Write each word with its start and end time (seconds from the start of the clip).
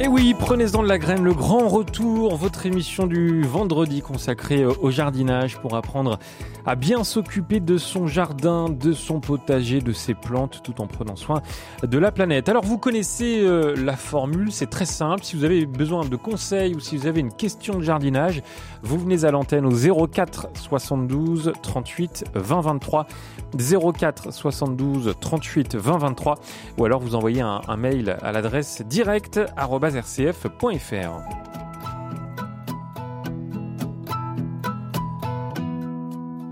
Et 0.00 0.08
oui, 0.08 0.34
prenez-en 0.36 0.82
de 0.82 0.88
la 0.88 0.98
graine, 0.98 1.22
le 1.22 1.34
grand 1.34 1.68
retour, 1.68 2.36
votre 2.36 2.66
émission 2.66 3.06
du 3.06 3.42
vendredi 3.42 4.02
consacrée 4.02 4.64
au 4.64 4.90
jardinage 4.90 5.58
pour 5.58 5.76
apprendre 5.76 6.18
à 6.66 6.74
bien 6.74 7.04
s'occuper 7.04 7.60
de 7.60 7.76
son 7.76 8.06
jardin, 8.06 8.68
de 8.68 8.92
son 8.92 9.20
potager, 9.20 9.80
de 9.80 9.92
ses 9.92 10.14
plantes, 10.14 10.60
tout 10.64 10.80
en 10.80 10.86
prenant 10.86 11.16
soin 11.16 11.42
de 11.82 11.98
la 11.98 12.10
planète. 12.10 12.48
Alors 12.48 12.64
vous 12.64 12.78
connaissez 12.78 13.40
euh, 13.42 13.74
la 13.76 13.96
formule, 13.96 14.50
c'est 14.50 14.70
très 14.70 14.86
simple. 14.86 15.22
Si 15.24 15.36
vous 15.36 15.44
avez 15.44 15.66
besoin 15.66 16.04
de 16.04 16.16
conseils 16.16 16.74
ou 16.74 16.80
si 16.80 16.96
vous 16.96 17.06
avez 17.06 17.20
une 17.20 17.32
question 17.32 17.78
de 17.78 17.82
jardinage, 17.82 18.42
vous 18.82 18.98
venez 18.98 19.24
à 19.24 19.30
l'antenne 19.30 19.66
au 19.66 20.06
04 20.06 20.48
72 20.54 21.52
38 21.62 22.24
20 22.34 22.60
23. 22.60 23.06
04 23.56 24.32
72 24.32 25.14
38 25.20 25.76
20 25.76 25.98
23 25.98 26.38
ou 26.78 26.84
alors 26.84 27.00
vous 27.00 27.14
envoyez 27.14 27.42
un, 27.42 27.60
un 27.68 27.76
mail 27.76 28.16
à 28.22 28.32
l'adresse 28.32 28.82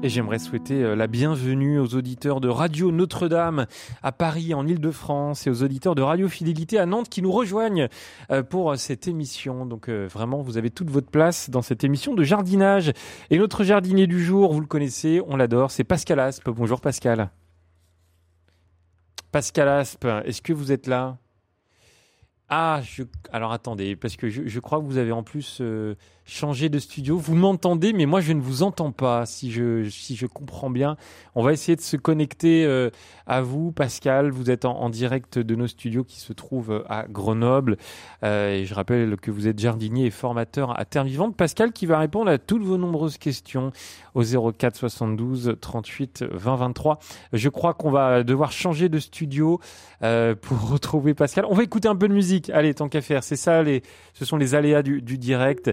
Et 0.03 0.09
j'aimerais 0.09 0.41
souhaiter 0.41 0.83
euh, 0.83 0.97
la 0.97 1.07
bienvenue 1.07 1.79
aux 1.79 1.95
auditeurs 1.95 2.41
de 2.41 2.49
Radio 2.49 2.91
Notre-Dame 2.91 3.67
à 4.03 4.11
Paris, 4.11 4.53
en 4.53 4.67
Ile-de-France, 4.67 5.47
et 5.47 5.51
aux 5.51 5.63
auditeurs 5.63 5.95
de 5.95 6.03
Radio 6.03 6.29
Fidélité 6.29 6.81
à 6.81 6.87
Nantes 6.87 7.09
qui 7.09 7.23
nous 7.23 7.31
rejoignent 7.31 7.87
euh, 8.33 8.43
pour 8.43 8.77
cette 8.77 9.07
émission. 9.07 9.65
Donc 9.65 9.89
euh, 9.89 10.09
vraiment, 10.11 10.43
vous 10.43 10.59
avez 10.59 10.71
toute 10.71 10.91
votre 10.91 11.13
place 11.13 11.51
dans 11.51 11.63
cette 11.63 11.85
émission 11.85 12.17
de 12.17 12.25
jardinage. 12.25 12.91
Et 13.31 13.39
notre 13.39 13.63
jardinier 13.63 14.09
du 14.09 14.25
jour, 14.25 14.53
vous 14.53 14.61
le 14.61 14.67
connaissez, 14.67 15.23
on 15.29 15.37
l'adore, 15.37 15.71
c'est 15.71 15.85
Pascal 15.85 16.19
Aspe. 16.19 16.51
Bonjour 16.51 16.81
Pascal. 16.81 17.31
Pascal 19.31 19.69
Aspe, 19.69 20.09
est-ce 20.25 20.43
que 20.43 20.53
vous 20.53 20.73
êtes 20.73 20.89
là? 20.89 21.17
Ah, 22.51 22.81
je... 22.83 23.05
alors 23.33 23.53
attendez, 23.53 23.97
parce 23.97 24.17
que 24.17 24.29
je, 24.29 24.47
je, 24.47 24.61
crois 24.61 24.81
que 24.81 24.85
vous 24.85 24.99
avez 24.99 25.13
en 25.13 25.23
plus 25.23 25.59
euh, 25.61 25.95
changé 26.31 26.69
de 26.69 26.79
studio. 26.79 27.19
Vous 27.19 27.35
m'entendez, 27.35 27.93
mais 27.93 28.07
moi 28.07 28.21
je 28.21 28.33
ne 28.33 28.41
vous 28.41 28.63
entends 28.63 28.93
pas. 28.93 29.27
Si 29.27 29.51
je 29.51 29.89
si 29.91 30.15
je 30.17 30.27
comprends 30.27 30.71
bien, 30.71 30.97
on 31.35 31.43
va 31.43 31.53
essayer 31.53 31.77
de 31.77 31.81
se 31.81 31.97
connecter 31.97 32.65
euh, 32.65 32.91
à 33.27 33.43
vous, 33.43 33.73
Pascal. 33.73 34.31
Vous 34.31 34.51
êtes 34.51 34.65
en, 34.65 34.89
direct 34.91 35.39
de 35.39 35.55
nos 35.55 35.67
studios 35.67 36.05
qui 36.05 36.21
se 36.21 36.33
trouvent 36.33 36.85
à 36.89 37.07
Grenoble. 37.09 37.77
Euh, 38.23 38.55
et 38.55 38.65
je 38.65 38.75
rappelle 38.75 39.17
que 39.17 39.31
vous 39.31 39.49
êtes 39.49 39.59
jardinier 39.59 40.07
et 40.07 40.11
formateur 40.11 40.79
à 40.79 40.85
Terre 40.85 41.05
Vivante. 41.05 41.37
Pascal 41.37 41.73
qui 41.73 41.87
va 41.87 41.99
répondre 41.99 42.31
à 42.31 42.39
toutes 42.39 42.63
vos 42.63 42.79
nombreuses 42.79 43.19
questions 43.19 43.73
au 44.15 44.23
04 44.23 44.77
72 44.77 45.57
38 45.61 46.25
20 46.31 46.57
23. 46.57 46.99
Je 47.33 47.49
crois 47.49 47.75
qu'on 47.75 47.91
va 47.91 48.23
devoir 48.23 48.53
changer 48.53 48.89
de 48.89 48.99
studio 48.99 49.61
euh, 50.03 50.35
pour 50.35 50.71
retrouver 50.71 51.15
Pascal. 51.15 51.45
On 51.49 51.55
va 51.55 51.63
écouter 51.63 51.89
un 51.89 51.97
peu 51.97 52.09
de 52.09 52.15
musique. 52.15 52.51
Allez, 52.51 52.75
tant 52.75 52.89
qu'à 52.89 53.01
faire, 53.01 53.25
c'est 53.25 53.37
ça, 53.37 53.63
les, 53.63 53.83
ce 54.15 54.25
sont 54.25 54.37
les 54.37 54.55
aléas 54.55 54.83
du, 54.83 55.01
direct 55.19 55.71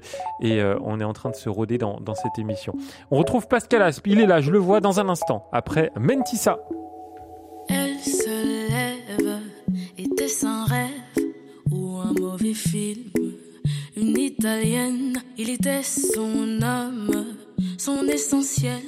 euh, 0.53 0.77
on 0.83 0.99
est 0.99 1.03
en 1.03 1.13
train 1.13 1.29
de 1.29 1.35
se 1.35 1.49
rôder 1.49 1.77
dans, 1.77 1.99
cette 2.15 2.39
émission. 2.39 2.73
On 3.11 3.17
retrouve 3.17 3.47
Pascal 3.47 3.81
Asp, 3.81 4.07
il 4.07 4.19
est 4.19 4.25
là, 4.25 4.41
je 4.41 4.51
le 4.51 4.59
vois 4.59 4.79
dans 4.79 4.99
un 4.99 5.09
instant, 5.09 5.47
après 5.51 5.91
Mentissa. 5.99 6.59
Elle 7.69 7.99
se 7.99 8.69
lève, 8.69 9.39
était 9.97 10.45
un 10.45 10.65
rêve 10.65 10.89
ou 11.71 11.97
un 11.97 12.13
mauvais 12.19 12.53
film. 12.53 13.11
Une 13.95 14.17
italienne, 14.17 15.21
il 15.37 15.49
était 15.49 15.83
son 15.83 16.61
homme, 16.61 17.25
son 17.77 18.05
essentiel. 18.07 18.81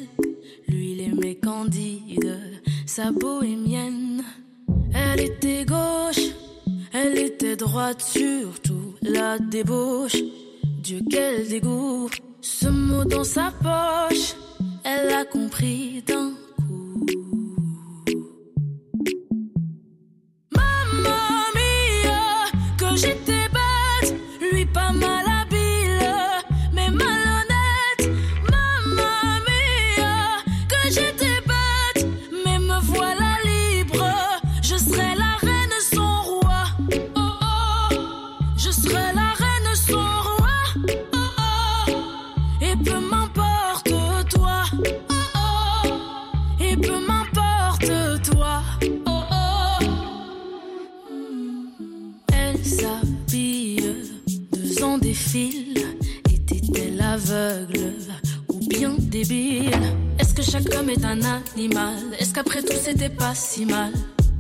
Lui, 0.68 0.92
il 0.92 1.02
aimait 1.02 1.36
Candide, 1.36 2.38
sa 2.86 3.12
bohémienne. 3.12 4.24
Elle 4.94 5.22
était 5.22 5.66
gauche 5.66 6.30
elle 6.92 7.18
était 7.20 7.56
droite, 7.56 8.02
surtout 8.02 8.96
la 9.02 9.38
débauche. 9.38 10.16
Dieu, 10.90 11.02
quel 11.08 11.48
dégoût. 11.48 12.10
Ce 12.42 12.68
mot 12.68 13.06
dans 13.06 13.24
sa 13.24 13.52
poche, 13.62 14.34
elle 14.84 15.14
a 15.14 15.24
compris 15.24 16.02
d'un 16.02 16.32
homme 60.78 60.90
est 60.90 61.06
un 61.06 61.20
animal 61.22 61.96
Est-ce 62.18 62.34
qu'après 62.34 62.62
tout 62.62 62.78
c'était 62.82 63.10
pas 63.10 63.34
si 63.36 63.66
mal? 63.66 63.94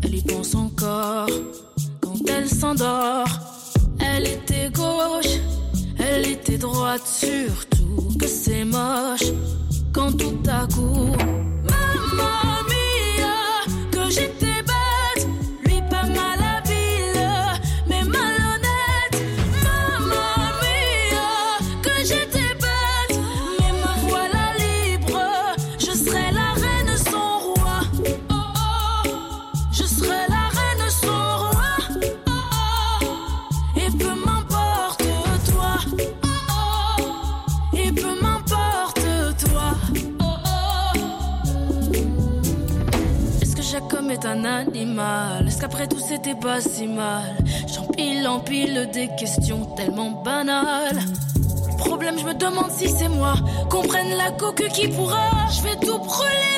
Elle 0.03 0.15
y 0.15 0.21
pense 0.21 0.55
encore 0.55 1.29
quand 2.01 2.17
elle 2.29 2.47
s'endort. 2.47 3.27
Elle 3.99 4.27
était 4.27 4.69
gauche, 4.71 5.39
elle 5.97 6.27
était 6.27 6.57
droite, 6.57 7.05
surtout 7.05 8.17
que 8.17 8.27
c'est 8.27 8.63
moche 8.63 9.33
quand 9.93 10.13
tout 10.17 10.39
à 10.47 10.65
coup. 10.67 11.48
Un 44.29 44.45
animal 44.45 45.47
Est-ce 45.47 45.59
qu'après 45.61 45.87
tout 45.87 45.99
c'était 45.99 46.35
pas 46.35 46.61
si 46.61 46.87
mal? 46.87 47.35
J'empile, 47.67 48.27
empile 48.27 48.89
des 48.93 49.09
questions 49.17 49.65
tellement 49.75 50.11
banales. 50.11 50.99
Problème, 51.77 52.15
je 52.19 52.25
me 52.25 52.33
demande 52.33 52.69
si 52.71 52.89
c'est 52.89 53.07
moi. 53.07 53.35
Comprenne 53.69 54.15
la 54.17 54.31
coque 54.31 54.67
qui 54.69 54.87
pourra. 54.89 55.29
Je 55.51 55.61
vais 55.63 55.75
tout 55.77 55.97
brûler, 55.97 56.55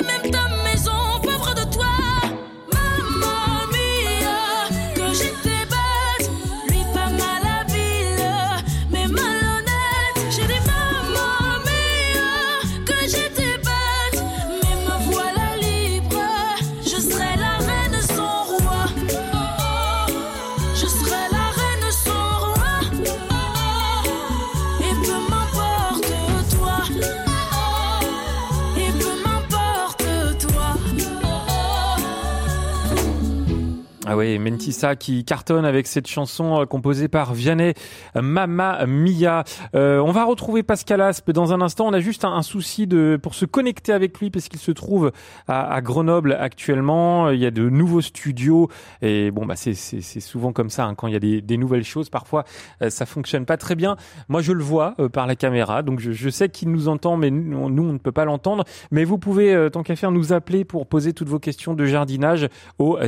Ah 34.12 34.16
oui, 34.18 34.38
Mentissa 34.38 34.94
qui 34.94 35.24
cartonne 35.24 35.64
avec 35.64 35.86
cette 35.86 36.06
chanson 36.06 36.60
euh, 36.60 36.66
composée 36.66 37.08
par 37.08 37.32
Vianney 37.32 37.72
Mama 38.14 38.84
Mia. 38.84 39.42
Euh, 39.74 40.00
on 40.00 40.12
va 40.12 40.24
retrouver 40.24 40.62
Pascal 40.62 41.00
Aspe 41.00 41.30
dans 41.30 41.54
un 41.54 41.62
instant. 41.62 41.86
On 41.86 41.94
a 41.94 42.00
juste 42.00 42.26
un, 42.26 42.42
souci 42.42 42.86
de 42.86 43.18
pour 43.22 43.34
se 43.34 43.46
connecter 43.46 43.90
avec 43.90 44.20
lui 44.20 44.28
parce 44.28 44.50
qu'il 44.50 44.60
se 44.60 44.70
trouve 44.70 45.12
à, 45.48 45.80
Grenoble 45.80 46.36
actuellement. 46.38 47.30
Il 47.30 47.38
y 47.38 47.46
a 47.46 47.50
de 47.50 47.70
nouveaux 47.70 48.02
studios 48.02 48.68
et 49.00 49.30
bon 49.30 49.46
bah 49.46 49.54
c'est 49.56 49.72
souvent 50.20 50.52
comme 50.52 50.68
ça 50.68 50.84
hein, 50.84 50.94
quand 50.94 51.06
il 51.06 51.14
y 51.14 51.16
a 51.16 51.40
des, 51.40 51.56
nouvelles 51.56 51.82
choses. 51.82 52.10
Parfois 52.10 52.44
euh, 52.82 52.90
ça 52.90 53.06
fonctionne 53.06 53.46
pas 53.46 53.56
très 53.56 53.76
bien. 53.76 53.96
Moi 54.28 54.42
je 54.42 54.52
le 54.52 54.62
vois 54.62 54.94
par 55.14 55.26
la 55.26 55.36
caméra, 55.36 55.82
donc 55.82 56.00
je, 56.00 56.12
je 56.12 56.28
sais 56.28 56.50
qu'il 56.50 56.70
nous 56.70 56.88
entend, 56.88 57.16
mais 57.16 57.30
nous, 57.30 57.56
on 57.56 57.92
ne 57.94 57.98
peut 57.98 58.12
pas 58.12 58.26
l'entendre. 58.26 58.64
Mais 58.90 59.04
vous 59.04 59.16
pouvez 59.16 59.70
tant 59.72 59.82
qu'à 59.82 59.96
faire 59.96 60.10
nous 60.10 60.34
appeler 60.34 60.66
pour 60.66 60.86
poser 60.86 61.14
toutes 61.14 61.30
vos 61.30 61.38
questions 61.38 61.72
de 61.72 61.86
jardinage 61.86 62.50
au 62.78 62.98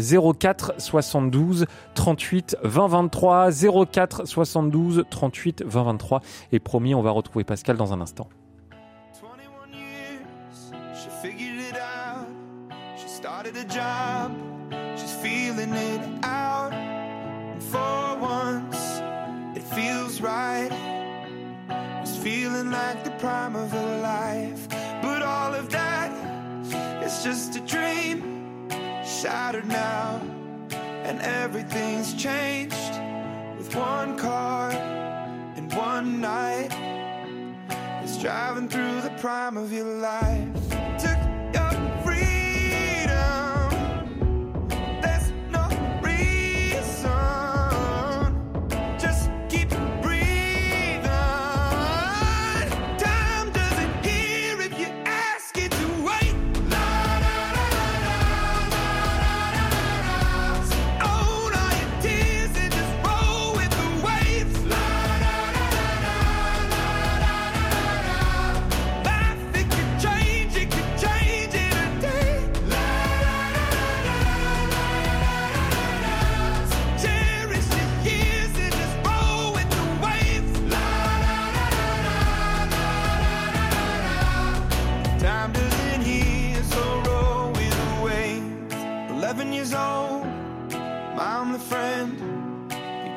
04 0.40 0.72
72 1.02 1.66
38 1.94 2.56
20 2.64 3.08
23 3.10 3.50
04 3.86 4.26
72 4.26 5.04
38 5.10 5.64
20 5.64 5.64
23 5.64 6.20
et 6.52 6.58
promis 6.60 6.94
on 6.94 7.02
va 7.02 7.10
retrouver 7.10 7.44
Pascal 7.44 7.76
dans 7.76 7.92
un 7.92 8.00
instant. 8.00 8.28
feeling 22.24 22.70
like 22.70 23.04
the 23.04 23.10
prime 23.22 23.54
of 23.54 23.70
her 23.70 24.00
life. 24.00 24.66
But 25.02 25.20
all 25.20 25.54
of 25.54 25.68
that 25.68 26.10
is 27.04 27.22
just 27.22 27.54
a 27.56 27.60
dream, 27.60 28.66
shattered 29.04 29.66
now. 29.66 30.43
And 31.04 31.20
everything's 31.20 32.14
changed 32.14 32.94
with 33.58 33.74
one 33.76 34.16
car 34.16 34.70
and 34.70 35.72
one 35.74 36.20
night. 36.20 36.70
It's 38.02 38.20
driving 38.20 38.68
through 38.68 39.02
the 39.02 39.14
prime 39.20 39.56
of 39.58 39.70
your 39.72 39.84
life. 39.84 40.48
Took 40.98 41.33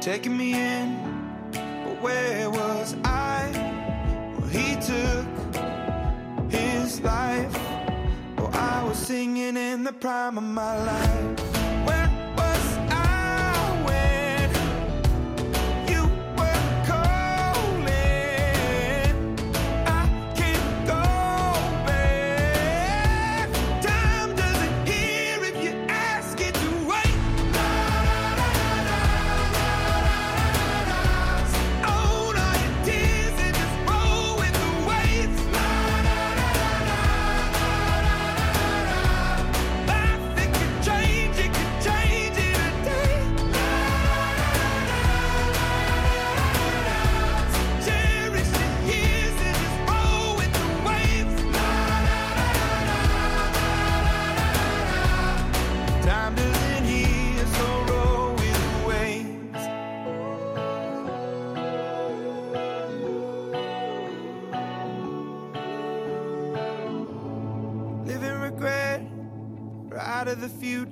taking 0.07 0.37
me 0.37 0.53
in, 0.53 0.87
but 1.51 2.01
where 2.01 2.49
was 2.49 2.95
I? 3.03 3.51
Well, 4.37 4.47
he 4.47 4.75
took 4.75 5.27
his 6.49 7.01
life. 7.01 7.53
Well, 8.37 8.49
I 8.53 8.85
was 8.87 8.97
singing 8.97 9.57
in 9.57 9.83
the 9.83 9.91
prime 9.91 10.37
of 10.37 10.45
my 10.45 10.77
life. 10.85 11.46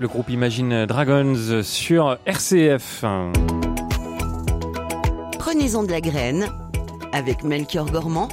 Le 0.00 0.08
groupe 0.08 0.30
Imagine 0.30 0.86
Dragons 0.86 1.62
sur 1.62 2.16
RCF. 2.24 3.04
Prenez-en 5.38 5.82
de 5.82 5.90
la 5.90 6.00
graine 6.00 6.48
avec 7.12 7.44
Melchior 7.44 7.90
Gormand, 7.90 8.28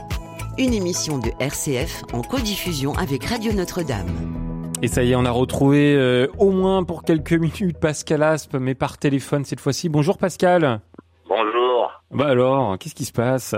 une 0.57 0.74
émission 0.74 1.17
de 1.17 1.29
RCF 1.41 2.03
en 2.13 2.21
codiffusion 2.21 2.93
avec 2.93 3.25
Radio 3.25 3.51
Notre-Dame. 3.51 4.07
Et 4.81 4.88
ça 4.88 5.03
y 5.03 5.12
est, 5.12 5.15
on 5.15 5.25
a 5.25 5.31
retrouvé 5.31 5.93
euh, 5.93 6.27
au 6.38 6.51
moins 6.51 6.86
pour 6.86 7.03
quelques 7.03 7.33
minutes 7.33 7.77
Pascal 7.79 8.24
Aspe, 8.24 8.55
mais 8.55 8.74
par 8.74 8.97
téléphone 8.97 9.43
cette 9.43 9.59
fois-ci. 9.59 9.89
Bonjour 9.89 10.17
Pascal. 10.17 10.79
Bonjour. 11.27 11.91
Bah 12.12 12.27
alors, 12.27 12.77
qu'est-ce 12.77 12.95
qui 12.95 13.05
se 13.05 13.12
passe? 13.12 13.55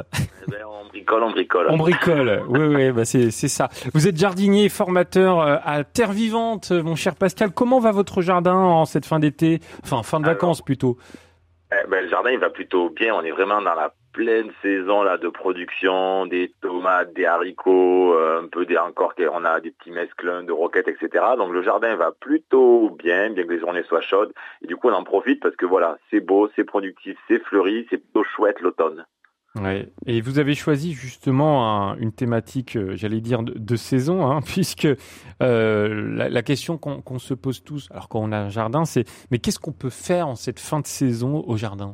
Eh 0.47 0.51
ben, 0.51 0.63
on 0.67 0.78
bricole. 0.99 1.67
On 1.69 1.77
bricole, 1.77 2.43
oui, 2.49 2.59
oui, 2.59 2.91
bah 2.91 3.05
c'est, 3.05 3.31
ça. 3.31 3.69
Vous 3.93 4.07
êtes 4.07 4.17
jardinier, 4.17 4.69
formateur 4.69 5.39
euh, 5.39 5.57
à 5.63 5.83
Terre 5.83 6.11
Vivante, 6.11 6.71
mon 6.71 6.95
cher 6.95 7.15
Pascal. 7.15 7.51
Comment 7.51 7.79
va 7.79 7.91
votre 7.91 8.21
jardin 8.21 8.55
en 8.55 8.85
cette 8.85 9.05
fin 9.05 9.19
d'été? 9.19 9.59
Enfin, 9.83 10.03
fin 10.03 10.19
de 10.19 10.25
vacances 10.25 10.61
plutôt. 10.61 10.97
Eh 11.71 11.87
ben, 11.87 12.03
le 12.03 12.09
jardin, 12.09 12.31
il 12.31 12.39
va 12.39 12.49
plutôt 12.49 12.89
bien. 12.89 13.13
On 13.13 13.21
est 13.21 13.31
vraiment 13.31 13.61
dans 13.61 13.75
la 13.75 13.93
pleine 14.11 14.51
saison 14.61 15.03
là 15.03 15.17
de 15.17 15.29
production, 15.29 16.25
des 16.25 16.51
tomates, 16.61 17.13
des 17.13 17.25
haricots, 17.25 18.13
euh, 18.15 18.41
un 18.41 18.47
peu 18.47 18.65
des 18.65 18.77
encore, 18.77 19.13
on 19.31 19.45
a 19.45 19.59
des 19.59 19.71
petits 19.71 19.91
mesclins 19.91 20.43
de 20.43 20.51
roquettes, 20.51 20.87
etc. 20.87 21.23
Donc 21.37 21.53
le 21.53 21.61
jardin 21.61 21.95
va 21.95 22.11
plutôt 22.11 22.89
bien, 22.89 23.29
bien 23.29 23.45
que 23.45 23.51
les 23.51 23.59
journées 23.59 23.83
soient 23.83 24.01
chaudes. 24.01 24.33
Et 24.63 24.67
du 24.67 24.75
coup, 24.75 24.89
on 24.89 24.93
en 24.93 25.03
profite 25.03 25.41
parce 25.41 25.55
que 25.55 25.65
voilà, 25.65 25.97
c'est 26.09 26.21
beau, 26.21 26.49
c'est 26.55 26.63
productif, 26.63 27.17
c'est 27.27 27.43
fleuri, 27.43 27.85
c'est 27.89 27.97
plutôt 27.97 28.23
chouette 28.23 28.59
l'automne. 28.61 29.05
Ouais. 29.55 29.87
Et 30.05 30.21
vous 30.21 30.37
avez 30.37 30.53
choisi 30.53 30.93
justement 30.93 31.95
une 31.95 32.11
thématique, 32.11 32.77
euh, 32.77 32.95
j'allais 32.95 33.19
dire, 33.19 33.41
de, 33.41 33.75
saison, 33.75 34.29
hein, 34.29 34.41
puisque 34.45 34.87
euh, 35.41 36.29
la, 36.29 36.41
question 36.43 36.77
qu'on 36.77 37.19
se 37.19 37.33
pose 37.33 37.63
tous, 37.63 37.89
alors 37.91 38.09
quand 38.09 38.19
on 38.19 38.31
a 38.31 38.37
un 38.37 38.49
jardin, 38.49 38.85
c'est 38.85 39.05
mais 39.31 39.39
qu'est-ce 39.39 39.59
qu'on 39.59 39.71
peut 39.71 39.89
faire 39.89 40.27
en 40.27 40.35
cette 40.35 40.59
fin 40.59 40.79
de 40.79 40.87
saison 40.87 41.43
au 41.47 41.57
jardin? 41.57 41.93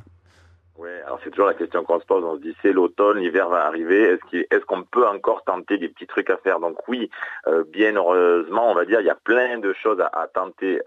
Ouais, 0.78 1.02
alors 1.06 1.20
c'est 1.24 1.30
toujours 1.30 1.48
la 1.48 1.54
question 1.54 1.86
qu'on 1.86 2.02
se 2.02 2.06
pose. 2.06 2.26
On 2.26 2.36
se 2.36 2.42
dit 2.42 2.54
c'est 2.62 2.74
l'automne, 2.74 3.20
l'hiver 3.20 3.48
va 3.48 3.66
arriver. 3.66 4.20
Est-ce 4.34 4.66
qu'on 4.66 4.84
peut 4.84 5.08
encore 5.08 5.44
tenter 5.46 5.78
des 5.78 5.88
petits 5.88 6.08
trucs 6.08 6.30
à 6.30 6.36
faire? 6.36 6.60
Donc 6.60 6.78
oui, 6.90 7.10
euh, 7.48 7.64
bien 7.64 7.96
heureusement, 7.96 8.70
on 8.70 8.76
va 8.76 8.84
dire, 8.84 9.00
il 9.00 9.08
y 9.08 9.10
a 9.10 9.16
plein 9.16 9.60
de 9.60 9.72
choses 9.82 10.02
à, 10.02 10.28
tenter 10.28 10.82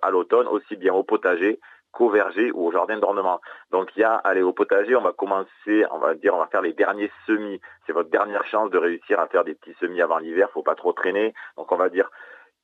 à 0.00 0.10
l'automne, 0.10 0.46
aussi 0.46 0.76
bien 0.76 0.94
au 0.94 1.02
potager 1.02 1.60
qu'au 1.94 2.10
verger 2.10 2.50
ou 2.52 2.66
au 2.66 2.72
jardin 2.72 2.98
d'ornement. 2.98 3.40
Donc 3.70 3.90
il 3.96 4.00
y 4.00 4.04
a, 4.04 4.14
allez, 4.16 4.42
au 4.42 4.52
potager, 4.52 4.94
on 4.96 5.02
va 5.02 5.12
commencer, 5.12 5.84
on 5.90 5.98
va 5.98 6.14
dire, 6.14 6.34
on 6.34 6.38
va 6.38 6.46
faire 6.48 6.62
les 6.62 6.72
derniers 6.72 7.10
semis. 7.26 7.60
C'est 7.86 7.92
votre 7.92 8.10
dernière 8.10 8.44
chance 8.46 8.70
de 8.70 8.78
réussir 8.78 9.18
à 9.20 9.26
faire 9.28 9.44
des 9.44 9.54
petits 9.54 9.76
semis 9.80 10.02
avant 10.02 10.18
l'hiver, 10.18 10.50
faut 10.52 10.62
pas 10.62 10.74
trop 10.74 10.92
traîner. 10.92 11.34
Donc 11.56 11.72
on 11.72 11.76
va 11.76 11.88
dire 11.88 12.10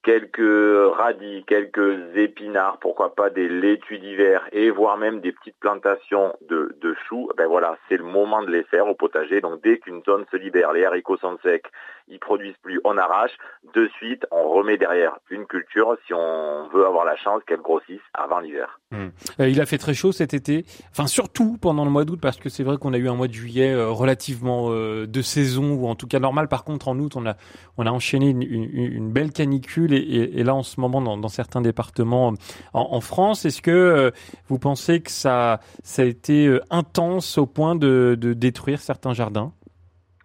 quelques 0.02 0.94
radis, 0.96 1.44
quelques 1.46 2.16
épinards, 2.16 2.78
pourquoi 2.80 3.14
pas 3.14 3.30
des 3.30 3.48
laitues 3.48 3.98
d'hiver 3.98 4.42
et 4.52 4.70
voire 4.70 4.96
même 4.96 5.20
des 5.20 5.32
petites 5.32 5.58
plantations 5.60 6.34
de, 6.48 6.94
choux, 7.08 7.28
ben 7.36 7.46
voilà, 7.46 7.76
c'est 7.88 7.96
le 7.96 8.04
moment 8.04 8.42
de 8.42 8.50
les 8.50 8.64
faire 8.64 8.86
au 8.86 8.94
potager. 8.94 9.40
Donc 9.40 9.62
dès 9.62 9.78
qu'une 9.78 10.02
zone 10.04 10.24
se 10.30 10.36
libère, 10.36 10.72
les 10.72 10.84
haricots 10.84 11.18
sont 11.18 11.38
secs, 11.42 11.66
ils 12.08 12.18
produisent 12.18 12.56
plus, 12.62 12.80
on 12.84 12.98
arrache. 12.98 13.32
De 13.74 13.88
suite, 13.96 14.26
on 14.30 14.48
remet 14.48 14.76
derrière 14.76 15.18
une 15.30 15.46
culture 15.46 15.96
si 16.06 16.14
on 16.14 16.68
veut 16.72 16.84
avoir 16.86 17.04
la 17.04 17.16
chance 17.16 17.42
qu'elle 17.46 17.60
grossisse 17.60 18.00
avant 18.14 18.40
l'hiver. 18.40 18.80
Hmm. 18.90 19.08
Euh, 19.38 19.48
il 19.48 19.60
a 19.60 19.66
fait 19.66 19.78
très 19.78 19.94
chaud 19.94 20.12
cet 20.12 20.34
été, 20.34 20.64
enfin 20.90 21.06
surtout 21.06 21.56
pendant 21.60 21.84
le 21.84 21.90
mois 21.90 22.04
d'août 22.04 22.18
parce 22.20 22.38
que 22.38 22.48
c'est 22.48 22.64
vrai 22.64 22.76
qu'on 22.78 22.92
a 22.92 22.98
eu 22.98 23.08
un 23.08 23.14
mois 23.14 23.28
de 23.28 23.32
juillet 23.32 23.72
euh, 23.72 23.90
relativement 23.90 24.68
euh, 24.70 25.06
de 25.06 25.22
saison 25.22 25.74
ou 25.74 25.86
en 25.86 25.94
tout 25.94 26.08
cas 26.08 26.18
normal. 26.18 26.48
Par 26.48 26.64
contre, 26.64 26.88
en 26.88 26.98
août, 26.98 27.12
on 27.14 27.26
a 27.26 27.36
on 27.76 27.86
a 27.86 27.90
enchaîné 27.90 28.30
une, 28.30 29.10
belle 29.10 29.32
canicule 29.32 29.89
et, 29.92 30.40
et, 30.40 30.44
là 30.44 30.54
en 30.54 30.62
ce 30.62 30.80
moment 30.80 31.00
dans, 31.00 31.16
dans 31.16 31.28
certains 31.28 31.60
départements 31.60 32.34
en, 32.72 32.80
en 32.80 33.00
France, 33.00 33.44
est-ce 33.44 33.62
que 33.62 34.12
vous 34.48 34.58
pensez 34.58 35.00
que 35.00 35.10
ça 35.10 35.60
ça 35.82 36.02
a 36.02 36.04
été 36.04 36.58
intense 36.70 37.38
au 37.38 37.46
point 37.46 37.74
de, 37.74 38.16
de 38.18 38.32
détruire 38.32 38.80
certains 38.80 39.14
jardins? 39.14 39.52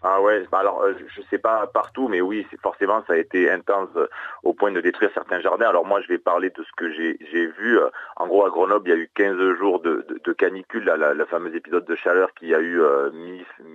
Ah 0.08 0.22
ouais, 0.22 0.46
bah 0.52 0.60
alors 0.60 0.84
euh, 0.84 0.94
je 1.08 1.22
sais 1.32 1.40
pas 1.40 1.66
partout, 1.66 2.08
mais 2.08 2.22
oui, 2.22 2.46
c'est 2.52 2.62
forcément 2.62 3.04
ça 3.08 3.14
a 3.14 3.18
été 3.18 3.50
intense 3.50 3.90
euh, 3.96 4.06
au 4.44 4.54
point 4.54 4.72
de 4.72 4.80
détruire 4.80 5.10
certains 5.16 5.40
jardins. 5.40 5.68
Alors 5.68 5.84
moi 5.84 6.00
je 6.02 6.08
vais 6.10 6.20
parler 6.20 6.52
de 6.52 6.64
ce 6.64 6.70
que 6.78 6.92
j'ai 6.94 7.48
vu. 7.48 7.80
Euh, 7.80 7.90
en 8.16 8.28
gros 8.28 8.46
à 8.46 8.52
Grenoble 8.52 8.88
il 8.88 8.92
y 8.92 8.94
a 8.94 9.00
eu 9.00 9.10
15 9.16 9.58
jours 9.58 9.80
de, 9.80 10.06
de, 10.24 10.34
canicule, 10.34 10.84
là, 10.84 10.96
la, 10.96 11.16
le 11.16 11.26
fameux 11.26 11.56
épisode 11.56 11.86
de 11.86 11.96
chaleur 11.96 12.32
qu'il 12.36 12.50
y 12.50 12.54
a 12.54 12.60
eu 12.60 12.80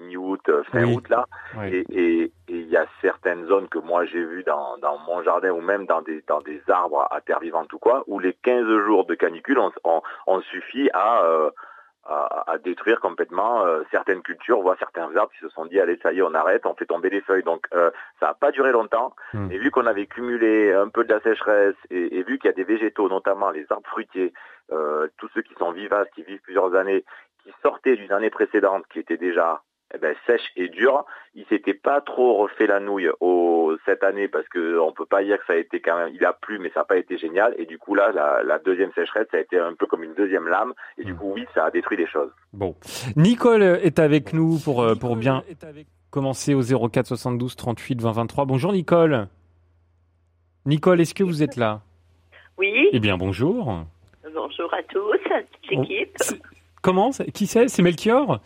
mi-août, 0.06 0.48
fin 0.70 0.84
août 0.84 1.08
là. 1.08 1.26
Et 1.64 2.30
y 2.70 2.76
a 2.76 2.86
certaines 3.00 3.46
zones 3.46 3.68
que 3.68 3.78
moi 3.78 4.04
j'ai 4.04 4.24
vues 4.24 4.44
dans, 4.44 4.76
dans 4.78 4.98
mon 4.98 5.22
jardin 5.22 5.50
ou 5.50 5.60
même 5.60 5.86
dans 5.86 6.02
des, 6.02 6.22
dans 6.26 6.40
des 6.40 6.62
arbres 6.68 7.06
à 7.10 7.20
terre 7.20 7.40
vivante 7.40 7.72
ou 7.72 7.78
quoi, 7.78 8.04
où 8.06 8.18
les 8.18 8.32
15 8.32 8.66
jours 8.86 9.06
de 9.06 9.14
canicule 9.14 9.58
ont, 9.84 10.40
suffi 10.42 10.90
à 10.94 11.22
à, 12.10 12.58
détruire 12.58 13.00
complètement 13.00 13.64
euh, 13.64 13.82
certaines 13.90 14.22
cultures, 14.22 14.60
voire 14.60 14.76
certains 14.78 15.14
arbres 15.14 15.30
qui 15.32 15.38
se 15.38 15.48
sont 15.50 15.66
dit 15.66 15.78
allez 15.78 15.98
ça 16.02 16.12
y 16.12 16.18
est 16.18 16.22
on 16.22 16.34
arrête, 16.34 16.66
on 16.66 16.74
fait 16.74 16.86
tomber 16.86 17.10
les 17.10 17.20
feuilles. 17.20 17.42
Donc 17.42 17.66
euh, 17.74 17.90
ça 18.18 18.26
n'a 18.26 18.34
pas 18.34 18.50
duré 18.50 18.72
longtemps. 18.72 19.14
Hmm. 19.32 19.50
Et 19.50 19.58
vu 19.58 19.70
qu'on 19.70 19.86
avait 19.86 20.06
cumulé 20.06 20.72
un 20.72 20.88
peu 20.88 21.04
de 21.04 21.12
la 21.12 21.20
sécheresse 21.20 21.76
et, 21.90 22.22
vu 22.22 22.38
qu'il 22.38 22.48
y 22.48 22.52
a 22.52 22.56
des 22.56 22.64
végétaux, 22.64 23.08
notamment 23.08 23.50
les 23.50 23.66
arbres 23.70 23.88
fruitiers, 23.88 24.32
euh, 24.72 25.08
tous 25.18 25.28
ceux 25.34 25.42
qui 25.42 25.54
sont 25.54 25.72
vivaces, 25.72 26.08
qui 26.14 26.22
vivent 26.22 26.40
plusieurs 26.40 26.74
années, 26.74 27.04
qui 27.44 27.52
sortaient 27.62 27.96
d'une 27.96 28.12
année 28.12 28.30
précédente, 28.30 28.84
qui 28.92 28.98
était 28.98 29.16
déjà 29.16 29.62
eh 29.94 29.98
ben, 29.98 30.14
sèche 30.26 30.52
et 30.56 30.68
dure. 30.68 31.04
Il 31.34 31.44
s'était 31.46 31.74
pas 31.74 32.00
trop 32.00 32.34
refait 32.34 32.66
la 32.66 32.80
nouille 32.80 33.10
au, 33.20 33.76
cette 33.84 34.02
année 34.02 34.28
parce 34.28 34.48
que 34.48 34.78
on 34.78 34.92
peut 34.92 35.06
pas 35.06 35.22
dire 35.22 35.38
que 35.38 35.46
ça 35.46 35.52
a 35.54 35.56
été 35.56 35.80
quand 35.80 35.96
même, 35.96 36.12
il 36.14 36.24
a 36.24 36.32
plu 36.32 36.58
mais 36.58 36.70
ça 36.70 36.80
n'a 36.80 36.84
pas 36.84 36.96
été 36.96 37.18
génial. 37.18 37.54
Et 37.58 37.66
du 37.66 37.78
coup 37.78 37.94
là, 37.94 38.12
la, 38.12 38.58
deuxième 38.58 38.92
sécheresse, 38.92 39.26
ça 39.30 39.38
a 39.38 39.40
été 39.40 39.58
un 39.58 39.74
peu 39.74 39.86
comme 39.86 40.02
une 40.02 40.14
deuxième 40.14 40.48
lame. 40.48 40.74
Et 40.98 41.04
du 41.04 41.14
mmh. 41.14 41.16
coup 41.16 41.32
oui, 41.34 41.46
ça 41.54 41.64
a 41.64 41.70
détruit 41.70 41.96
des 41.96 42.06
choses. 42.06 42.30
Bon, 42.52 42.74
Nicole 43.16 43.62
est 43.62 43.98
avec 43.98 44.32
nous 44.32 44.58
pour 44.58 44.82
euh, 44.82 44.94
pour 44.94 45.16
bien 45.16 45.42
commencer 46.10 46.54
au 46.54 46.62
04 46.62 47.06
72 47.06 47.56
38 47.56 48.00
20 48.00 48.12
23. 48.12 48.44
Bonjour 48.44 48.72
Nicole. 48.72 49.28
Nicole, 50.66 51.00
est-ce 51.00 51.14
que 51.14 51.24
vous 51.24 51.42
êtes 51.42 51.56
là? 51.56 51.80
Oui. 52.58 52.88
Eh 52.92 53.00
bien 53.00 53.16
bonjour. 53.16 53.84
Bonjour 54.34 54.74
à 54.74 54.82
tous, 54.84 55.18
l'équipe. 55.70 56.16
Comment? 56.82 57.10
Qui 57.34 57.46
c'est? 57.46 57.68
C'est 57.68 57.82
Melchior? 57.82 58.40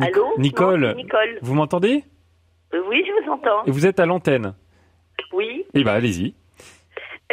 Allô 0.00 0.34
Nicole, 0.38 0.94
Vous 1.42 1.54
m'entendez 1.54 2.04
euh, 2.72 2.82
Oui, 2.86 3.04
je 3.06 3.22
vous 3.22 3.32
entends. 3.32 3.64
Et 3.66 3.70
vous 3.70 3.86
êtes 3.86 4.00
à 4.00 4.06
l'antenne 4.06 4.54
Oui. 5.32 5.66
Eh 5.74 5.84
bien, 5.84 5.92
allez-y. 5.92 6.34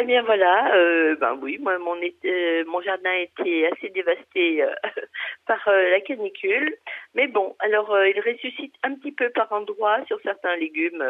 Eh 0.00 0.04
bien 0.04 0.22
voilà, 0.22 0.76
euh, 0.76 1.16
ben 1.16 1.36
oui, 1.42 1.58
moi 1.58 1.76
mon, 1.78 1.96
euh, 1.96 2.64
mon 2.68 2.80
jardin 2.82 3.10
a 3.10 3.18
été 3.18 3.66
assez 3.66 3.88
dévasté 3.88 4.64
par 5.46 5.58
la 5.66 6.00
canicule, 6.02 6.76
mais 7.14 7.26
bon, 7.26 7.56
alors 7.58 7.96
il 8.06 8.20
ressuscite 8.20 8.74
un 8.84 8.94
petit 8.94 9.10
peu 9.10 9.30
par 9.30 9.52
endroits 9.52 10.04
sur 10.06 10.20
certains 10.20 10.54
légumes 10.54 11.04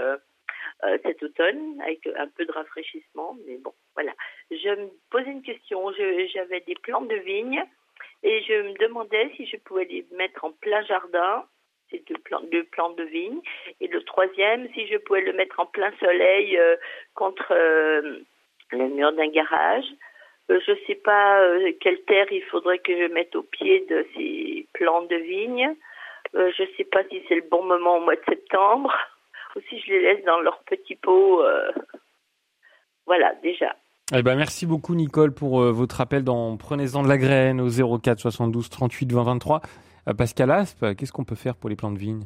cet 1.03 1.23
automne 1.23 1.79
avec 1.83 2.09
un 2.17 2.29
peu 2.29 2.47
de 2.47 2.53
rafraîchissement, 2.53 3.37
mais 3.47 3.59
bon, 3.59 3.75
voilà. 3.95 4.13
Je 4.51 4.71
me 4.71 4.89
posais 5.11 5.33
une 5.33 5.43
question, 5.43 5.93
j'avais 6.33 6.61
des 6.61 6.77
plantes 6.77 7.09
de 7.09 7.17
vigne 7.17 7.63
et 8.23 8.43
je 8.43 8.55
me 8.63 8.75
demandais 8.79 9.31
si 9.37 9.47
je 9.47 9.57
pouvais 9.59 9.85
les 9.85 10.07
mettre 10.13 10.45
en 10.45 10.53
plein 10.53 10.83
jardin, 10.83 11.45
ces 11.91 12.03
deux 12.09 12.19
plantes, 12.19 12.49
deux 12.51 12.65
plantes 12.65 12.97
de 12.97 13.05
vigne. 13.05 13.41
Et 13.81 13.87
le 13.87 14.03
troisième, 14.05 14.69
si 14.75 14.87
je 14.89 14.97
pouvais 14.99 15.21
le 15.21 15.33
mettre 15.33 15.61
en 15.61 15.67
plein 15.67 15.93
soleil 16.01 16.59
euh, 16.59 16.77
contre 17.15 17.53
euh, 17.53 18.19
le 18.73 18.89
mur 18.89 19.13
d'un 19.13 19.29
garage. 19.29 19.87
Euh, 20.51 20.61
je 20.67 20.73
ne 20.73 20.79
sais 20.87 20.97
pas 20.97 21.43
quelle 21.81 22.03
terre 22.03 22.31
il 22.33 22.43
faudrait 22.45 22.79
que 22.79 22.97
je 22.97 23.13
mette 23.13 23.37
au 23.37 23.43
pied 23.43 23.87
de 23.89 24.07
ces 24.15 24.67
plantes 24.73 25.09
de 25.09 25.17
vigne. 25.17 25.75
je 26.35 26.63
ne 26.63 26.69
sais 26.77 26.85
pas 26.85 27.05
si 27.05 27.23
c'est 27.29 27.37
le 27.37 27.49
bon 27.49 27.63
moment 27.63 27.99
au 27.99 28.01
mois 28.01 28.17
de 28.17 28.25
septembre 28.29 28.95
ou 29.57 29.61
si 29.69 29.81
je 29.81 29.93
les 29.93 30.01
laisse 30.01 30.25
dans 30.25 30.41
leur 30.41 30.59
petit 30.65 30.97
pot. 30.97 31.43
voilà, 33.07 33.35
déjà. 33.43 33.77
Eh 34.15 34.23
ben, 34.23 34.37
merci 34.37 34.65
beaucoup 34.65 34.95
Nicole 34.95 35.33
pour 35.33 35.61
euh, 35.61 35.71
votre 35.71 36.01
appel 36.01 36.25
dans 36.25 36.57
Prenez-en 36.57 37.03
de 37.03 37.09
la 37.09 37.19
graine 37.19 37.61
au 37.61 37.69
04 37.69 38.19
72 38.19 38.71
38 38.71 39.13
20 39.13 39.23
23. 39.23 39.61
Pascal 40.17 40.51
Aspe, 40.51 40.97
qu'est-ce 40.97 41.13
qu'on 41.13 41.25
peut 41.25 41.35
faire 41.35 41.55
pour 41.57 41.69
les 41.69 41.77
plants 41.77 41.91
de 41.91 41.99
vigne? 41.99 42.25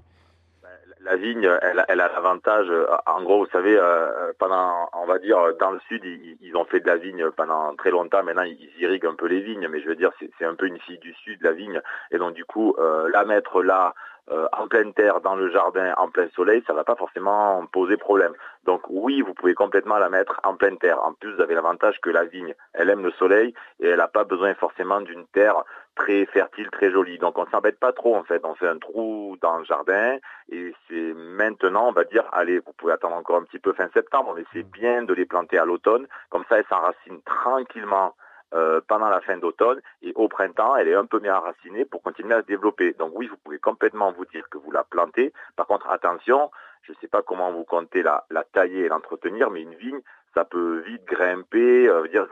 Ben, 0.63 0.69
la 1.01 1.17
vigne, 1.17 1.51
elle, 1.61 1.81
a 1.81 1.95
l'avantage, 1.97 2.69
euh, 2.71 2.87
en 3.07 3.25
gros, 3.25 3.41
vous 3.41 3.51
savez, 3.51 3.77
euh, 3.77 4.33
pendant, 4.39 4.91
on 4.93 5.07
va 5.07 5.19
dire, 5.19 5.37
dans 5.59 5.73
le 5.73 5.81
sud, 5.89 6.05
ils, 6.05 6.57
ont 6.57 6.65
fait 6.65 6.79
de 6.79 6.87
la 6.87 6.99
vigne 6.99 7.29
pendant 7.37 7.75
très 7.75 7.91
longtemps. 7.91 8.23
Maintenant, 8.23 8.45
ils 8.45 8.71
irriguent 8.79 9.07
un 9.07 9.17
peu 9.17 9.27
les 9.27 9.41
vignes, 9.41 9.67
mais 9.69 9.81
je 9.81 9.89
veux 9.89 9.97
dire, 9.97 10.13
c'est 10.39 10.45
un 10.45 10.55
peu 10.55 10.67
une 10.67 10.79
fille 10.79 11.01
du 11.01 11.13
sud, 11.25 11.43
la 11.43 11.51
vigne. 11.51 11.81
Et 12.13 12.19
donc, 12.19 12.35
du 12.35 12.45
coup, 12.45 12.77
la 13.13 13.25
mettre 13.25 13.61
là, 13.61 13.93
euh, 14.31 14.47
en 14.53 14.69
pleine 14.69 14.95
terre, 14.95 15.21
dans 15.21 15.35
le 15.35 15.51
jardin, 15.51 15.95
en 15.97 16.09
plein 16.09 16.29
soleil, 16.37 16.63
ça 16.67 16.73
va 16.73 16.85
pas 16.85 16.95
forcément 16.95 17.67
poser 17.73 17.97
problème. 17.97 18.33
Donc 18.65 18.83
oui, 18.89 19.21
vous 19.21 19.35
pouvez 19.35 19.55
complètement 19.55 19.99
la 19.99 20.09
mettre 20.09 20.41
en 20.45 20.55
pleine 20.55 20.79
terre. 20.79 21.03
En 21.03 21.13
plus, 21.13 21.35
vous 21.35 21.43
avez 21.43 21.55
l'avantage 21.55 22.01
que 22.01 22.11
la 22.11 22.25
vigne, 22.25 22.55
elle 22.73 22.89
aime 22.91 23.03
le 23.03 23.11
soleil 23.13 23.53
et 23.81 23.89
elle 23.89 23.99
n'a 23.99 24.07
pas 24.07 24.23
besoin 24.23 24.55
forcément 24.55 25.01
d'une 25.01 25.27
terre 25.27 25.65
très 25.97 26.25
fertile, 26.27 26.71
très 26.71 26.93
jolie. 26.93 27.19
Donc 27.19 27.37
on 27.37 27.47
s'embête 27.47 27.81
pas 27.81 27.93
trop 27.93 28.15
en 28.15 28.23
fait. 28.23 28.41
On 28.45 28.55
fait 28.55 28.69
un 28.69 28.79
trou 28.79 29.37
dans 29.43 29.59
le 29.59 29.65
jardin 29.65 30.19
et 30.51 30.73
c'est 30.89 31.15
maintenant, 31.15 31.89
on 31.89 31.93
va 31.93 32.05
dire, 32.05 32.25
allez, 32.33 32.61
vous 32.61 32.73
pouvez 32.77 32.93
attendre 32.93 33.17
encore 33.17 33.37
un 33.37 33.45
petit 33.45 33.59
peu 33.59 33.73
fin 33.73 33.89
septembre, 33.93 34.35
mais 34.37 34.45
c'est 34.53 34.63
bien 34.63 35.03
de 35.03 35.15
les 35.15 35.27
planter 35.27 35.59
à 35.59 35.65
l'automne. 35.65 36.07
Comme 36.31 36.45
ça, 36.49 36.59
elles 36.59 36.67
s'enracinent 36.69 37.23
tranquillement 37.25 38.15
euh, 38.55 38.81
pendant 38.87 39.09
la 39.09 39.21
fin 39.21 39.37
d'automne 39.39 39.81
et 40.03 40.13
au 40.15 40.29
printemps, 40.29 40.77
elle 40.77 40.89
est 40.89 40.95
un 40.95 41.07
peu 41.07 41.21
mieux 41.21 41.33
enracinée 41.33 41.85
pour 41.85 42.03
continuer 42.03 42.35
à 42.35 42.43
se 42.43 42.47
développer. 42.47 42.93
Donc 42.99 43.13
oui, 43.15 43.27
vous 43.27 43.37
pouvez 43.37 43.59
complètement 43.59 44.13
vous 44.13 44.27
dire 44.27 44.49
que 44.51 44.59
vous 44.59 44.71
la 44.71 44.85
plantez. 44.85 45.33
Par 45.57 45.67
contre, 45.67 45.89
attention, 45.91 46.51
je 46.83 46.93
ne 46.93 46.97
sais 47.01 47.09
pas 47.09 47.23
comment 47.23 47.53
vous 47.53 47.65
comptez 47.65 48.03
la, 48.03 48.25
tailler 48.53 48.85
et 48.85 48.89
l'entretenir, 48.89 49.51
mais 49.51 49.63
une 49.63 49.75
vigne, 49.75 50.01
ça 50.35 50.45
peut 50.45 50.83
vite 50.87 51.05
grimper, 51.07 51.89
euh, 51.89 52.09
dire 52.09 52.27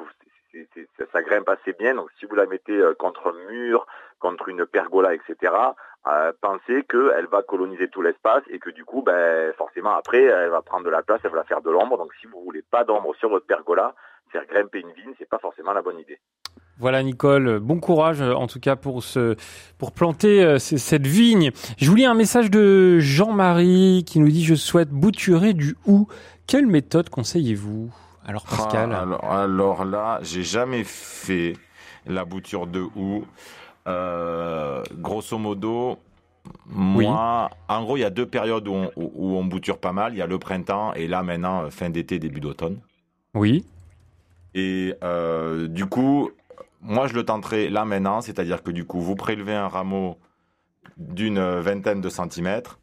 ça 1.12 1.22
grimpe 1.22 1.48
assez 1.48 1.72
bien. 1.72 1.94
Donc 1.94 2.08
si 2.18 2.26
vous 2.26 2.34
la 2.34 2.46
mettez 2.46 2.76
euh, 2.76 2.94
contre 2.94 3.28
un 3.28 3.50
mur, 3.50 3.86
contre 4.18 4.48
une 4.48 4.66
pergola, 4.66 5.14
etc., 5.14 5.52
euh, 6.06 6.32
pensez 6.40 6.82
qu'elle 6.88 7.26
va 7.30 7.42
coloniser 7.42 7.88
tout 7.88 8.02
l'espace 8.02 8.42
et 8.48 8.58
que 8.58 8.70
du 8.70 8.84
coup, 8.84 9.02
ben, 9.02 9.52
forcément 9.54 9.94
après, 9.94 10.22
elle 10.22 10.50
va 10.50 10.62
prendre 10.62 10.84
de 10.84 10.90
la 10.90 11.02
place, 11.02 11.20
elle 11.24 11.30
va 11.30 11.44
faire 11.44 11.60
de 11.60 11.70
l'ombre. 11.70 11.98
Donc 11.98 12.12
si 12.20 12.26
vous 12.26 12.42
voulez 12.42 12.62
pas 12.70 12.84
d'ombre 12.84 13.14
sur 13.16 13.28
votre 13.28 13.46
pergola, 13.46 13.94
faire 14.32 14.46
grimper 14.46 14.80
une 14.80 14.92
vigne, 14.92 15.14
c'est 15.18 15.28
pas 15.28 15.38
forcément 15.38 15.72
la 15.72 15.82
bonne 15.82 15.98
idée. 15.98 16.18
Voilà 16.78 17.02
Nicole, 17.02 17.58
bon 17.58 17.78
courage 17.78 18.22
en 18.22 18.46
tout 18.46 18.58
cas 18.58 18.74
pour 18.74 19.02
pour 19.76 19.92
planter 19.92 20.42
euh, 20.42 20.58
cette 20.58 21.06
vigne. 21.06 21.50
Je 21.76 21.90
vous 21.90 21.96
lis 21.96 22.06
un 22.06 22.14
message 22.14 22.50
de 22.50 22.98
Jean-Marie 23.00 24.04
qui 24.06 24.18
nous 24.18 24.28
dit 24.28 24.42
je 24.42 24.54
souhaite 24.54 24.88
bouturer 24.88 25.52
du 25.52 25.76
hou. 25.86 26.08
Quelle 26.46 26.66
méthode 26.66 27.10
conseillez-vous? 27.10 27.90
Alors 28.24 28.44
Pascal. 28.46 28.92
Ah, 28.92 29.02
alors, 29.02 29.24
alors, 29.24 29.84
là, 29.84 30.18
j'ai 30.22 30.42
jamais 30.42 30.84
fait 30.84 31.54
la 32.06 32.24
bouture 32.24 32.66
de 32.66 32.80
hou. 32.94 33.24
Euh, 33.88 34.82
grosso 34.92 35.38
modo, 35.38 35.98
Moi, 36.66 37.50
en 37.68 37.82
gros, 37.82 37.96
il 37.96 38.00
y 38.00 38.04
a 38.04 38.10
deux 38.10 38.26
périodes 38.26 38.68
où 38.68 38.72
on, 38.74 38.90
où 38.96 39.36
on 39.36 39.44
bouture 39.44 39.78
pas 39.78 39.92
mal. 39.92 40.14
Il 40.14 40.18
y 40.18 40.22
a 40.22 40.26
le 40.26 40.38
printemps 40.38 40.92
et 40.94 41.06
là 41.08 41.22
maintenant 41.22 41.70
fin 41.70 41.90
d'été, 41.90 42.18
début 42.18 42.40
d'automne. 42.40 42.80
Oui. 43.34 43.64
Et 44.54 44.94
euh, 45.04 45.68
du 45.68 45.86
coup, 45.86 46.30
moi 46.80 47.06
je 47.06 47.14
le 47.14 47.24
tenterai 47.24 47.68
là 47.70 47.84
maintenant, 47.84 48.20
c'est-à-dire 48.20 48.62
que 48.62 48.70
du 48.70 48.84
coup, 48.84 49.00
vous 49.00 49.16
prélevez 49.16 49.54
un 49.54 49.68
rameau 49.68 50.18
d'une 50.96 51.40
vingtaine 51.60 52.00
de 52.00 52.08
centimètres 52.08 52.78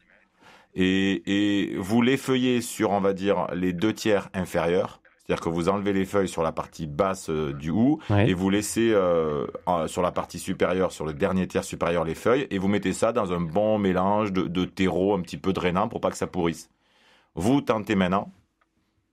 et, 0.75 1.23
et 1.71 1.77
vous 1.77 2.01
l'effeuillez 2.01 2.61
sur, 2.61 2.91
on 2.91 3.01
va 3.01 3.13
dire, 3.13 3.47
les 3.53 3.73
deux 3.73 3.93
tiers 3.93 4.29
inférieurs. 4.33 5.01
C'est-à-dire 5.27 5.43
que 5.43 5.49
vous 5.49 5.67
enlevez 5.67 5.91
les 5.91 6.05
feuilles 6.05 6.29
sur 6.29 6.41
la 6.41 6.53
partie 6.53 6.87
basse 6.87 7.29
euh, 7.29 7.51
du 7.51 7.69
hou 7.69 7.99
Ouais. 8.09 8.29
et 8.29 8.33
vous 8.33 8.49
laissez 8.49 8.91
euh, 8.93 9.45
sur 9.87 10.01
la 10.01 10.11
partie 10.11 10.39
supérieure, 10.39 10.93
sur 10.93 11.05
le 11.05 11.13
dernier 11.13 11.47
tiers 11.47 11.65
supérieur, 11.65 12.05
les 12.05 12.15
feuilles 12.15 12.47
et 12.49 12.57
vous 12.59 12.69
mettez 12.69 12.93
ça 12.93 13.11
dans 13.11 13.33
un 13.33 13.41
bon 13.41 13.77
mélange 13.77 14.31
de, 14.31 14.43
de 14.43 14.63
terreau 14.63 15.13
un 15.15 15.19
petit 15.21 15.37
peu 15.37 15.51
drainant 15.51 15.89
pour 15.89 15.99
pas 15.99 16.11
que 16.11 16.17
ça 16.17 16.27
pourrisse. 16.27 16.69
Vous 17.35 17.59
tentez 17.61 17.95
maintenant. 17.95 18.31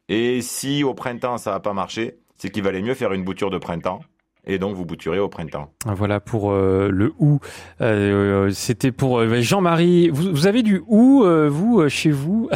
Et 0.09 0.41
si 0.41 0.85
au 0.85 0.95
printemps 0.95 1.37
ça 1.37 1.51
n'a 1.51 1.61
pas 1.61 1.73
marché, 1.73 2.19
c'est 2.37 2.49
qu'il 2.51 2.63
valait 2.63 2.83
mieux 2.83 2.95
faire 2.95 3.13
une 3.13 3.25
bouture 3.25 3.51
de 3.51 3.59
printemps. 3.59 4.01
Et 4.47 4.59
donc 4.59 4.77
vous 4.77 4.85
bouturez 4.85 5.19
au 5.19 5.29
printemps. 5.29 5.73
Voilà 5.87 6.21
pour 6.21 6.53
euh, 6.53 6.91
le 6.93 7.13
ou. 7.19 7.41
Euh, 7.81 8.51
C'était 8.51 8.93
pour 8.93 9.19
euh, 9.19 9.41
Jean-Marie. 9.41 10.11
Vous, 10.11 10.31
vous 10.31 10.47
avez 10.47 10.63
du 10.63 10.83
ou 10.87 11.25
euh, 11.25 11.49
vous 11.49 11.89
chez 11.89 12.11
vous, 12.11 12.51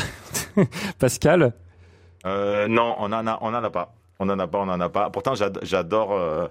Pascal? 0.99 1.55
Euh, 2.27 2.67
non, 2.69 2.95
on 2.99 3.13
en 3.13 3.27
a, 3.27 3.39
on 3.41 3.49
en 3.55 3.65
a 3.65 3.71
pas. 3.71 3.95
On 4.19 4.29
en 4.29 4.39
a 4.39 4.47
pas, 4.47 4.59
on 4.59 4.69
en 4.69 4.81
a 4.81 4.89
pas. 4.89 5.11
Pourtant, 5.11 5.35
j'ad- 5.35 5.59
j'adore, 5.63 6.13
euh, 6.13 6.49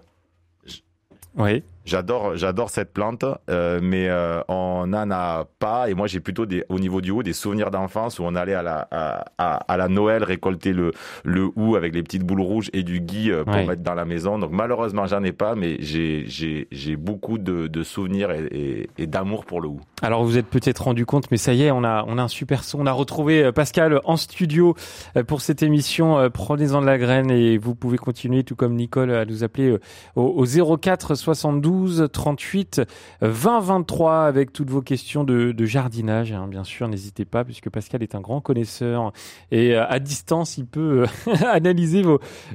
Oui. 1.35 1.63
J'adore, 1.87 2.35
j'adore 2.35 2.69
cette 2.69 2.93
plante, 2.93 3.25
euh, 3.49 3.79
mais 3.81 4.07
euh, 4.09 4.41
on 4.47 4.85
n'en 4.87 5.09
a 5.09 5.45
pas. 5.59 5.89
Et 5.89 5.93
moi, 5.95 6.05
j'ai 6.07 6.19
plutôt 6.19 6.45
des, 6.45 6.63
au 6.69 6.77
niveau 6.79 7.01
du 7.01 7.09
hou, 7.11 7.23
des 7.23 7.33
souvenirs 7.33 7.71
d'enfance 7.71 8.19
où 8.19 8.23
on 8.23 8.35
allait 8.35 8.53
à 8.53 8.61
la, 8.61 8.87
à, 8.91 9.25
à- 9.37 9.55
à 9.73 9.77
la 9.77 9.87
Noël 9.87 10.23
récolter 10.23 10.73
le, 10.73 10.91
le 11.23 11.49
hou 11.55 11.75
avec 11.75 11.95
les 11.95 12.03
petites 12.03 12.23
boules 12.23 12.41
rouges 12.41 12.69
et 12.73 12.83
du 12.83 12.99
gui 12.99 13.31
euh, 13.31 13.43
pour 13.43 13.55
Ouais. 13.55 13.65
mettre 13.65 13.81
dans 13.81 13.95
la 13.95 14.05
maison. 14.05 14.37
Donc 14.37 14.51
malheureusement, 14.51 15.07
j'en 15.07 15.23
ai 15.23 15.31
pas, 15.31 15.55
mais 15.55 15.77
j'ai, 15.79 16.25
j'ai, 16.27 16.67
j'ai 16.71 16.95
beaucoup 16.95 17.37
de, 17.37 17.67
de 17.67 17.83
souvenirs 17.83 18.29
et, 18.31 18.45
et- 18.51 18.89
et 18.97 19.07
d'amour 19.07 19.45
pour 19.45 19.61
le 19.61 19.69
hou. 19.69 19.79
Alors 20.01 20.23
vous 20.23 20.37
êtes 20.37 20.47
peut-être 20.47 20.83
rendu 20.83 21.05
compte, 21.05 21.31
mais 21.31 21.37
ça 21.37 21.53
y 21.53 21.63
est, 21.63 21.71
on 21.71 21.83
a 21.83 22.03
on 22.07 22.17
a 22.17 22.23
un 22.23 22.27
super 22.27 22.63
son. 22.63 22.79
On 22.81 22.85
a 22.85 22.91
retrouvé 22.91 23.43
euh, 23.45 23.51
Pascal 23.51 24.01
en 24.03 24.17
studio 24.17 24.75
euh, 25.15 25.23
pour 25.23 25.41
cette 25.41 25.63
émission. 25.63 26.29
Prenez-en 26.33 26.81
de 26.81 26.85
la 26.85 26.97
graine 26.97 27.31
et 27.31 27.57
vous 27.57 27.73
pouvez 27.75 27.97
continuer, 27.97 28.43
tout 28.43 28.55
comme 28.55 28.75
Nicole, 28.75 29.11
à 29.11 29.25
nous 29.25 29.43
appeler 29.43 29.77
au, 30.15 30.21
au 30.45 30.77
04 30.77 31.15
72 31.15 31.76
38 32.11 32.81
20 33.21 33.59
23 33.59 34.25
avec 34.25 34.53
toutes 34.53 34.69
vos 34.69 34.81
questions 34.81 35.23
de, 35.23 35.53
jardinage. 35.65 36.31
hein, 36.31 36.47
bien 36.47 36.63
sûr, 36.63 36.87
n'hésitez 36.87 37.25
pas, 37.25 37.43
puisque 37.43 37.69
Pascal 37.69 38.03
est 38.03 38.15
un 38.15 38.21
grand 38.21 38.41
connaisseur 38.41 39.11
et 39.51 39.75
euh, 39.75 39.85
à 39.87 39.99
distance, 39.99 40.57
il 40.57 40.65
peut 40.65 41.05
euh, 41.27 41.35
analyser 41.45 42.03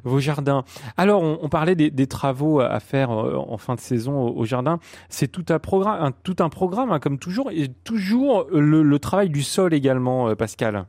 vos 0.04 0.20
jardins. 0.20 0.64
Alors, 0.96 1.22
on, 1.22 1.48
parlait 1.48 1.74
des, 1.74 2.06
travaux 2.06 2.60
à 2.60 2.80
faire 2.80 3.10
euh, 3.10 3.36
en 3.36 3.56
fin 3.58 3.74
de 3.74 3.80
saison 3.80 4.28
au, 4.28 4.44
jardin. 4.44 4.78
C'est 5.08 5.28
tout 5.28 5.44
un 5.52 5.58
programme, 5.58 6.92
hein, 6.92 6.98
comme 7.00 7.18
toujours, 7.18 7.50
et 7.50 7.68
toujours 7.84 8.46
le, 8.52 8.98
travail 8.98 9.30
du 9.30 9.42
sol 9.42 9.74
également, 9.74 10.34
Pascal. 10.36 10.86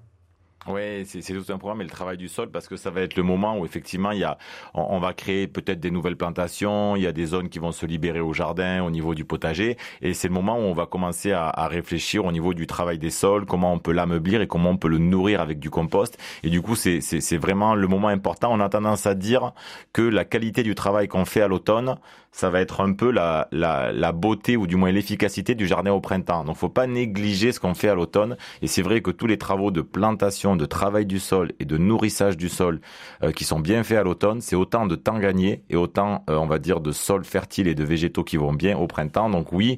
Oui, 0.67 1.05
c'est 1.05 1.21
tout 1.21 1.51
un 1.51 1.57
programme, 1.57 1.79
mais 1.79 1.83
le 1.83 1.89
travail 1.89 2.17
du 2.17 2.29
sol, 2.29 2.49
parce 2.49 2.67
que 2.67 2.77
ça 2.77 2.89
va 2.89 3.01
être 3.01 3.15
le 3.15 3.23
moment 3.23 3.57
où 3.59 3.65
effectivement 3.65 4.11
il 4.11 4.19
y 4.19 4.23
a, 4.23 4.37
on, 4.73 4.99
va 4.99 5.13
créer 5.13 5.47
peut-être 5.47 5.81
des 5.81 5.91
nouvelles 5.91 6.15
plantations, 6.15 6.95
il 6.95 7.03
y 7.03 7.07
a 7.07 7.11
des 7.11 7.25
zones 7.25 7.49
qui 7.49 7.59
vont 7.59 7.73
se 7.73 7.85
libérer 7.85 8.21
au 8.21 8.31
jardin, 8.31 8.81
au 8.81 8.89
niveau 8.89 9.13
du 9.13 9.25
potager, 9.25 9.77
et 10.01 10.13
c'est 10.13 10.29
le 10.29 10.33
moment 10.33 10.57
où 10.57 10.61
on 10.61 10.73
va 10.73 10.85
commencer 10.85 11.33
à, 11.33 11.49
à 11.49 11.67
réfléchir 11.67 12.23
au 12.25 12.31
niveau 12.31 12.53
du 12.53 12.65
travail 12.65 12.97
des 12.97 13.09
sols, 13.09 13.45
comment 13.45 13.73
on 13.73 13.79
peut 13.79 13.91
l'ameublir 13.91 14.41
et 14.41 14.47
comment 14.47 14.69
on 14.69 14.77
peut 14.77 14.87
le 14.87 14.99
nourrir 14.99 15.41
avec 15.41 15.59
du 15.59 15.69
compost. 15.69 16.17
Et 16.43 16.49
du 16.49 16.61
coup, 16.61 16.75
c'est 16.75 17.37
vraiment 17.37 17.75
le 17.75 17.87
moment 17.87 18.07
important. 18.07 18.49
On 18.51 18.59
a 18.59 18.69
tendance 18.69 19.05
à 19.05 19.15
dire 19.15 19.53
que 19.91 20.01
la 20.01 20.25
qualité 20.25 20.63
du 20.63 20.75
travail 20.75 21.07
qu'on 21.07 21.25
fait 21.25 21.41
à 21.41 21.47
l'automne, 21.47 21.97
ça 22.33 22.49
va 22.49 22.59
être 22.59 22.81
un 22.81 22.93
peu 22.93 23.11
la, 23.11 23.47
la, 23.51 23.93
la 23.93 24.11
beauté 24.11 24.57
ou 24.57 24.67
du 24.67 24.75
moins 24.75 24.91
l'efficacité 24.91 25.55
du 25.55 25.67
jardin 25.67 25.91
au 25.93 26.01
printemps. 26.01 26.43
Donc, 26.43 26.57
faut 26.57 26.67
pas 26.67 26.87
négliger 26.87 27.51
ce 27.51 27.59
qu'on 27.59 27.75
fait 27.75 27.89
à 27.89 27.95
l'automne. 27.95 28.35
Et 28.61 28.67
c'est 28.67 28.81
vrai 28.81 29.01
que 29.01 29.11
tous 29.11 29.27
les 29.27 29.37
travaux 29.37 29.71
de 29.71 29.81
plantation, 29.81 30.55
de 30.55 30.65
travail 30.65 31.05
du 31.05 31.19
sol 31.19 31.51
et 31.59 31.65
de 31.65 31.77
nourrissage 31.77 32.35
du 32.35 32.49
sol 32.49 32.81
euh, 33.23 33.31
qui 33.31 33.43
sont 33.43 33.59
bien 33.59 33.83
faits 33.83 33.99
à 33.99 34.03
l'automne, 34.03 34.41
c'est 34.41 34.55
autant 34.55 34.87
de 34.87 34.95
temps 34.95 35.19
gagné 35.19 35.63
et 35.69 35.75
autant, 35.75 36.23
euh, 36.29 36.35
on 36.35 36.47
va 36.47 36.59
dire, 36.59 36.81
de 36.81 36.91
sols 36.91 37.23
fertiles 37.23 37.67
et 37.67 37.75
de 37.75 37.83
végétaux 37.83 38.23
qui 38.23 38.37
vont 38.37 38.51
bien 38.53 38.77
au 38.77 38.87
printemps. 38.87 39.29
Donc 39.29 39.53
oui, 39.53 39.77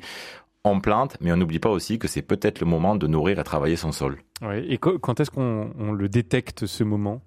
on 0.63 0.79
plante, 0.79 1.17
mais 1.19 1.31
on 1.33 1.37
n'oublie 1.37 1.59
pas 1.59 1.69
aussi 1.69 1.99
que 1.99 2.07
c'est 2.07 2.21
peut-être 2.21 2.61
le 2.61 2.65
moment 2.65 2.95
de 2.95 3.05
nourrir 3.05 3.37
et 3.37 3.43
travailler 3.43 3.75
son 3.75 3.91
sol. 3.91 4.17
Ouais. 4.41 4.65
Et 4.67 4.77
quand 4.77 5.19
est-ce 5.19 5.29
qu'on 5.29 5.71
on 5.77 5.91
le 5.91 6.09
détecte 6.09 6.65
ce 6.65 6.83
moment? 6.83 7.21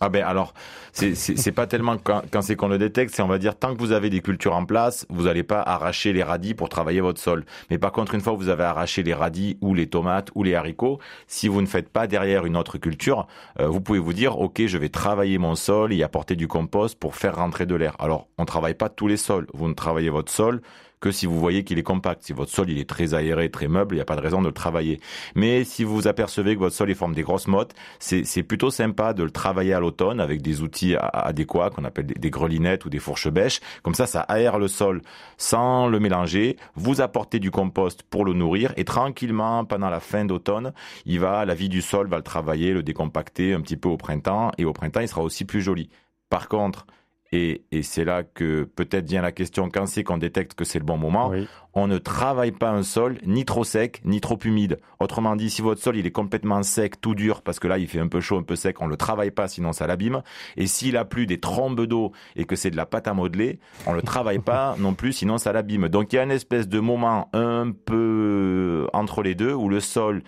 Ah 0.00 0.10
ben 0.10 0.22
alors, 0.24 0.52
c'est 0.92 1.52
pas 1.52 1.66
tellement 1.66 1.96
quand, 1.96 2.22
quand 2.30 2.42
c'est 2.42 2.54
qu'on 2.54 2.68
le 2.68 2.76
détecte, 2.76 3.14
c'est 3.14 3.22
on 3.22 3.28
va 3.28 3.38
dire 3.38 3.58
tant 3.58 3.74
que 3.74 3.78
vous 3.78 3.92
avez 3.92 4.10
des 4.10 4.20
cultures 4.20 4.54
en 4.54 4.66
place, 4.66 5.06
vous 5.08 5.24
n'allez 5.24 5.42
pas 5.42 5.62
arracher 5.62 6.12
les 6.12 6.22
radis 6.22 6.52
pour 6.52 6.68
travailler 6.68 7.00
votre 7.00 7.20
sol. 7.20 7.46
Mais 7.70 7.78
par 7.78 7.92
contre, 7.92 8.14
une 8.14 8.20
fois 8.20 8.34
que 8.34 8.38
vous 8.38 8.50
avez 8.50 8.64
arraché 8.64 9.02
les 9.02 9.14
radis 9.14 9.56
ou 9.62 9.72
les 9.72 9.86
tomates 9.86 10.28
ou 10.34 10.42
les 10.42 10.54
haricots, 10.54 10.98
si 11.26 11.48
vous 11.48 11.62
ne 11.62 11.66
faites 11.66 11.88
pas 11.88 12.06
derrière 12.06 12.44
une 12.44 12.58
autre 12.58 12.76
culture, 12.76 13.26
euh, 13.58 13.68
vous 13.68 13.80
pouvez 13.80 13.98
vous 13.98 14.12
dire 14.12 14.38
ok, 14.38 14.66
je 14.66 14.76
vais 14.76 14.90
travailler 14.90 15.38
mon 15.38 15.54
sol 15.54 15.94
y 15.94 16.02
apporter 16.02 16.36
du 16.36 16.46
compost 16.46 16.98
pour 16.98 17.16
faire 17.16 17.36
rentrer 17.36 17.64
de 17.64 17.74
l'air. 17.74 17.96
Alors, 17.98 18.28
on 18.36 18.44
travaille 18.44 18.74
pas 18.74 18.90
tous 18.90 19.06
les 19.06 19.16
sols. 19.16 19.46
Vous 19.54 19.68
ne 19.68 19.74
travaillez 19.74 20.10
votre 20.10 20.30
sol 20.30 20.60
que 21.00 21.10
si 21.10 21.26
vous 21.26 21.38
voyez 21.38 21.64
qu'il 21.64 21.78
est 21.78 21.82
compact. 21.82 22.22
Si 22.22 22.32
votre 22.32 22.50
sol 22.50 22.70
il 22.70 22.78
est 22.78 22.88
très 22.88 23.14
aéré, 23.14 23.50
très 23.50 23.68
meuble, 23.68 23.94
il 23.94 23.98
n'y 23.98 24.02
a 24.02 24.06
pas 24.06 24.16
de 24.16 24.20
raison 24.20 24.40
de 24.40 24.46
le 24.46 24.52
travailler. 24.52 25.00
Mais 25.34 25.64
si 25.64 25.84
vous 25.84 26.08
apercevez 26.08 26.54
que 26.54 26.60
votre 26.60 26.74
sol 26.74 26.90
il 26.90 26.94
forme 26.94 27.14
des 27.14 27.22
grosses 27.22 27.48
mottes, 27.48 27.74
c'est 27.98 28.42
plutôt 28.42 28.70
sympa 28.70 29.12
de 29.12 29.22
le 29.22 29.30
travailler 29.30 29.74
à 29.74 29.80
l'automne 29.80 30.20
avec 30.20 30.42
des 30.42 30.62
outils 30.62 30.96
adéquats 30.96 31.70
qu'on 31.70 31.84
appelle 31.84 32.06
des, 32.06 32.14
des 32.14 32.30
grelinettes 32.30 32.84
ou 32.84 32.90
des 32.90 32.98
fourches 32.98 33.28
bêches. 33.28 33.60
Comme 33.82 33.94
ça, 33.94 34.06
ça 34.06 34.20
aère 34.20 34.58
le 34.58 34.68
sol 34.68 35.02
sans 35.36 35.86
le 35.86 36.00
mélanger. 36.00 36.56
Vous 36.74 37.00
apportez 37.00 37.38
du 37.38 37.50
compost 37.50 38.02
pour 38.02 38.24
le 38.24 38.32
nourrir 38.32 38.72
et 38.76 38.84
tranquillement 38.84 39.64
pendant 39.64 39.90
la 39.90 40.00
fin 40.00 40.24
d'automne, 40.24 40.72
il 41.04 41.20
va 41.20 41.44
la 41.44 41.54
vie 41.54 41.68
du 41.68 41.82
sol 41.82 42.08
va 42.08 42.16
le 42.16 42.22
travailler, 42.22 42.72
le 42.72 42.82
décompacter 42.82 43.52
un 43.52 43.60
petit 43.60 43.76
peu 43.76 43.88
au 43.88 43.96
printemps 43.96 44.52
et 44.58 44.64
au 44.64 44.72
printemps 44.72 45.00
il 45.00 45.08
sera 45.08 45.22
aussi 45.22 45.44
plus 45.44 45.60
joli. 45.60 45.90
Par 46.28 46.48
contre, 46.48 46.86
et, 47.32 47.64
et 47.72 47.82
c'est 47.82 48.04
là 48.04 48.22
que 48.22 48.64
peut-être 48.64 49.06
vient 49.08 49.22
la 49.22 49.32
question 49.32 49.68
quand 49.68 49.86
c'est 49.86 50.04
qu'on 50.04 50.18
détecte 50.18 50.54
que 50.54 50.64
c'est 50.64 50.78
le 50.78 50.84
bon 50.84 50.96
moment 50.96 51.28
Oui. 51.30 51.48
on 51.74 51.86
ne 51.88 51.98
travaille 51.98 52.52
pas 52.52 52.70
un 52.70 52.82
sol 52.82 53.18
ni 53.26 53.44
trop 53.44 53.64
sec 53.64 54.00
ni 54.04 54.20
trop 54.20 54.38
humide. 54.44 54.78
Autrement 55.00 55.34
dit, 55.36 55.50
si 55.50 55.60
votre 55.62 55.82
sol 55.82 55.96
il 55.96 56.06
est 56.06 56.10
complètement 56.12 56.62
sec, 56.62 57.00
tout 57.00 57.14
dur, 57.14 57.42
parce 57.42 57.58
que 57.58 57.66
là 57.68 57.78
il 57.78 57.88
fait 57.88 57.98
un 57.98 58.08
peu 58.08 58.20
chaud, 58.20 58.38
un 58.38 58.42
peu 58.42 58.54
sec, 58.56 58.80
on 58.80 58.86
le 58.86 58.96
travaille 58.96 59.30
pas, 59.32 59.48
sinon 59.48 59.72
ça 59.72 59.86
l'abîme. 59.86 60.22
Et 60.56 60.66
s'il 60.66 60.96
a 60.96 61.04
plus 61.04 61.26
des 61.26 61.40
trombes 61.40 61.84
d'eau 61.86 62.12
et 62.36 62.44
que 62.44 62.54
c'est 62.56 62.70
de 62.70 62.76
la 62.76 62.86
pâte 62.86 63.08
à 63.08 63.12
modeler, 63.14 63.58
on 63.86 63.92
le 63.92 64.02
travaille 64.02 64.38
pas 64.38 64.76
non 64.78 64.94
plus, 64.94 65.12
sinon 65.12 65.36
ça 65.38 65.52
l'abîme. 65.52 65.88
Donc 65.88 66.12
il 66.12 66.16
y 66.16 66.18
a 66.18 66.22
une 66.22 66.30
espèce 66.30 66.68
de 66.68 66.78
moment 66.80 67.28
un 67.32 67.72
peu 67.72 68.86
entre 68.92 69.22
les 69.22 69.34
deux 69.34 69.52
où 69.52 69.68
le 69.68 69.80
sol, 69.80 70.22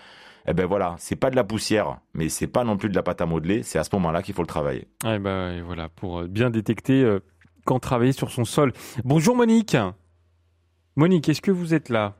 eh 0.49 0.53
ben 0.53 0.65
voilà, 0.65 0.95
c'est 0.97 1.15
pas 1.15 1.29
de 1.29 1.35
la 1.35 1.43
poussière, 1.43 1.99
mais 2.15 2.27
c'est 2.27 2.47
pas 2.47 2.63
non 2.63 2.75
plus 2.75 2.89
de 2.89 2.95
la 2.95 3.03
pâte 3.03 3.21
à 3.21 3.27
modeler. 3.27 3.61
C'est 3.61 3.77
à 3.77 3.83
ce 3.83 3.89
moment-là 3.93 4.23
qu'il 4.23 4.33
faut 4.33 4.41
le 4.41 4.47
travailler. 4.47 4.87
Bah, 5.03 5.53
et 5.53 5.61
voilà, 5.61 5.89
pour 5.89 6.21
euh, 6.21 6.27
bien 6.27 6.49
détecter 6.49 7.03
euh, 7.03 7.19
quand 7.65 7.79
travailler 7.79 8.13
sur 8.13 8.31
son 8.31 8.45
sol. 8.45 8.73
Bonjour 9.03 9.35
Monique. 9.35 9.77
Monique, 10.95 11.29
est-ce 11.29 11.41
que 11.41 11.51
vous 11.51 11.75
êtes 11.75 11.89
là? 11.89 12.15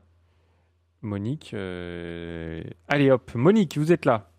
Monique, 1.02 1.50
euh, 1.54 2.62
allez 2.86 3.10
hop, 3.10 3.32
Monique, 3.34 3.76
vous 3.78 3.90
êtes 3.90 4.04
là 4.04 4.30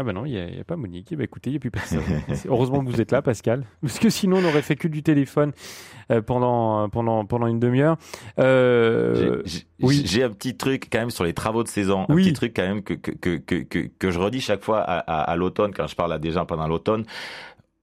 Ah 0.00 0.04
bah 0.04 0.12
non, 0.12 0.24
il 0.24 0.30
n'y 0.32 0.60
a, 0.60 0.64
pas 0.64 0.76
Monique. 0.76 1.08
Eh 1.10 1.16
ben, 1.16 1.24
écoutez, 1.24 1.50
il 1.50 1.54
n'y 1.54 1.56
a 1.56 1.60
plus 1.60 1.72
personne. 1.72 2.02
Heureusement 2.46 2.84
que 2.84 2.88
vous 2.90 3.00
êtes 3.00 3.10
là, 3.10 3.20
Pascal, 3.20 3.64
parce 3.82 3.98
que 3.98 4.10
sinon 4.10 4.36
on 4.38 4.42
n'aurait 4.42 4.62
fait 4.62 4.76
que 4.76 4.86
du 4.86 5.02
téléphone 5.02 5.50
euh, 6.12 6.22
pendant, 6.22 6.88
pendant, 6.88 7.24
pendant 7.24 7.48
une 7.48 7.58
demi-heure. 7.58 7.96
Euh, 8.38 9.42
J'ai- 9.44 9.58
j'ai- 9.58 9.64
oui. 9.82 10.02
J'ai 10.06 10.22
un 10.22 10.30
petit 10.30 10.56
truc 10.56 10.88
quand 10.90 11.00
même 11.00 11.10
sur 11.10 11.24
les 11.24 11.34
travaux 11.34 11.64
de 11.64 11.68
saison. 11.68 12.06
Oui. 12.08 12.22
Un 12.22 12.24
petit 12.26 12.32
truc 12.32 12.52
quand 12.54 12.62
même 12.62 12.82
que, 12.82 12.94
que, 12.94 13.10
que, 13.38 13.88
que, 13.98 14.10
je 14.12 14.18
redis 14.20 14.40
chaque 14.40 14.62
fois 14.62 14.78
à, 14.80 14.98
à, 14.98 15.22
à 15.22 15.36
l'automne 15.36 15.72
quand 15.74 15.88
je 15.88 15.96
parle 15.96 16.12
à 16.12 16.18
des 16.20 16.30
gens 16.30 16.46
pendant 16.46 16.68
l'automne. 16.68 17.04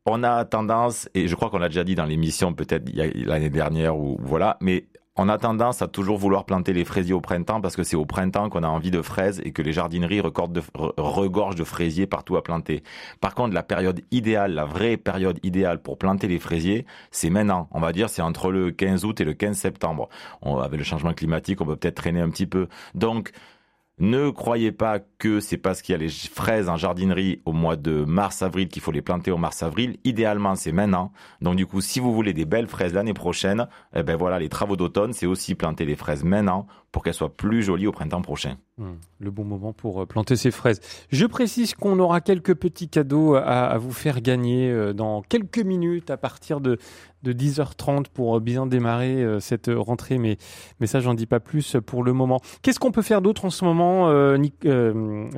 On 0.06 0.24
a 0.24 0.46
tendance, 0.46 1.10
et 1.16 1.28
je 1.28 1.36
crois 1.36 1.50
qu'on 1.50 1.58
l'a 1.58 1.68
déjà 1.68 1.84
dit 1.84 1.96
dans 1.96 2.06
l'émission 2.06 2.54
peut-être 2.54 2.90
l'année 3.16 3.50
dernière 3.50 3.98
ou 3.98 4.18
voilà, 4.22 4.56
mais 4.62 4.86
on 5.18 5.30
a 5.30 5.38
tendance 5.38 5.82
à 5.82 5.88
toujours 5.88 6.18
vouloir 6.18 6.46
planter 6.46 6.74
les 6.74 6.84
fraisiers 6.84 7.14
au 7.14 7.22
printemps 7.22 7.62
parce 7.62 7.76
que 7.76 7.84
c'est 7.84 7.96
au 7.96 8.06
printemps 8.06 8.50
qu'on 8.50 8.64
a 8.64 8.68
envie 8.68 8.92
de 8.92 9.02
fraises 9.02 9.42
et 9.46 9.52
que 9.54 9.62
les 9.62 9.72
jardineries 9.72 10.18
de- 10.22 10.22
re- 10.22 10.94
regorgent 10.98 11.56
de 11.56 11.64
fraisiers 11.64 12.06
partout 12.06 12.36
à 12.36 12.44
planter. 12.44 12.84
Par 13.22 13.34
contre, 13.34 13.54
la 13.54 13.64
période 13.64 14.02
idéale, 14.12 14.54
la 14.54 14.66
vraie 14.66 14.98
période 14.98 15.40
idéale 15.44 15.82
pour 15.82 15.98
planter 15.98 16.28
les 16.28 16.40
fraisiers, 16.40 16.86
c'est 17.12 17.30
maintenant. 17.30 17.70
On 17.72 17.80
va 17.80 17.94
dire 17.94 18.10
c'est 18.10 18.22
entre 18.22 18.52
le 18.52 18.72
15 18.72 19.06
août 19.06 19.22
et 19.22 19.24
le 19.24 19.34
15 19.34 19.58
septembre. 19.58 20.10
On, 20.42 20.58
avec 20.58 20.78
le 20.78 20.84
changement 20.84 21.14
climatique, 21.14 21.62
on 21.62 21.66
peut 21.66 21.78
peut-être 21.78 21.96
traîner 21.96 22.20
un 22.22 22.30
petit 22.30 22.48
peu. 22.48 22.68
Donc, 22.94 23.32
Ne 23.98 24.30
croyez 24.30 24.74
pas 24.74 25.00
que 25.26 25.40
c'est 25.40 25.58
parce 25.58 25.82
qu'il 25.82 25.94
y 25.94 25.96
a 25.96 25.98
les 25.98 26.10
fraises 26.10 26.70
en 26.70 26.78
jardinerie 26.78 27.42
au 27.46 27.52
mois 27.52 27.78
de 27.78 28.06
mars-avril 28.06 28.68
qu'il 28.68 28.84
faut 28.84 28.92
les 28.92 29.02
planter 29.02 29.32
au 29.32 29.38
mars-avril. 29.38 29.98
Idéalement, 30.04 30.54
c'est 30.54 30.72
maintenant. 30.72 31.12
Donc 31.42 31.56
du 31.56 31.66
coup, 31.66 31.82
si 31.82 32.00
vous 32.00 32.14
voulez 32.14 32.32
des 32.32 32.46
belles 32.46 32.68
fraises 32.68 32.94
l'année 32.94 33.16
prochaine, 33.16 33.68
eh 33.96 34.04
ben 34.04 34.18
voilà, 34.18 34.38
les 34.38 34.50
travaux 34.50 34.76
d'automne, 34.76 35.14
c'est 35.14 35.26
aussi 35.26 35.56
planter 35.56 35.84
les 35.86 35.96
fraises 35.96 36.24
maintenant 36.24 36.68
pour 36.92 37.04
qu'elles 37.04 37.14
soient 37.14 37.36
plus 37.36 37.62
jolies 37.64 37.88
au 37.88 37.92
printemps 37.92 38.22
prochain. 38.22 38.56
Mmh, 38.78 38.92
le 39.20 39.32
bon 39.32 39.44
moment 39.44 39.74
pour 39.74 40.02
euh, 40.02 40.06
planter 40.06 40.38
ces 40.38 40.52
fraises. 40.52 40.80
Je 41.10 41.26
précise 41.26 41.74
qu'on 41.74 42.00
aura 42.00 42.22
quelques 42.22 42.56
petits 42.56 42.88
cadeaux 42.88 43.36
à, 43.36 43.78
vous 43.78 43.92
faire 43.92 44.22
gagner 44.22 44.72
euh, 44.72 44.94
dans 44.94 45.22
quelques 45.22 45.60
minutes 45.60 46.10
à 46.10 46.16
partir 46.16 46.62
de, 46.62 46.78
de 47.24 47.34
10h30 47.34 48.06
pour 48.14 48.40
bien 48.40 48.66
démarrer 48.66 49.24
euh, 49.24 49.42
cette 49.42 49.70
rentrée, 49.74 50.18
mais, 50.18 50.38
mais 50.80 50.88
ça, 50.88 51.02
j'en 51.02 51.14
dis 51.14 51.26
pas 51.26 51.42
plus 51.42 51.76
pour 51.86 52.02
le 52.02 52.14
moment. 52.14 52.40
Qu'est-ce 52.62 52.80
qu'on 52.80 52.92
peut 52.92 53.02
faire 53.02 53.22
d'autre 53.22 53.44
en 53.44 53.50
ce 53.50 53.66
moment, 53.66 54.10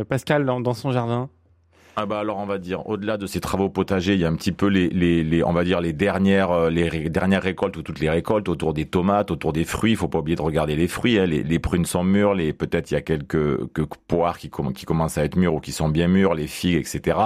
Pascal, 0.08 0.46
dans 0.46 0.74
son 0.74 0.92
jardin 0.92 1.30
ah 2.00 2.06
bah 2.06 2.20
alors 2.20 2.38
on 2.38 2.46
va 2.46 2.60
dire 2.60 2.88
au-delà 2.88 3.18
de 3.18 3.26
ces 3.26 3.40
travaux 3.40 3.70
potagers, 3.70 4.14
il 4.14 4.20
y 4.20 4.26
a 4.26 4.28
un 4.28 4.36
petit 4.36 4.52
peu 4.52 4.68
les, 4.68 4.88
les, 4.90 5.24
les 5.24 5.44
on 5.44 5.52
va 5.52 5.64
dire 5.64 5.82
les 5.82 5.94
dernières 5.94 6.52
euh, 6.52 6.70
les 6.70 7.10
dernières 7.10 7.42
récoltes 7.42 7.76
ou 7.76 7.82
toutes 7.82 8.00
les 8.00 8.08
récoltes 8.08 8.50
autour 8.50 8.76
des 8.76 8.86
tomates, 8.86 9.32
autour 9.32 9.52
des 9.52 9.64
fruits. 9.64 9.94
Il 9.94 9.98
faut 9.98 10.08
pas 10.08 10.20
oublier 10.20 10.36
de 10.36 10.44
regarder 10.44 10.76
les 10.76 10.88
fruits. 10.88 11.18
Hein. 11.18 11.26
Les, 11.26 11.42
les, 11.42 11.58
prunes 11.58 11.86
sont 11.86 12.04
mûres, 12.04 12.36
les 12.36 12.54
peut-être 12.54 12.92
il 12.92 12.94
y 12.94 12.98
a 12.98 13.02
quelques, 13.02 13.36
poires 14.08 14.38
qui, 14.38 14.52
qui 14.76 14.86
commencent 14.86 15.18
à 15.18 15.24
être 15.24 15.38
mûres 15.38 15.56
ou 15.56 15.60
qui 15.60 15.72
sont 15.72 15.90
bien 15.90 16.08
mûres, 16.08 16.36
les 16.36 16.46
figues, 16.46 16.76
etc. 16.76 17.18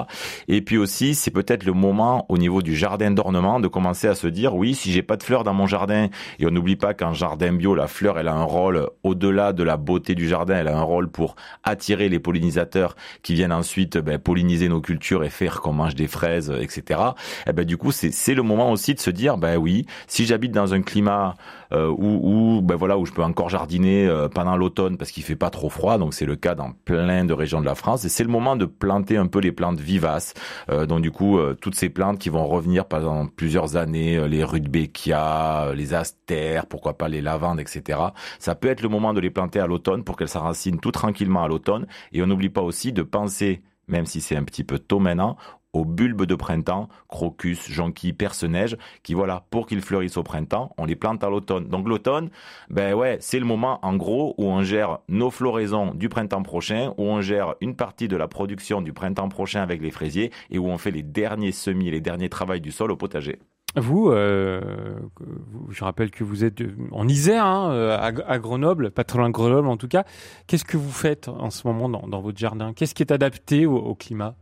Et 0.48 0.62
puis 0.62 0.78
aussi 0.78 1.16
c'est 1.16 1.32
peut-être 1.32 1.66
le 1.66 1.74
moment 1.74 2.26
au 2.30 2.38
niveau 2.38 2.62
du 2.62 2.74
jardin 2.74 3.12
d'ornement 3.12 3.60
de 3.60 3.68
commencer 3.68 4.08
à 4.08 4.16
se 4.16 4.28
dire 4.28 4.56
oui 4.56 4.74
si 4.74 4.94
j'ai 4.94 5.04
pas 5.04 5.18
de 5.18 5.24
fleurs 5.24 5.44
dans 5.44 5.54
mon 5.54 5.68
jardin 5.68 6.08
et 6.40 6.46
on 6.46 6.50
n'oublie 6.50 6.78
pas 6.78 6.94
qu'en 6.94 7.12
jardin 7.12 7.52
bio 7.52 7.76
la 7.76 7.88
fleur 7.88 8.18
elle 8.18 8.30
a 8.30 8.36
un 8.36 8.46
rôle 8.46 8.88
au-delà 9.04 9.52
de 9.52 9.64
la 9.64 9.76
beauté 9.76 10.16
du 10.16 10.30
jardin, 10.30 10.56
elle 10.56 10.70
a 10.70 10.78
un 10.78 10.82
rôle 10.82 11.10
pour 11.10 11.36
attirer 11.66 12.08
les 12.08 12.20
pollinisateurs 12.20 12.96
qui 13.22 13.34
viennent 13.34 13.52
ensuite 13.52 13.98
ben, 13.98 14.18
polliniser 14.18 14.61
nos 14.70 14.82
cultures 14.82 15.24
et 15.24 15.30
faire 15.30 15.62
qu'on 15.62 15.74
mange 15.74 15.96
des 15.96 16.08
fraises, 16.08 16.54
etc. 16.60 17.00
Et 17.46 17.50
eh 17.50 17.54
ben 17.54 17.66
du 17.66 17.78
coup, 17.78 17.92
c'est 17.92 18.34
le 18.34 18.44
moment 18.44 18.72
aussi 18.72 18.94
de 18.94 19.00
se 19.00 19.10
dire, 19.10 19.38
ben 19.38 19.58
oui, 19.58 19.86
si 20.08 20.26
j'habite 20.26 20.52
dans 20.52 20.74
un 20.74 20.82
climat 20.82 21.36
euh, 21.74 21.88
où, 21.88 22.58
où, 22.58 22.62
ben 22.62 22.76
voilà, 22.76 22.98
où 22.98 23.06
je 23.06 23.12
peux 23.12 23.24
encore 23.24 23.50
jardiner 23.50 24.08
euh, 24.08 24.28
pendant 24.28 24.58
l'automne 24.58 24.98
parce 24.98 25.12
qu'il 25.12 25.24
fait 25.24 25.36
pas 25.36 25.50
trop 25.50 25.70
froid, 25.70 25.98
donc 25.98 26.14
c'est 26.14 26.26
le 26.26 26.36
cas 26.36 26.56
dans 26.56 26.72
plein 26.86 27.26
de 27.26 27.34
régions 27.34 27.62
de 27.62 27.66
la 27.66 27.76
France. 27.76 28.06
Et 28.06 28.10
c'est 28.10 28.24
le 28.24 28.30
moment 28.30 28.56
de 28.56 28.66
planter 28.66 29.18
un 29.18 29.28
peu 29.28 29.40
les 29.40 29.52
plantes 29.52 29.80
vivaces. 29.80 30.34
Euh, 30.70 30.86
donc 30.86 31.02
du 31.02 31.12
coup, 31.12 31.38
euh, 31.38 31.58
toutes 31.60 31.76
ces 31.76 31.90
plantes 31.90 32.20
qui 32.20 32.30
vont 32.30 32.46
revenir 32.46 32.86
pendant 32.86 33.28
plusieurs 33.28 33.76
années, 33.76 34.28
les 34.28 34.44
rudbeckia, 34.44 35.74
les 35.76 35.94
astères, 35.94 36.66
pourquoi 36.66 36.98
pas 36.98 37.08
les 37.08 37.22
lavandes, 37.22 37.60
etc. 37.60 38.00
Ça 38.40 38.56
peut 38.56 38.68
être 38.68 38.82
le 38.82 38.90
moment 38.90 39.14
de 39.14 39.20
les 39.20 39.30
planter 39.30 39.60
à 39.60 39.68
l'automne 39.68 40.04
pour 40.04 40.18
qu'elles 40.18 40.30
s'enracinent 40.30 40.80
tout 40.80 40.92
tranquillement 40.92 41.44
à 41.44 41.48
l'automne. 41.48 41.88
Et 42.12 42.22
on 42.22 42.28
n'oublie 42.28 42.50
pas 42.50 42.62
aussi 42.62 42.92
de 42.92 43.04
penser 43.04 43.62
même 43.88 44.06
si 44.06 44.22
c'est 44.22 44.36
un 44.36 44.44
petit 44.44 44.64
peu 44.64 44.80
tôt 44.80 45.00
maintenant, 45.00 45.38
aux 45.74 45.86
bulbes 45.86 46.26
de 46.26 46.36
printemps, 46.36 46.90
crocus, 47.08 47.70
jonquilles, 47.70 48.14
perce-neige, 48.14 48.78
qui 49.04 49.14
voilà, 49.14 49.46
pour 49.50 49.68
qu'ils 49.68 49.82
fleurissent 49.82 50.18
au 50.18 50.24
printemps, 50.24 50.74
on 50.78 50.86
les 50.86 50.96
plante 50.96 51.24
à 51.24 51.30
l'automne. 51.30 51.68
Donc 51.68 51.88
l'automne, 51.88 52.30
ben 52.70 52.94
ouais, 52.94 53.18
c'est 53.22 53.40
le 53.40 53.46
moment 53.46 53.80
en 53.84 53.96
gros 53.96 54.36
où 54.38 54.46
on 54.46 54.64
gère 54.64 55.00
nos 55.08 55.32
floraisons 55.32 55.94
du 55.94 56.10
printemps 56.10 56.44
prochain, 56.44 56.94
où 56.98 57.04
on 57.04 57.22
gère 57.22 57.56
une 57.62 57.76
partie 57.76 58.08
de 58.08 58.18
la 58.18 58.28
production 58.28 58.82
du 58.82 58.94
printemps 58.94 59.30
prochain 59.30 59.62
avec 59.62 59.82
les 59.82 59.92
fraisiers 59.92 60.32
et 60.50 60.60
où 60.60 60.68
on 60.68 60.78
fait 60.78 60.92
les 60.92 61.04
derniers 61.04 61.54
semis, 61.54 61.92
les 61.92 62.02
derniers 62.02 62.30
travaux 62.30 62.58
du 62.58 62.72
sol 62.72 62.92
au 62.92 62.98
potager. 62.98 63.40
Vous, 63.78 64.10
euh, 64.10 64.62
je 65.70 65.84
rappelle 65.84 66.12
que 66.12 66.24
vous 66.24 66.44
êtes 66.44 66.62
en 66.92 67.08
Isère, 67.08 67.46
hein, 67.46 67.72
euh, 67.72 67.98
à, 67.98 68.40
Grenoble, 68.40 68.92
pas 68.92 69.06
trop 69.06 69.20
loin 69.20 69.30
Grenoble 69.30 69.68
en 69.68 69.78
tout 69.78 69.88
cas. 69.88 70.04
Qu'est-ce 70.48 70.66
que 70.66 70.78
vous 70.78 70.92
faites 70.92 71.30
en 71.30 71.50
ce 71.50 71.66
moment 71.66 71.88
dans, 71.88 72.22
votre 72.22 72.38
jardin? 72.38 72.74
Qu'est-ce 72.74 72.94
qui 72.94 73.04
est 73.04 73.12
adapté 73.12 73.66
au 73.66 73.96
climat? 73.96 74.36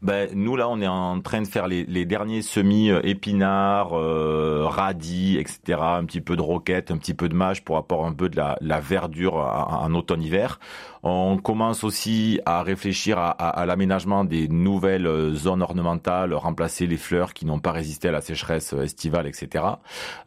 Ben, 0.00 0.28
nous 0.32 0.54
là, 0.54 0.68
on 0.68 0.80
est 0.80 0.86
en 0.86 1.20
train 1.20 1.42
de 1.42 1.48
faire 1.48 1.66
les, 1.66 1.84
les 1.84 2.04
derniers 2.04 2.42
semis 2.42 2.90
épinards, 3.02 3.98
euh, 3.98 4.64
radis, 4.64 5.38
etc. 5.38 5.78
Un 5.80 6.04
petit 6.04 6.20
peu 6.20 6.36
de 6.36 6.42
roquette, 6.42 6.90
un 6.90 6.98
petit 6.98 7.14
peu 7.14 7.28
de 7.28 7.34
mâche 7.34 7.62
pour 7.62 7.76
apporter 7.76 8.08
un 8.08 8.12
peu 8.12 8.28
de 8.28 8.36
la, 8.36 8.56
la 8.60 8.78
verdure 8.80 9.36
en, 9.36 9.92
automne-hiver. 9.94 10.60
On 11.02 11.38
commence 11.38 11.84
aussi 11.84 12.40
à 12.44 12.62
réfléchir 12.62 13.18
à, 13.18 13.30
à, 13.30 13.66
l'aménagement 13.66 14.24
des 14.24 14.48
nouvelles 14.48 15.32
zones 15.34 15.62
ornementales, 15.62 16.34
remplacer 16.34 16.86
les 16.86 16.96
fleurs 16.96 17.34
qui 17.34 17.46
n'ont 17.46 17.60
pas 17.60 17.72
résisté 17.72 18.08
à 18.08 18.12
la 18.12 18.20
sécheresse 18.20 18.72
estivale, 18.72 19.26
etc. 19.26 19.64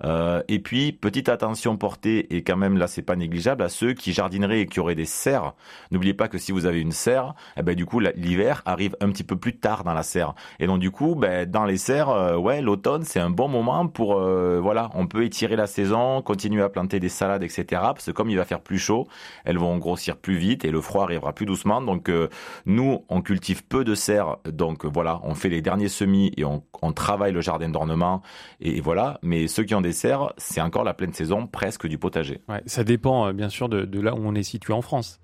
Euh, 0.04 0.42
et 0.48 0.60
puis 0.60 0.92
petite 0.92 1.30
attention 1.30 1.78
portée 1.78 2.36
et 2.36 2.44
quand 2.44 2.58
même 2.58 2.78
là 2.78 2.88
c'est 2.88 3.02
pas 3.02 3.16
négligeable 3.16 3.64
à 3.64 3.70
ceux 3.70 3.94
qui 3.94 4.14
jardineraient 4.14 4.62
et 4.62 4.66
qui 4.66 4.80
auraient 4.80 4.96
des 4.96 5.06
serres. 5.06 5.54
N'oubliez 5.92 6.14
pas 6.14 6.28
que 6.28 6.38
si 6.38 6.52
vous 6.52 6.66
avez 6.66 6.82
une 6.82 6.92
serre, 6.92 7.36
eh 7.58 7.64
ben 7.64 7.76
du 7.76 7.86
coup 7.86 8.00
l'hiver 8.00 8.62
arrive 8.66 8.96
un 9.02 9.10
petit 9.10 9.24
peu 9.24 9.36
plus 9.36 9.54
tard 9.62 9.84
dans 9.84 9.94
la 9.94 10.04
serre. 10.04 10.34
Et 10.60 10.68
donc 10.68 10.80
du 10.80 10.92
coup, 10.92 11.16
ben, 11.16 11.50
dans 11.50 11.66
les 11.66 11.78
serres, 11.78 12.10
euh, 12.10 12.36
ouais, 12.36 12.62
l'automne 12.62 13.04
c'est 13.04 13.20
un 13.20 13.30
bon 13.30 13.48
moment 13.48 13.88
pour, 13.88 14.16
euh, 14.16 14.60
voilà, 14.62 14.90
on 14.96 15.08
peut 15.08 15.24
étirer 15.24 15.56
la 15.56 15.68
saison, 15.68 16.22
continuer 16.22 16.62
à 16.62 16.70
planter 16.70 17.00
des 17.00 17.10
salades, 17.10 17.44
etc. 17.44 17.66
Parce 17.70 18.06
que 18.06 18.12
comme 18.12 18.30
il 18.30 18.38
va 18.38 18.46
faire 18.46 18.62
plus 18.62 18.80
chaud, 18.80 19.08
elles 19.46 19.58
vont 19.58 19.78
grossir 19.78 20.18
plus 20.18 20.36
vite 20.36 20.66
et 20.66 20.72
le 20.72 20.82
froid 20.82 21.04
arrivera 21.04 21.34
plus 21.34 21.46
doucement. 21.46 21.82
Donc 21.82 22.10
euh, 22.10 22.28
nous, 22.66 23.06
on 23.10 23.22
cultive 23.22 23.64
peu 23.66 23.84
de 23.84 23.96
serres, 23.96 24.38
donc 24.46 24.86
voilà, 24.86 25.22
on 25.24 25.36
fait 25.36 25.50
les 25.50 25.62
derniers 25.62 25.90
semis 25.90 26.32
et 26.38 26.44
on, 26.44 26.64
on 26.82 26.92
travaille 26.92 27.32
le 27.32 27.42
jardin 27.42 27.70
d'ornement 27.70 28.22
et, 28.60 28.82
voilà. 28.82 29.20
Mais 29.22 29.48
ceux 29.48 29.64
qui 29.64 29.76
ont 29.76 29.82
des 29.82 29.94
serres, 29.94 30.34
c'est 30.38 30.62
encore 30.62 30.84
la 30.84 30.94
pleine 30.94 31.14
saison, 31.14 31.46
presque 31.46 31.88
du 31.88 31.98
potager. 31.98 32.42
Ouais, 32.50 32.64
ça 32.66 32.84
dépend 32.84 33.32
bien 33.32 33.50
sûr 33.50 33.70
de, 33.70 33.86
de 33.86 34.02
là 34.02 34.16
où 34.16 34.22
on 34.24 34.34
est 34.34 34.44
situé 34.44 34.74
en 34.74 34.82
France. 34.82 35.20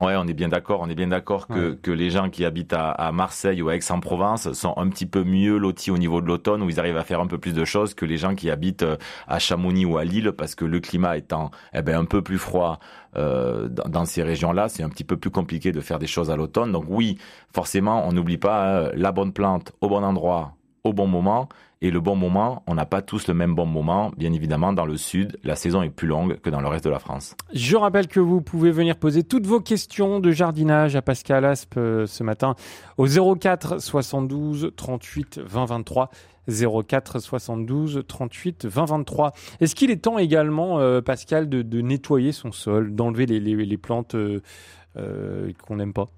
Ouais, 0.00 0.14
on 0.16 0.26
est 0.26 0.32
bien 0.32 0.48
d'accord. 0.48 0.80
On 0.80 0.88
est 0.88 0.94
bien 0.94 1.08
d'accord 1.08 1.46
que, 1.46 1.74
que 1.74 1.90
les 1.90 2.08
gens 2.08 2.30
qui 2.30 2.46
habitent 2.46 2.72
à, 2.72 2.90
à 2.90 3.12
Marseille 3.12 3.60
ou 3.60 3.68
à 3.68 3.76
Aix-en-Provence 3.76 4.52
sont 4.52 4.72
un 4.78 4.88
petit 4.88 5.04
peu 5.04 5.24
mieux 5.24 5.58
lotis 5.58 5.90
au 5.90 5.98
niveau 5.98 6.22
de 6.22 6.26
l'automne, 6.26 6.62
où 6.62 6.70
ils 6.70 6.80
arrivent 6.80 6.96
à 6.96 7.04
faire 7.04 7.20
un 7.20 7.26
peu 7.26 7.36
plus 7.36 7.52
de 7.52 7.66
choses 7.66 7.92
que 7.92 8.06
les 8.06 8.16
gens 8.16 8.34
qui 8.34 8.48
habitent 8.48 8.82
euh, 8.82 8.96
à 9.28 9.38
Chamonix 9.38 9.84
ou 9.84 9.98
à 9.98 10.04
Lille, 10.04 10.32
parce 10.32 10.54
que 10.54 10.64
le 10.64 10.80
climat 10.80 11.18
étant 11.18 11.50
eh 11.74 11.82
ben, 11.82 11.98
un 11.98 12.06
peu 12.06 12.22
plus 12.22 12.38
froid 12.38 12.80
euh, 13.16 13.68
dans, 13.68 13.90
dans, 13.90 14.04
ces 14.06 14.22
régions-là, 14.22 14.70
c'est 14.70 14.82
un 14.82 14.88
petit 14.88 15.04
peu 15.04 15.18
plus 15.18 15.30
compliqué 15.30 15.70
de 15.70 15.82
faire 15.82 15.98
des 15.98 16.06
choses 16.06 16.30
à 16.30 16.36
l'automne. 16.36 16.72
Donc 16.72 16.84
oui, 16.88 17.18
forcément, 17.52 18.08
on 18.08 18.12
n'oublie 18.12 18.38
pas 18.38 18.86
hein, 18.86 18.90
la 18.94 19.12
bonne 19.12 19.34
plante 19.34 19.72
au 19.82 19.90
bon 19.90 20.02
endroit, 20.02 20.54
au 20.82 20.94
bon 20.94 21.08
moment. 21.08 21.50
Et 21.82 21.90
le 21.90 21.98
bon 21.98 22.14
moment, 22.14 22.62
on 22.66 22.74
n'a 22.74 22.84
pas 22.84 23.00
tous 23.00 23.26
le 23.26 23.32
même 23.32 23.54
bon 23.54 23.64
moment. 23.64 24.12
Bien 24.18 24.34
évidemment, 24.34 24.74
dans 24.74 24.84
le 24.84 24.98
sud, 24.98 25.38
la 25.44 25.56
saison 25.56 25.82
est 25.82 25.88
plus 25.88 26.06
longue 26.06 26.38
que 26.40 26.50
dans 26.50 26.60
le 26.60 26.68
reste 26.68 26.84
de 26.84 26.90
la 26.90 26.98
France. 26.98 27.34
Je 27.54 27.74
rappelle 27.74 28.06
que 28.06 28.20
vous 28.20 28.42
pouvez 28.42 28.70
venir 28.70 28.96
poser 28.96 29.22
toutes 29.22 29.46
vos 29.46 29.60
questions 29.60 30.20
de 30.20 30.30
jardinage 30.30 30.94
à 30.94 31.00
Pascal 31.00 31.46
Aspe 31.46 31.78
euh, 31.78 32.06
ce 32.06 32.22
matin 32.22 32.54
au 32.98 33.06
04 33.06 33.80
72 33.80 34.72
38 34.76 35.38
20 35.38 35.64
23. 35.64 36.10
04 36.86 37.18
72 37.18 38.02
38 38.06 38.66
20 38.66 38.84
23. 38.84 39.32
Est-ce 39.60 39.74
qu'il 39.74 39.90
est 39.90 40.02
temps 40.02 40.18
également, 40.18 40.80
euh, 40.80 41.00
Pascal, 41.00 41.48
de, 41.48 41.62
de, 41.62 41.80
nettoyer 41.80 42.32
son 42.32 42.52
sol, 42.52 42.94
d'enlever 42.94 43.24
les, 43.24 43.40
les, 43.40 43.54
les, 43.54 43.78
plantes 43.78 44.14
euh, 44.14 44.42
euh 44.96 45.50
qu'on 45.66 45.76
n'aime 45.76 45.94
pas? 45.94 46.10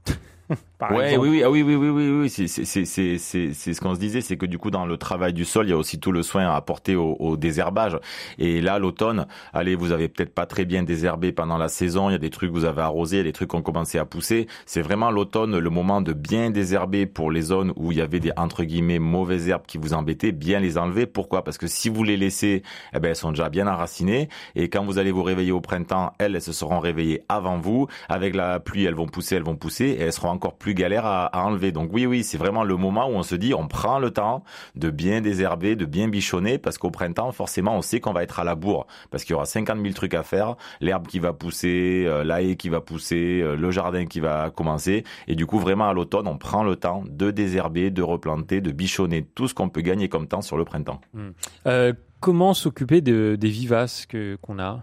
ouais, 0.91 1.17
oui, 1.17 1.29
oui, 1.29 1.43
ah 1.43 1.51
oui, 1.51 1.63
oui, 1.63 1.75
oui, 1.75 1.89
oui, 1.89 2.09
oui, 2.23 2.31
c'est, 2.31 2.47
c'est, 2.47 2.65
c'est, 2.65 3.19
c'est, 3.19 3.53
c'est 3.53 3.75
ce 3.75 3.81
qu'on 3.81 3.95
se 3.95 4.01
disait, 4.01 4.21
c'est 4.21 4.37
que 4.37 4.47
du 4.47 4.59
coup, 4.59 4.71
dans 4.71 4.87
le 4.87 4.97
travail 4.97 5.33
du 5.33 5.45
sol, 5.45 5.67
il 5.67 5.71
y 5.71 5.73
a 5.73 5.77
aussi 5.77 5.99
tout 6.01 6.13
le 6.13 6.23
soin 6.23 6.49
à 6.49 6.55
apporter 6.55 6.97
au, 6.97 7.17
au 7.19 7.37
désherbage. 7.37 7.99
Et 8.39 8.61
là, 8.61 8.79
l'automne, 8.79 9.27
allez, 9.53 9.75
vous 9.75 9.93
avez 9.93 10.09
peut-être 10.09 10.35
pas 10.35 10.47
très 10.47 10.65
bien 10.65 10.83
désherbé 10.83 11.33
pendant 11.33 11.59
la 11.59 11.69
saison, 11.69 12.11
il 12.11 12.13
y 12.13 12.17
a 12.17 12.19
des 12.19 12.31
trucs 12.31 12.51
que 12.51 12.55
vous 12.55 12.65
avez 12.65 12.83
arrosés, 12.83 13.17
il 13.17 13.21
y 13.21 13.23
a 13.23 13.25
des 13.25 13.33
trucs 13.33 13.51
qui 13.51 13.57
ont 13.57 13.63
commencé 13.63 13.99
à 13.99 14.05
pousser. 14.05 14.47
C'est 14.67 14.83
vraiment 14.83 15.11
l'automne, 15.11 15.59
le 15.59 15.71
moment 15.71 16.01
de 16.01 16.13
bien 16.13 16.51
désherber 16.51 17.07
pour 17.07 17.31
les 17.31 17.43
zones 17.43 17.73
où 17.77 17.93
il 17.93 17.99
y 17.99 18.03
avait 18.03 18.21
des, 18.21 18.33
entre 18.37 18.65
guillemets, 18.65 18.99
mauvaises 18.99 19.49
herbes 19.49 19.67
qui 19.67 19.79
vous 19.79 19.95
embêtaient, 19.95 20.33
bien 20.33 20.61
les 20.61 20.79
enlever. 20.79 21.07
Pourquoi? 21.07 21.45
Parce 21.45 21.59
que 21.59 21.67
si 21.67 21.89
vous 21.89 22.05
les 22.05 22.17
laissez, 22.17 22.63
eh 22.95 23.01
ben, 23.01 23.11
elles 23.11 23.17
sont 23.17 23.31
déjà 23.31 23.49
bien 23.49 23.67
enracinées. 23.67 24.29
Et 24.55 24.69
quand 24.69 24.85
vous 24.85 24.99
allez 24.99 25.13
vous 25.13 25.23
réveiller 25.23 25.53
au 25.53 25.61
printemps, 25.61 26.13
elles, 26.19 26.35
elles 26.35 26.43
se 26.43 26.53
seront 26.53 26.81
réveillées 26.81 27.23
avant 27.29 27.59
vous. 27.59 27.87
Avec 28.09 28.35
la 28.35 28.61
pluie, 28.61 28.85
elles 28.85 28.95
vont 28.95 29.07
pousser, 29.07 29.37
elles 29.37 29.43
vont 29.43 29.57
pousser 29.57 29.87
et 29.87 30.01
elles 30.01 30.13
seront 30.13 30.31
encore 30.43 30.57
plus 30.57 30.75
galères 30.75 31.07
à, 31.07 31.31
enlever. 31.47 31.71
Donc 31.71 31.91
oui, 31.93 32.05
oui, 32.05 32.25
c'est 32.25 32.37
vraiment 32.37 32.65
le 32.65 32.77
moment 32.77 33.07
où 33.07 33.13
on 33.13 33.23
se 33.23 33.37
dit, 33.37 33.55
on 33.55 33.69
prend 33.69 34.01
le 34.01 34.11
temps 34.11 34.43
de 34.75 34.91
bien 34.91 35.21
désherber, 35.21 35.77
de 35.77 35.85
bien 35.85 36.09
bichonner, 36.09 36.59
parce 36.59 36.79
qu'au 36.79 36.91
printemps, 36.91 37.31
forcément, 37.31 37.77
on 37.77 37.83
sait 37.83 38.01
qu'on 38.01 38.13
va 38.13 38.25
être 38.25 38.41
à 38.41 38.45
la 38.45 38.57
bourre, 38.57 38.89
parce 39.13 39.23
qu'il 39.23 39.35
y 39.35 39.35
aura 39.35 39.47
50 39.47 39.81
000 39.81 39.95
trucs 39.95 40.15
à 40.15 40.25
faire, 40.25 40.57
l'herbe 40.81 41.07
qui 41.07 41.21
va 41.21 41.33
pousser, 41.33 42.05
euh, 42.07 42.25
la 42.25 42.43
haie 42.43 42.57
qui 42.57 42.71
va 42.71 42.81
pousser, 42.81 43.41
euh, 43.41 43.55
le 43.55 43.71
jardin 43.71 44.07
qui 44.07 44.19
va 44.19 44.51
commencer, 44.51 45.05
et 45.29 45.37
du 45.37 45.47
coup, 45.47 45.61
vraiment 45.61 45.89
à 45.89 45.93
l'automne, 45.93 46.27
on 46.27 46.39
prend 46.39 46.65
le 46.65 46.75
temps 46.75 47.05
de 47.09 47.31
désherber, 47.31 47.93
de 47.93 48.03
replanter, 48.03 48.61
de 48.61 48.73
bichonner 48.73 49.23
tout 49.23 49.47
ce 49.47 49.55
qu'on 49.55 49.69
peut 49.69 49.83
gagner 49.83 50.09
comme 50.09 50.27
temps 50.27 50.43
sur 50.43 50.57
le 50.57 50.65
printemps. 50.65 51.01
Mmh. 51.15 51.29
Euh, 51.69 51.93
comment 52.19 52.53
s'occuper 52.53 53.01
de, 53.01 53.37
des 53.39 53.49
vivaces 53.49 54.09
qu'on 54.43 54.59
a? 54.59 54.83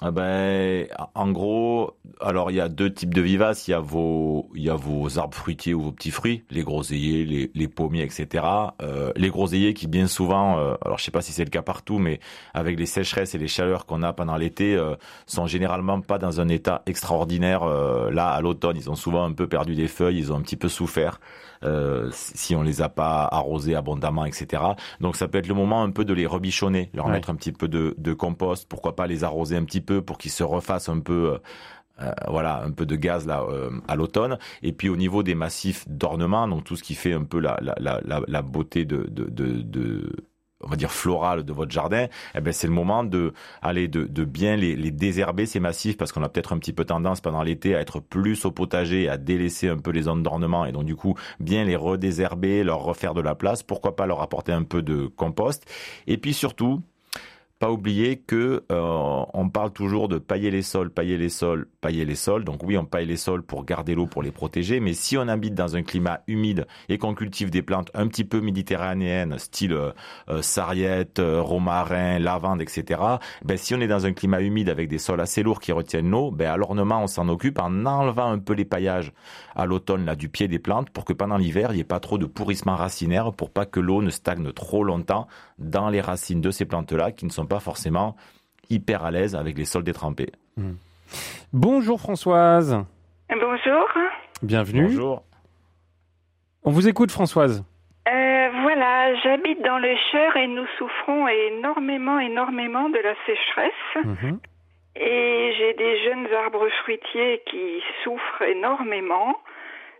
Ah 0.00 0.10
ben, 0.10 0.86
en 1.14 1.30
gros, 1.30 1.96
alors 2.20 2.50
il 2.50 2.56
y 2.56 2.60
a 2.60 2.68
deux 2.68 2.92
types 2.92 3.14
de 3.14 3.20
vivaces. 3.20 3.68
Il 3.68 3.70
y 3.72 3.74
a 3.74 3.80
vos, 3.80 4.50
il 4.54 4.62
y 4.62 4.70
a 4.70 4.74
vos 4.74 5.18
arbres 5.18 5.36
fruitiers 5.36 5.72
ou 5.72 5.82
vos 5.82 5.92
petits 5.92 6.10
fruits, 6.10 6.44
les 6.50 6.62
groseilliers, 6.62 7.24
les, 7.24 7.50
les 7.54 7.68
pommiers, 7.68 8.02
etc. 8.02 8.44
Euh, 8.82 9.12
les 9.16 9.30
groseilliers 9.30 9.72
qui 9.72 9.86
bien 9.86 10.06
souvent, 10.06 10.58
euh, 10.58 10.74
alors 10.84 10.98
je 10.98 11.04
sais 11.04 11.10
pas 11.10 11.22
si 11.22 11.32
c'est 11.32 11.44
le 11.44 11.50
cas 11.50 11.62
partout, 11.62 11.98
mais 11.98 12.20
avec 12.54 12.78
les 12.78 12.86
sécheresses 12.86 13.34
et 13.34 13.38
les 13.38 13.48
chaleurs 13.48 13.86
qu'on 13.86 14.02
a 14.02 14.12
pendant 14.12 14.36
l'été, 14.36 14.74
euh, 14.74 14.96
sont 15.26 15.46
généralement 15.46 16.00
pas 16.00 16.18
dans 16.18 16.40
un 16.40 16.48
état 16.48 16.82
extraordinaire. 16.86 17.62
Euh, 17.62 18.10
là, 18.10 18.30
à 18.30 18.40
l'automne, 18.40 18.76
ils 18.76 18.90
ont 18.90 18.96
souvent 18.96 19.24
un 19.24 19.32
peu 19.32 19.46
perdu 19.46 19.74
des 19.74 19.88
feuilles, 19.88 20.18
ils 20.18 20.32
ont 20.32 20.36
un 20.36 20.42
petit 20.42 20.56
peu 20.56 20.68
souffert. 20.68 21.20
Euh, 21.64 22.10
si 22.12 22.54
on 22.54 22.62
les 22.62 22.82
a 22.82 22.88
pas 22.88 23.24
arrosés 23.30 23.74
abondamment, 23.74 24.24
etc. 24.26 24.62
Donc 25.00 25.16
ça 25.16 25.28
peut 25.28 25.38
être 25.38 25.48
le 25.48 25.54
moment 25.54 25.82
un 25.82 25.90
peu 25.90 26.04
de 26.04 26.12
les 26.14 26.26
rebichonner, 26.26 26.90
leur 26.94 27.06
Ouais. 27.06 27.12
mettre 27.12 27.30
un 27.30 27.34
petit 27.36 27.52
peu 27.52 27.68
de, 27.68 27.94
de 27.98 28.12
compost, 28.12 28.68
pourquoi 28.68 28.96
pas 28.96 29.06
les 29.06 29.24
arroser 29.24 29.56
un 29.56 29.64
petit 29.64 29.80
peu 29.80 30.02
pour 30.02 30.18
qu'ils 30.18 30.30
se 30.32 30.42
refassent 30.44 30.88
un 30.88 31.00
peu. 31.00 31.38
euh, 32.02 32.12
voilà, 32.28 32.62
un 32.64 32.72
peu 32.72 32.86
de 32.86 32.96
gaz 32.96 33.26
là 33.26 33.44
euh, 33.48 33.70
à 33.88 33.94
l'automne. 33.96 34.38
Et 34.62 34.72
puis 34.72 34.88
au 34.88 34.96
niveau 34.96 35.22
des 35.22 35.34
massifs 35.36 35.88
d'ornement, 35.88 36.48
donc 36.48 36.64
tout 36.64 36.76
ce 36.76 36.82
qui 36.82 36.94
fait 36.96 37.12
un 37.12 37.22
peu 37.24 37.38
la, 37.38 37.58
la, 37.62 37.76
la, 38.26 38.42
beauté 38.42 38.84
de, 38.84 39.04
de, 39.10 39.24
de, 39.30 39.62
de 39.62 40.12
on 40.64 40.70
va 40.70 40.76
dire 40.76 40.90
florale 40.90 41.44
de 41.44 41.52
votre 41.52 41.70
jardin, 41.70 42.06
eh 42.34 42.40
ben 42.40 42.52
c'est 42.52 42.66
le 42.66 42.72
moment 42.72 43.04
de 43.04 43.32
aller 43.62 43.88
de, 43.88 44.04
de 44.04 44.24
bien 44.24 44.56
les, 44.56 44.76
les 44.76 44.90
désherber 44.90 45.46
ces 45.46 45.60
massifs 45.60 45.96
parce 45.96 46.12
qu'on 46.12 46.22
a 46.22 46.28
peut-être 46.28 46.52
un 46.52 46.58
petit 46.58 46.72
peu 46.72 46.84
tendance 46.84 47.20
pendant 47.20 47.42
l'été 47.42 47.74
à 47.74 47.80
être 47.80 48.00
plus 48.00 48.44
au 48.44 48.50
potager, 48.50 49.08
à 49.08 49.16
délaisser 49.16 49.68
un 49.68 49.78
peu 49.78 49.90
les 49.90 50.02
zones 50.02 50.22
d'ornement 50.22 50.64
et 50.66 50.72
donc 50.72 50.84
du 50.84 50.96
coup 50.96 51.14
bien 51.40 51.64
les 51.64 51.76
redésherber, 51.76 52.64
leur 52.64 52.82
refaire 52.82 53.14
de 53.14 53.20
la 53.20 53.34
place, 53.34 53.62
pourquoi 53.62 53.96
pas 53.96 54.06
leur 54.06 54.22
apporter 54.22 54.52
un 54.52 54.64
peu 54.64 54.82
de 54.82 55.06
compost. 55.06 55.64
Et 56.06 56.18
puis 56.18 56.34
surtout 56.34 56.82
pas 57.58 57.70
oublier 57.70 58.16
que 58.16 58.64
euh, 58.72 59.24
on 59.32 59.48
parle 59.48 59.72
toujours 59.72 60.08
de 60.08 60.18
pailler 60.18 60.50
les 60.50 60.62
sols, 60.62 60.90
pailler 60.90 61.16
les 61.16 61.28
sols, 61.28 61.68
pailler 61.80 62.04
les 62.04 62.16
sols. 62.16 62.44
Donc 62.44 62.62
oui, 62.64 62.76
on 62.76 62.84
paille 62.84 63.06
les 63.06 63.16
sols 63.16 63.42
pour 63.42 63.64
garder 63.64 63.94
l'eau, 63.94 64.06
pour 64.06 64.22
les 64.22 64.32
protéger. 64.32 64.80
Mais 64.80 64.92
si 64.92 65.16
on 65.16 65.28
habite 65.28 65.54
dans 65.54 65.76
un 65.76 65.82
climat 65.82 66.20
humide 66.26 66.66
et 66.88 66.98
qu'on 66.98 67.14
cultive 67.14 67.50
des 67.50 67.62
plantes 67.62 67.90
un 67.94 68.08
petit 68.08 68.24
peu 68.24 68.40
méditerranéennes, 68.40 69.38
style 69.38 69.72
euh, 69.72 70.42
sarriette, 70.42 71.20
euh, 71.20 71.40
romarin, 71.40 72.18
lavande, 72.18 72.60
etc. 72.60 73.00
Ben 73.44 73.56
si 73.56 73.74
on 73.74 73.80
est 73.80 73.88
dans 73.88 74.04
un 74.04 74.12
climat 74.12 74.40
humide 74.40 74.68
avec 74.68 74.88
des 74.88 74.98
sols 74.98 75.20
assez 75.20 75.42
lourds 75.42 75.60
qui 75.60 75.72
retiennent 75.72 76.10
l'eau, 76.10 76.30
ben 76.32 76.50
à 76.50 76.56
l'ornement 76.56 77.02
on 77.02 77.06
s'en 77.06 77.28
occupe 77.28 77.60
en 77.60 77.86
enlevant 77.86 78.30
un 78.30 78.38
peu 78.38 78.54
les 78.54 78.64
paillages 78.64 79.12
à 79.54 79.66
l'automne 79.66 80.04
là 80.04 80.16
du 80.16 80.28
pied 80.28 80.48
des 80.48 80.58
plantes 80.58 80.90
pour 80.90 81.04
que 81.04 81.12
pendant 81.12 81.36
l'hiver 81.36 81.70
il 81.70 81.76
n'y 81.76 81.80
ait 81.80 81.84
pas 81.84 82.00
trop 82.00 82.18
de 82.18 82.26
pourrissement 82.26 82.74
racinaire 82.76 83.32
pour 83.32 83.50
pas 83.50 83.66
que 83.66 83.80
l'eau 83.80 84.02
ne 84.02 84.10
stagne 84.10 84.52
trop 84.52 84.82
longtemps 84.82 85.28
dans 85.58 85.88
les 85.88 86.00
racines 86.00 86.40
de 86.40 86.50
ces 86.50 86.64
plantes-là 86.64 87.12
qui 87.12 87.24
ne 87.26 87.30
sont 87.30 87.46
pas 87.46 87.60
forcément 87.60 88.16
hyper 88.70 89.04
à 89.04 89.10
l'aise 89.10 89.36
avec 89.36 89.56
les 89.58 89.64
sols 89.64 89.84
détrempés. 89.84 90.32
Bonjour 91.52 92.00
Françoise, 92.00 92.84
Bonjour. 93.30 93.88
bienvenue. 94.42 94.84
Bonjour. 94.86 95.22
On 96.64 96.70
vous 96.70 96.88
écoute 96.88 97.10
Françoise. 97.10 97.64
Euh, 98.08 98.48
voilà, 98.62 99.14
j'habite 99.22 99.62
dans 99.62 99.78
le 99.78 99.94
Cher 100.12 100.36
et 100.36 100.46
nous 100.46 100.66
souffrons 100.78 101.28
énormément, 101.28 102.18
énormément 102.18 102.88
de 102.88 102.98
la 102.98 103.14
sécheresse. 103.26 104.04
Mhm. 104.22 104.38
Et 104.96 105.52
j'ai 105.58 105.74
des 105.74 106.04
jeunes 106.04 106.26
arbres 106.44 106.68
fruitiers 106.82 107.42
qui 107.50 107.82
souffrent 108.02 108.42
énormément. 108.42 109.34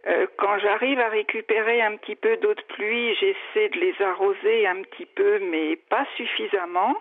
Euh, 0.07 0.27
quand 0.37 0.59
j'arrive 0.59 1.01
à 1.01 1.09
récupérer 1.09 1.81
un 1.81 1.97
petit 1.97 2.17
peu 2.17 2.37
d'eau 2.37 2.55
de 2.55 2.62
pluie, 2.75 3.14
j'essaie 3.14 3.69
de 3.71 3.81
les 3.81 3.95
arroser 4.03 4.67
un 4.67 4.83
petit 4.83 5.07
peu, 5.07 5.38
mais 5.38 5.77
pas 5.88 6.07
suffisamment. 6.17 6.95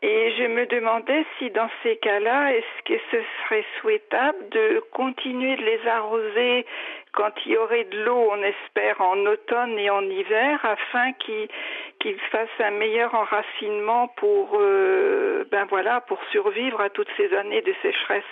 Et 0.00 0.32
je 0.38 0.44
me 0.44 0.64
demandais 0.66 1.24
si 1.38 1.50
dans 1.50 1.68
ces 1.82 1.96
cas-là, 1.96 2.54
est-ce 2.54 2.82
que 2.84 3.00
ce 3.10 3.16
serait 3.42 3.64
souhaitable 3.80 4.48
de 4.50 4.80
continuer 4.92 5.56
de 5.56 5.64
les 5.64 5.86
arroser 5.88 6.66
quand 7.12 7.32
il 7.44 7.52
y 7.52 7.56
aurait 7.56 7.84
de 7.84 8.04
l'eau, 8.04 8.28
on 8.30 8.40
espère, 8.42 9.00
en 9.00 9.18
automne 9.26 9.76
et 9.76 9.90
en 9.90 10.02
hiver, 10.02 10.64
afin 10.64 11.12
qu'ils 11.14 12.20
fassent 12.30 12.48
un 12.60 12.70
meilleur 12.70 13.12
enracinement 13.12 14.06
pour, 14.16 14.56
euh, 14.60 15.44
ben 15.50 15.64
voilà, 15.64 16.00
pour 16.02 16.22
survivre 16.30 16.80
à 16.80 16.90
toutes 16.90 17.10
ces 17.16 17.34
années 17.34 17.62
de 17.62 17.74
sécheresse. 17.82 18.24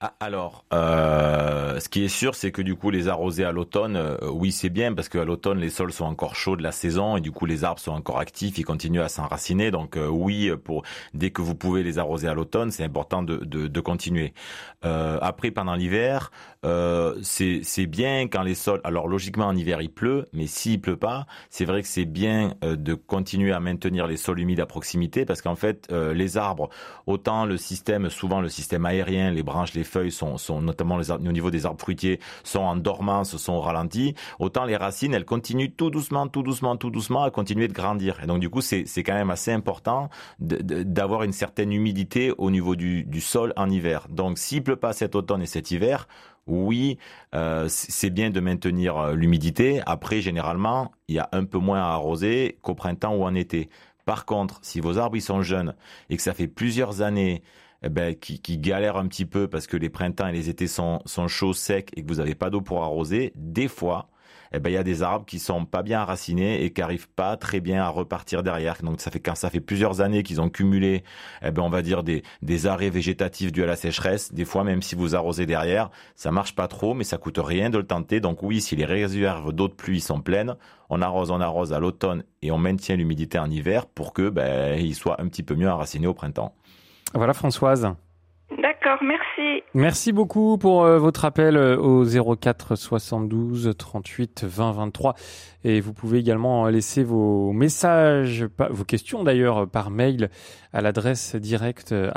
Ah, 0.00 0.14
alors, 0.20 0.64
euh, 0.72 1.80
ce 1.80 1.88
qui 1.88 2.04
est 2.04 2.08
sûr, 2.08 2.36
c'est 2.36 2.52
que 2.52 2.62
du 2.62 2.76
coup, 2.76 2.90
les 2.92 3.08
arroser 3.08 3.44
à 3.44 3.50
l'automne, 3.50 3.96
euh, 3.96 4.16
oui, 4.30 4.52
c'est 4.52 4.68
bien 4.68 4.94
parce 4.94 5.08
qu'à 5.08 5.24
l'automne, 5.24 5.58
les 5.58 5.70
sols 5.70 5.92
sont 5.92 6.04
encore 6.04 6.36
chauds 6.36 6.54
de 6.54 6.62
la 6.62 6.70
saison 6.70 7.16
et 7.16 7.20
du 7.20 7.32
coup, 7.32 7.46
les 7.46 7.64
arbres 7.64 7.80
sont 7.80 7.90
encore 7.90 8.20
actifs, 8.20 8.58
ils 8.58 8.64
continuent 8.64 9.00
à 9.00 9.08
s'enraciner. 9.08 9.72
Donc, 9.72 9.96
euh, 9.96 10.06
oui, 10.06 10.52
pour 10.62 10.84
dès 11.14 11.30
que 11.30 11.42
vous 11.42 11.56
pouvez 11.56 11.82
les 11.82 11.98
arroser 11.98 12.28
à 12.28 12.34
l'automne, 12.34 12.70
c'est 12.70 12.84
important 12.84 13.24
de, 13.24 13.38
de, 13.38 13.66
de 13.66 13.80
continuer. 13.80 14.34
Euh, 14.84 15.18
après, 15.20 15.50
pendant 15.50 15.74
l'hiver, 15.74 16.30
euh, 16.64 17.16
c'est 17.22 17.86
bien 17.86 18.28
quand 18.28 18.42
les 18.42 18.54
sols. 18.54 18.80
Alors, 18.84 19.08
logiquement, 19.08 19.46
en 19.46 19.56
hiver, 19.56 19.82
il 19.82 19.90
pleut, 19.90 20.26
mais 20.32 20.46
s'il 20.46 20.80
pleut 20.80 20.96
pas, 20.96 21.26
c'est 21.50 21.64
vrai 21.64 21.82
que 21.82 21.88
c'est 21.88 22.04
bien 22.04 22.54
euh, 22.62 22.76
de 22.76 22.94
continuer 22.94 23.50
à 23.50 23.58
maintenir 23.58 24.06
les 24.06 24.16
sols 24.16 24.38
humides 24.38 24.60
à 24.60 24.66
proximité 24.66 25.24
parce 25.24 25.42
qu'en 25.42 25.56
fait, 25.56 25.90
les 25.90 26.36
arbres, 26.36 26.68
autant 27.06 27.44
le 27.46 27.56
système, 27.56 28.10
souvent 28.10 28.40
le 28.40 28.48
système 28.48 28.86
aérien, 28.86 29.32
les 29.32 29.42
branches, 29.42 29.74
les 29.74 29.87
feuilles 29.88 30.12
sont, 30.12 30.36
notamment 30.60 30.96
les 30.96 31.10
au 31.10 31.18
niveau 31.18 31.50
des 31.50 31.66
arbres 31.66 31.80
fruitiers, 31.80 32.20
sont 32.44 32.60
en 32.60 32.76
dormance, 32.76 33.36
sont 33.36 33.54
au 33.54 33.60
ralenti. 33.60 34.14
Autant 34.38 34.64
les 34.64 34.76
racines, 34.76 35.14
elles 35.14 35.24
continuent 35.24 35.72
tout 35.76 35.90
doucement, 35.90 36.28
tout 36.28 36.42
doucement, 36.42 36.76
tout 36.76 36.90
doucement 36.90 37.22
à 37.24 37.30
continuer 37.30 37.66
de 37.68 37.72
grandir. 37.72 38.20
Et 38.22 38.26
donc 38.26 38.40
du 38.40 38.50
coup, 38.50 38.60
c'est 38.60 38.84
quand 39.02 39.14
même 39.14 39.30
assez 39.30 39.52
important 39.52 40.10
d'avoir 40.38 41.22
une 41.22 41.32
certaine 41.32 41.72
humidité 41.72 42.32
au 42.38 42.50
niveau 42.50 42.76
du, 42.76 43.20
sol 43.20 43.52
en 43.56 43.68
hiver. 43.68 44.06
Donc 44.10 44.38
s'il 44.38 44.62
pleut 44.62 44.76
pas 44.76 44.92
cet 44.92 45.14
automne 45.14 45.42
et 45.42 45.46
cet 45.46 45.70
hiver, 45.70 46.06
oui, 46.46 46.98
euh, 47.34 47.66
c'est 47.68 48.08
bien 48.08 48.30
de 48.30 48.40
maintenir 48.40 48.96
euh, 48.96 49.14
l'humidité. 49.14 49.82
Après, 49.84 50.22
généralement, 50.22 50.92
il 51.08 51.16
y 51.16 51.18
a 51.18 51.28
un 51.32 51.44
peu 51.44 51.58
moins 51.58 51.80
à 51.80 51.88
arroser 51.88 52.58
qu'au 52.62 52.74
printemps 52.74 53.14
ou 53.14 53.24
en 53.24 53.34
été. 53.34 53.68
Par 54.06 54.24
contre, 54.24 54.58
si 54.62 54.80
vos 54.80 54.96
arbres 54.96 55.16
ils 55.16 55.22
sont 55.22 55.42
jeunes 55.42 55.74
et 56.08 56.16
que 56.16 56.22
ça 56.22 56.32
fait 56.32 56.48
plusieurs 56.48 57.02
années 57.02 57.42
eh 57.82 57.88
ben, 57.88 58.14
qui, 58.14 58.40
qui 58.40 58.58
galèrent 58.58 58.96
un 58.96 59.06
petit 59.06 59.26
peu 59.26 59.48
parce 59.48 59.66
que 59.66 59.76
les 59.76 59.90
printemps 59.90 60.28
et 60.28 60.32
les 60.32 60.48
étés 60.48 60.66
sont, 60.66 61.00
sont 61.04 61.28
chauds, 61.28 61.52
secs 61.52 61.90
et 61.96 62.02
que 62.02 62.08
vous 62.08 62.16
n'avez 62.16 62.34
pas 62.34 62.50
d'eau 62.50 62.60
pour 62.60 62.82
arroser, 62.82 63.32
des 63.36 63.68
fois, 63.68 64.08
eh 64.52 64.60
ben, 64.60 64.70
il 64.70 64.74
y 64.74 64.78
a 64.78 64.82
des 64.82 65.02
arbres 65.02 65.26
qui 65.26 65.38
sont 65.38 65.64
pas 65.64 65.82
bien 65.82 66.02
enracinés 66.02 66.64
et 66.64 66.72
qui 66.72 66.80
arrivent 66.80 67.08
pas 67.08 67.36
très 67.36 67.60
bien 67.60 67.82
à 67.82 67.88
repartir 67.88 68.42
derrière. 68.42 68.76
Donc, 68.82 69.00
ça 69.00 69.10
fait 69.10 69.20
quand 69.20 69.34
ça 69.34 69.50
fait 69.50 69.60
plusieurs 69.60 70.00
années 70.00 70.22
qu'ils 70.22 70.40
ont 70.40 70.48
cumulé, 70.48 71.04
eh 71.42 71.50
ben, 71.50 71.62
on 71.62 71.68
va 71.68 71.82
dire 71.82 72.02
des, 72.02 72.22
des 72.42 72.66
arrêts 72.66 72.90
végétatifs 72.90 73.52
dus 73.52 73.62
à 73.62 73.66
la 73.66 73.76
sécheresse. 73.76 74.32
Des 74.32 74.44
fois, 74.44 74.64
même 74.64 74.82
si 74.82 74.94
vous 74.94 75.14
arrosez 75.14 75.46
derrière, 75.46 75.90
ça 76.14 76.30
marche 76.30 76.54
pas 76.54 76.68
trop, 76.68 76.94
mais 76.94 77.04
ça 77.04 77.18
coûte 77.18 77.38
rien 77.38 77.70
de 77.70 77.78
le 77.78 77.86
tenter. 77.86 78.20
Donc, 78.20 78.42
oui, 78.42 78.60
si 78.60 78.76
les 78.76 78.84
réserves 78.84 79.52
d'eau 79.52 79.68
de 79.68 79.74
pluie 79.74 80.00
sont 80.00 80.20
pleines, 80.20 80.56
on 80.90 81.02
arrose, 81.02 81.30
on 81.30 81.40
arrose 81.40 81.72
à 81.72 81.78
l'automne 81.78 82.24
et 82.42 82.50
on 82.50 82.58
maintient 82.58 82.96
l'humidité 82.96 83.38
en 83.38 83.50
hiver 83.50 83.86
pour 83.86 84.12
que, 84.12 84.30
ben, 84.30 84.78
il 84.78 84.94
soit 84.94 85.20
un 85.20 85.28
petit 85.28 85.42
peu 85.42 85.54
mieux 85.54 85.70
enraciné 85.70 86.06
au 86.06 86.14
printemps. 86.14 86.54
Voilà 87.14 87.32
Françoise. 87.32 87.88
D'accord, 88.62 88.98
merci. 89.02 89.62
Merci 89.74 90.10
beaucoup 90.12 90.56
pour 90.56 90.82
euh, 90.82 90.98
votre 90.98 91.26
appel 91.26 91.56
euh, 91.58 91.76
au 91.76 92.04
04 92.36 92.76
72 92.76 93.74
38 93.76 94.44
20 94.44 94.72
23 94.72 95.14
et 95.64 95.80
vous 95.82 95.92
pouvez 95.92 96.18
également 96.18 96.66
euh, 96.66 96.70
laisser 96.70 97.04
vos 97.04 97.52
messages, 97.52 98.46
pa- 98.46 98.68
vos 98.70 98.84
questions 98.84 99.22
d'ailleurs 99.22 99.68
par 99.68 99.90
mail 99.90 100.30
à 100.72 100.80
l'adresse 100.80 101.36
directe 101.36 101.92
euh, 101.92 102.10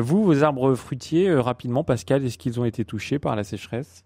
vous, 0.00 0.24
vos 0.24 0.42
arbres 0.42 0.74
fruitiers, 0.74 1.34
rapidement 1.34 1.84
Pascal, 1.84 2.24
est-ce 2.24 2.38
qu'ils 2.38 2.58
ont 2.58 2.64
été 2.64 2.86
touchés 2.86 3.18
par 3.18 3.36
la 3.36 3.44
sécheresse? 3.44 4.02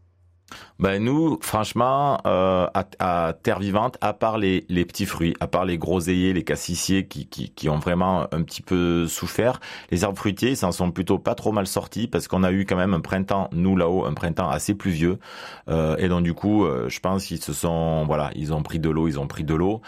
Ben 0.78 1.02
nous, 1.02 1.38
franchement, 1.42 2.20
euh, 2.26 2.66
à, 2.74 3.34
Terre 3.42 3.58
Vivante, 3.58 3.98
à 4.00 4.12
part 4.14 4.38
les, 4.38 4.64
les 4.68 4.84
petits 4.84 5.06
fruits, 5.06 5.34
à 5.40 5.46
part 5.46 5.64
les 5.64 5.76
groseilliers, 5.76 6.32
les 6.32 6.42
cassissiers 6.42 7.06
qui, 7.06 7.26
qui, 7.26 7.50
qui 7.50 7.68
ont 7.68 7.78
vraiment 7.78 8.26
un 8.32 8.42
petit 8.42 8.62
peu 8.62 9.06
souffert, 9.06 9.60
les 9.90 10.04
arbres 10.04 10.16
fruitiers, 10.18 10.50
ils 10.50 10.56
s'en 10.56 10.72
sont 10.72 10.90
plutôt 10.90 11.18
pas 11.18 11.34
trop 11.34 11.52
mal 11.52 11.66
sortis 11.66 12.06
parce 12.06 12.28
qu'on 12.28 12.42
a 12.44 12.52
eu 12.52 12.64
quand 12.64 12.76
même 12.76 12.94
un 12.94 13.00
printemps, 13.00 13.50
nous 13.52 13.76
là-haut, 13.76 14.06
un 14.06 14.14
printemps 14.14 14.48
assez 14.48 14.74
pluvieux. 14.74 15.18
Euh, 15.68 15.96
et 15.98 16.08
donc 16.08 16.22
du 16.22 16.32
coup, 16.32 16.64
euh, 16.64 16.88
je 16.88 17.00
pense 17.00 17.26
qu'ils 17.26 17.42
se 17.42 17.52
sont, 17.52 18.04
voilà, 18.06 18.30
ils 18.34 18.54
ont 18.54 18.62
pris 18.62 18.78
de 18.78 18.88
l'eau, 18.88 19.06
ils 19.06 19.20
ont 19.20 19.26
pris 19.26 19.44
de 19.44 19.54
l'eau. 19.54 19.82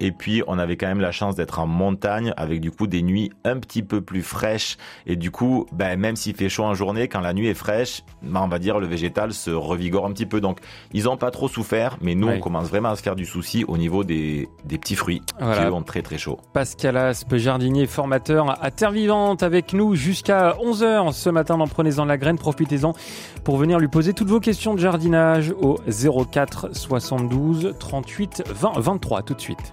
Et 0.00 0.12
puis, 0.12 0.42
on 0.46 0.58
avait 0.58 0.76
quand 0.76 0.86
même 0.86 1.00
la 1.00 1.12
chance 1.12 1.34
d'être 1.34 1.58
en 1.58 1.66
montagne 1.66 2.32
avec 2.36 2.60
du 2.60 2.70
coup 2.70 2.86
des 2.86 3.02
nuits 3.02 3.32
un 3.44 3.58
petit 3.58 3.82
peu 3.82 4.00
plus 4.00 4.22
fraîches. 4.22 4.76
Et 5.06 5.16
du 5.16 5.30
coup, 5.30 5.66
ben, 5.72 5.98
même 5.98 6.16
s'il 6.16 6.36
fait 6.36 6.48
chaud 6.48 6.64
en 6.64 6.74
journée, 6.74 7.08
quand 7.08 7.20
la 7.20 7.32
nuit 7.32 7.48
est 7.48 7.54
fraîche, 7.54 8.02
ben, 8.22 8.40
on 8.42 8.48
va 8.48 8.58
dire 8.58 8.78
le 8.78 8.86
végétal 8.86 9.32
se 9.32 9.50
un 10.04 10.12
petit 10.12 10.26
peu. 10.26 10.40
Donc, 10.40 10.58
ils 10.92 11.04
n'ont 11.04 11.16
pas 11.16 11.30
trop 11.30 11.48
souffert, 11.48 11.96
mais 12.00 12.14
nous, 12.14 12.28
on 12.28 12.40
commence 12.40 12.68
vraiment 12.68 12.90
à 12.90 12.96
se 12.96 13.02
faire 13.02 13.16
du 13.16 13.26
souci 13.26 13.64
au 13.66 13.76
niveau 13.76 14.04
des, 14.04 14.48
des 14.64 14.78
petits 14.78 14.96
fruits 14.96 15.22
qui, 15.38 15.44
ont 15.72 15.82
très 15.82 16.02
très 16.02 16.18
chaud. 16.18 16.38
Pascal 16.52 16.96
Aspe, 16.96 17.36
jardinier 17.36 17.86
formateur 17.86 18.62
à 18.62 18.70
Terre 18.70 18.90
Vivante 18.90 19.42
avec 19.42 19.72
nous 19.72 19.94
jusqu'à 19.94 20.56
11h 20.62 21.12
ce 21.12 21.30
matin 21.30 21.56
dans 21.56 21.66
Prenez-en 21.66 22.04
la 22.04 22.18
graine. 22.18 22.38
Profitez-en 22.38 22.92
pour 23.44 23.56
venir 23.56 23.78
lui 23.78 23.88
poser 23.88 24.12
toutes 24.12 24.28
vos 24.28 24.40
questions 24.40 24.74
de 24.74 24.80
jardinage 24.80 25.54
au 25.60 25.78
04 25.86 26.76
72 26.76 27.74
38 27.78 28.44
20 28.48 28.72
23. 28.76 29.22
Tout 29.22 29.34
de 29.34 29.40
suite. 29.40 29.72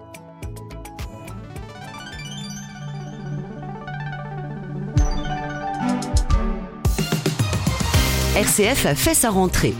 RCF 8.39 8.85
a 8.85 8.95
fait 8.95 9.13
sa 9.13 9.31
rentrée. 9.31 9.73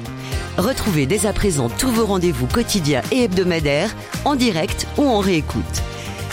Retrouvez 0.60 1.06
dès 1.06 1.26
à 1.26 1.32
présent 1.32 1.69
tous 1.69 1.88
vos 1.88 2.06
rendez-vous 2.06 2.45
quotidiens 2.45 3.02
et 3.13 3.24
hebdomadaires 3.24 3.95
en 4.26 4.36
direct 4.36 4.88
ou 4.98 5.04
en 5.04 5.19
réécoute. 5.19 5.63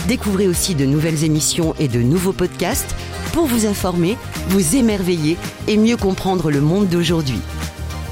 Découvrez 0.08 0.48
aussi 0.48 0.74
de 0.74 0.84
nouvelles 0.84 1.22
émissions 1.22 1.76
et 1.78 1.86
de 1.86 2.00
nouveaux 2.00 2.32
podcasts 2.32 2.96
pour 3.32 3.46
vous 3.46 3.66
informer, 3.66 4.16
vous 4.48 4.74
émerveiller 4.74 5.36
et 5.68 5.76
mieux 5.76 5.96
comprendre 5.96 6.50
le 6.50 6.60
monde 6.60 6.88
d'aujourd'hui. 6.88 7.38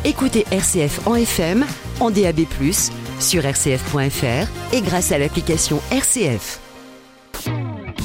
Écoutez 0.04 0.46
RCF 0.52 1.04
en 1.08 1.16
FM, 1.16 1.66
en 1.98 2.10
DAB+, 2.10 2.42
sur 3.18 3.42
rcf.fr 3.42 4.72
et 4.72 4.82
grâce 4.82 5.10
à 5.10 5.18
l'application 5.18 5.80
RCF. 5.90 6.60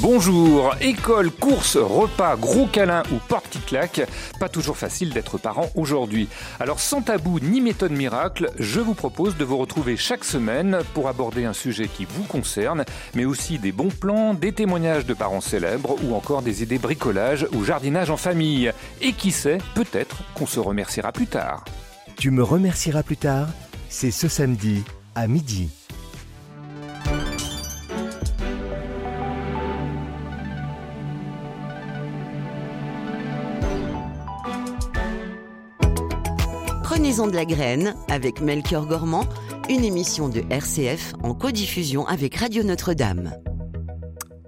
Bonjour, 0.02 0.74
école, 0.80 1.30
course, 1.30 1.76
repas, 1.76 2.34
gros 2.36 2.66
câlin 2.66 3.02
ou 3.12 3.16
porte 3.28 3.50
qui 3.50 3.58
claque, 3.58 4.00
pas 4.38 4.48
toujours 4.48 4.78
facile 4.78 5.12
d'être 5.12 5.36
parent 5.36 5.68
aujourd'hui. 5.74 6.26
Alors 6.58 6.80
sans 6.80 7.02
tabou 7.02 7.38
ni 7.38 7.60
méthode 7.60 7.92
miracle, 7.92 8.50
je 8.58 8.80
vous 8.80 8.94
propose 8.94 9.36
de 9.36 9.44
vous 9.44 9.58
retrouver 9.58 9.98
chaque 9.98 10.24
semaine 10.24 10.78
pour 10.94 11.08
aborder 11.08 11.44
un 11.44 11.52
sujet 11.52 11.86
qui 11.86 12.06
vous 12.06 12.22
concerne, 12.22 12.86
mais 13.14 13.26
aussi 13.26 13.58
des 13.58 13.72
bons 13.72 13.90
plans, 13.90 14.32
des 14.32 14.52
témoignages 14.52 15.04
de 15.04 15.12
parents 15.12 15.42
célèbres 15.42 15.96
ou 16.02 16.14
encore 16.14 16.40
des 16.40 16.62
idées 16.62 16.78
bricolage 16.78 17.46
ou 17.52 17.62
jardinage 17.62 18.08
en 18.08 18.16
famille. 18.16 18.72
Et 19.02 19.12
qui 19.12 19.30
sait, 19.30 19.58
peut-être 19.74 20.22
qu'on 20.34 20.46
se 20.46 20.60
remerciera 20.60 21.12
plus 21.12 21.26
tard. 21.26 21.62
Tu 22.16 22.30
me 22.30 22.42
remercieras 22.42 23.02
plus 23.02 23.18
tard, 23.18 23.48
c'est 23.90 24.10
ce 24.10 24.28
samedi 24.28 24.82
à 25.14 25.26
midi. 25.26 25.68
De 37.26 37.34
la 37.34 37.44
graine 37.44 37.94
avec 38.08 38.40
Melchior 38.40 38.86
Gormand, 38.86 39.26
une 39.68 39.84
émission 39.84 40.30
de 40.30 40.42
RCF 40.48 41.12
en 41.22 41.34
codiffusion 41.34 42.06
avec 42.06 42.34
Radio 42.36 42.62
Notre-Dame. 42.62 43.34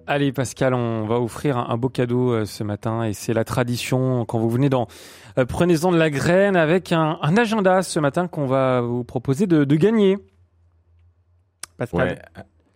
Allez 0.07 0.33
Pascal, 0.33 0.73
on 0.73 1.05
va 1.05 1.21
offrir 1.21 1.59
un, 1.59 1.77
beau 1.77 1.91
cadeau 1.91 2.33
euh, 2.33 2.45
ce 2.47 2.65
matin 2.65 3.05
et 3.05 3.13
c'est 3.13 3.35
la 3.35 3.45
tradition 3.45 4.25
quand 4.25 4.39
vous 4.39 4.49
venez 4.49 4.71
dans 4.71 4.87
euh, 5.37 5.45
Prenez-en 5.45 5.93
de 5.93 5.99
la 5.99 6.09
graine 6.09 6.57
avec 6.57 6.93
un, 6.93 7.19
agenda 7.37 7.83
ce 7.83 8.01
matin 8.01 8.27
qu'on 8.27 8.47
va 8.47 8.81
vous 8.81 9.05
proposer 9.05 9.47
de, 9.47 9.65
gagner. 9.77 10.17
Pascal. 11.77 12.23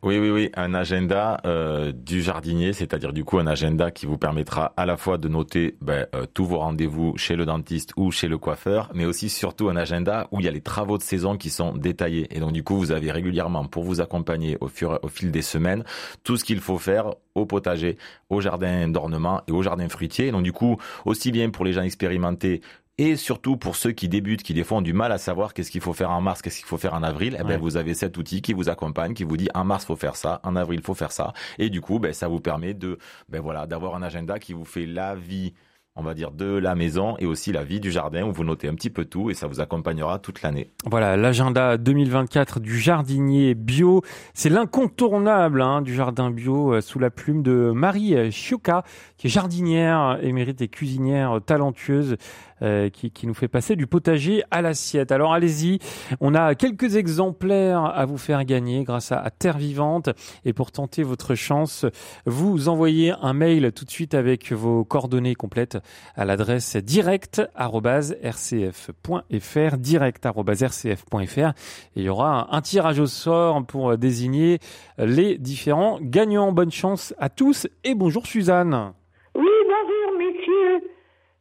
Oui, 0.06 0.20
oui, 0.20 0.30
oui, 0.30 0.50
un 0.54 0.72
agenda 0.72 1.40
euh, 1.46 1.90
du 1.90 2.22
jardinier, 2.22 2.72
c'est-à-dire 2.72 3.12
du 3.12 3.24
coup 3.24 3.40
un 3.40 3.46
agenda 3.48 3.90
qui 3.90 4.06
vous 4.06 4.18
permettra 4.18 4.72
à 4.76 4.86
la 4.86 4.96
fois 4.96 5.18
de 5.18 5.26
noter 5.26 5.76
ben, 5.80 6.06
euh, 6.14 6.26
tous 6.32 6.44
vos 6.44 6.58
rendez-vous 6.58 7.16
chez 7.16 7.34
le 7.34 7.44
dentiste 7.44 7.92
ou 7.96 8.12
chez 8.12 8.28
le 8.28 8.38
coiffeur, 8.38 8.88
mais 8.94 9.04
aussi 9.04 9.28
surtout 9.28 9.68
un 9.68 9.74
agenda 9.74 10.28
où 10.30 10.38
il 10.38 10.46
y 10.46 10.48
a 10.48 10.52
les 10.52 10.60
travaux 10.60 10.96
de 10.96 11.02
saison 11.02 11.36
qui 11.36 11.50
sont 11.50 11.76
détaillés. 11.76 12.28
Et 12.30 12.38
donc 12.38 12.52
du 12.52 12.62
coup, 12.62 12.76
vous 12.76 12.92
avez 12.92 13.10
régulièrement 13.10 13.64
pour 13.64 13.82
vous 13.82 14.00
accompagner 14.00 14.56
au, 14.60 14.68
fur, 14.68 14.96
au 15.02 15.08
fil 15.08 15.32
des 15.32 15.42
semaines 15.42 15.82
tout 16.22 16.36
ce 16.36 16.44
qu'il 16.44 16.60
faut 16.60 16.78
faire 16.78 17.12
au 17.34 17.44
potager, 17.44 17.98
au 18.30 18.40
jardin 18.40 18.86
d'ornement 18.86 19.42
et 19.48 19.52
au 19.52 19.64
jardin 19.64 19.88
fruitier. 19.88 20.30
donc 20.30 20.44
du 20.44 20.52
coup, 20.52 20.76
aussi 21.04 21.32
bien 21.32 21.50
pour 21.50 21.64
les 21.64 21.72
gens 21.72 21.82
expérimentés 21.82 22.60
et 22.98 23.16
surtout 23.16 23.56
pour 23.56 23.76
ceux 23.76 23.92
qui 23.92 24.08
débutent, 24.08 24.42
qui 24.42 24.54
des 24.54 24.64
fois 24.64 24.78
ont 24.78 24.82
du 24.82 24.92
mal 24.92 25.12
à 25.12 25.18
savoir 25.18 25.52
qu'est-ce 25.52 25.70
qu'il 25.70 25.80
faut 25.80 25.92
faire 25.92 26.10
en 26.10 26.20
mars, 26.20 26.40
qu'est-ce 26.40 26.58
qu'il 26.58 26.66
faut 26.66 26.78
faire 26.78 26.94
en 26.94 27.02
avril, 27.02 27.36
eh 27.38 27.44
ben 27.44 27.60
vous 27.60 27.76
avez 27.76 27.94
cet 27.94 28.16
outil 28.16 28.42
qui 28.42 28.52
vous 28.52 28.68
accompagne, 28.68 29.14
qui 29.14 29.24
vous 29.24 29.36
dit 29.36 29.48
en 29.54 29.64
mars 29.64 29.84
faut 29.84 29.96
faire 29.96 30.16
ça, 30.16 30.40
en 30.44 30.56
avril 30.56 30.80
faut 30.82 30.94
faire 30.94 31.12
ça, 31.12 31.32
et 31.58 31.68
du 31.68 31.80
coup 31.80 31.98
ben 31.98 32.12
ça 32.12 32.28
vous 32.28 32.40
permet 32.40 32.74
de 32.74 32.98
ben 33.28 33.40
voilà 33.40 33.66
d'avoir 33.66 33.94
un 33.94 34.02
agenda 34.02 34.38
qui 34.38 34.52
vous 34.52 34.64
fait 34.64 34.86
la 34.86 35.14
vie 35.14 35.52
on 35.98 36.02
va 36.02 36.12
dire, 36.12 36.30
de 36.30 36.58
la 36.58 36.74
maison 36.74 37.16
et 37.18 37.24
aussi 37.24 37.52
la 37.52 37.64
vie 37.64 37.80
du 37.80 37.90
jardin 37.90 38.22
où 38.24 38.30
vous 38.30 38.44
notez 38.44 38.68
un 38.68 38.74
petit 38.74 38.90
peu 38.90 39.06
tout 39.06 39.30
et 39.30 39.34
ça 39.34 39.46
vous 39.46 39.60
accompagnera 39.60 40.18
toute 40.18 40.42
l'année. 40.42 40.70
Voilà, 40.84 41.16
l'agenda 41.16 41.78
2024 41.78 42.60
du 42.60 42.78
jardinier 42.78 43.54
bio, 43.54 44.02
c'est 44.34 44.50
l'incontournable 44.50 45.62
hein, 45.62 45.80
du 45.80 45.94
jardin 45.94 46.30
bio 46.30 46.74
euh, 46.74 46.80
sous 46.82 46.98
la 46.98 47.10
plume 47.10 47.42
de 47.42 47.72
Marie 47.74 48.30
Chioka, 48.30 48.84
qui 49.16 49.28
est 49.28 49.30
jardinière, 49.30 50.18
émérite 50.22 50.60
et 50.60 50.68
cuisinière 50.68 51.40
talentueuse 51.44 52.16
euh, 52.62 52.88
qui, 52.88 53.10
qui, 53.10 53.26
nous 53.26 53.34
fait 53.34 53.48
passer 53.48 53.76
du 53.76 53.86
potager 53.86 54.42
à 54.50 54.62
l'assiette. 54.62 55.12
Alors 55.12 55.34
allez-y, 55.34 55.78
on 56.20 56.34
a 56.34 56.54
quelques 56.54 56.96
exemplaires 56.96 57.84
à 57.84 58.06
vous 58.06 58.16
faire 58.16 58.42
gagner 58.44 58.82
grâce 58.82 59.12
à, 59.12 59.28
Terre 59.30 59.58
Vivante. 59.58 60.08
Et 60.44 60.54
pour 60.54 60.72
tenter 60.72 61.02
votre 61.02 61.34
chance, 61.34 61.84
vous 62.24 62.68
envoyez 62.68 63.12
un 63.20 63.34
mail 63.34 63.72
tout 63.72 63.84
de 63.84 63.90
suite 63.90 64.14
avec 64.14 64.52
vos 64.52 64.84
coordonnées 64.84 65.34
complètes 65.34 65.76
à 66.14 66.24
l'adresse 66.24 66.76
direct@rcf.fr, 66.76 69.76
direct@rcf.fr. 69.76 71.38
Et 71.38 71.52
il 71.96 72.04
y 72.04 72.08
aura 72.08 72.56
un, 72.56 72.62
tirage 72.62 73.00
au 73.00 73.06
sort 73.06 73.66
pour 73.66 73.98
désigner 73.98 74.60
les 74.98 75.36
différents 75.38 75.98
gagnants. 76.00 76.52
Bonne 76.52 76.72
chance 76.72 77.14
à 77.18 77.28
tous 77.28 77.66
et 77.84 77.94
bonjour 77.94 78.26
Suzanne. 78.26 78.94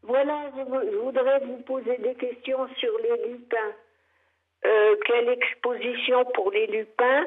Voilà, 0.08 0.52
je, 0.56 0.98
voudrais 0.98 1.40
vous 1.40 1.58
poser 1.64 1.98
des 1.98 2.14
questions 2.16 2.68
sur 2.78 2.92
les 3.00 3.30
lupins. 3.30 3.74
Euh, 4.66 4.96
quelle 5.06 5.30
exposition 5.30 6.26
pour 6.26 6.52
les 6.52 6.68
lupins 6.68 7.26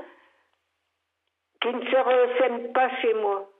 qui 1.61 1.69
ne 1.69 1.85
se 1.85 1.97
ressèment 1.97 2.73
pas 2.73 2.89
chez 3.01 3.15
moi 3.15 3.51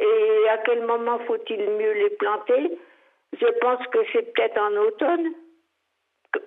Et 0.00 0.48
à 0.50 0.58
quel 0.58 0.84
moment 0.84 1.20
faut-il 1.20 1.60
mieux 1.70 1.92
les 1.92 2.10
planter 2.10 2.78
Je 3.40 3.46
pense 3.60 3.86
que 3.88 3.98
c'est 4.12 4.32
peut-être 4.32 4.58
en 4.58 4.76
automne, 4.76 5.34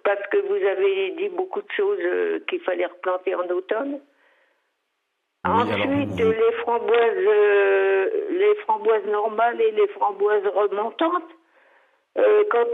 parce 0.03 0.27
que 0.27 0.37
vous 0.37 0.67
avez 0.67 1.11
dit 1.11 1.29
beaucoup 1.29 1.61
de 1.61 1.71
choses 1.71 1.99
euh, 2.01 2.39
qu'il 2.49 2.59
fallait 2.61 2.87
replanter 2.87 3.35
en 3.35 3.47
automne. 3.47 4.01
Ensuite, 5.45 6.19
les 6.19 6.51
framboises, 6.63 7.25
euh, 7.25 8.09
les 8.31 8.55
framboises 8.63 9.05
normales 9.05 9.61
et 9.61 9.71
les 9.71 9.87
framboises 9.89 10.45
remontantes. 10.47 11.31
Euh, 12.17 12.43
quand, 12.49 12.65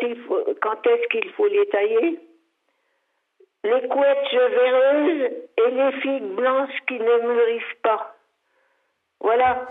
quand 0.61 0.87
est-ce 0.87 1.07
qu'il 1.09 1.31
faut 1.31 1.47
les 1.47 1.67
tailler, 1.69 2.19
les 3.63 3.87
couettes 3.87 4.31
véreuses 4.31 5.31
et 5.57 5.71
les 5.71 5.91
figues 6.01 6.35
blanches 6.35 6.79
qui 6.87 6.95
ne 6.95 7.33
mûrissent 7.33 7.79
pas. 7.83 8.15
Voilà. 9.19 9.67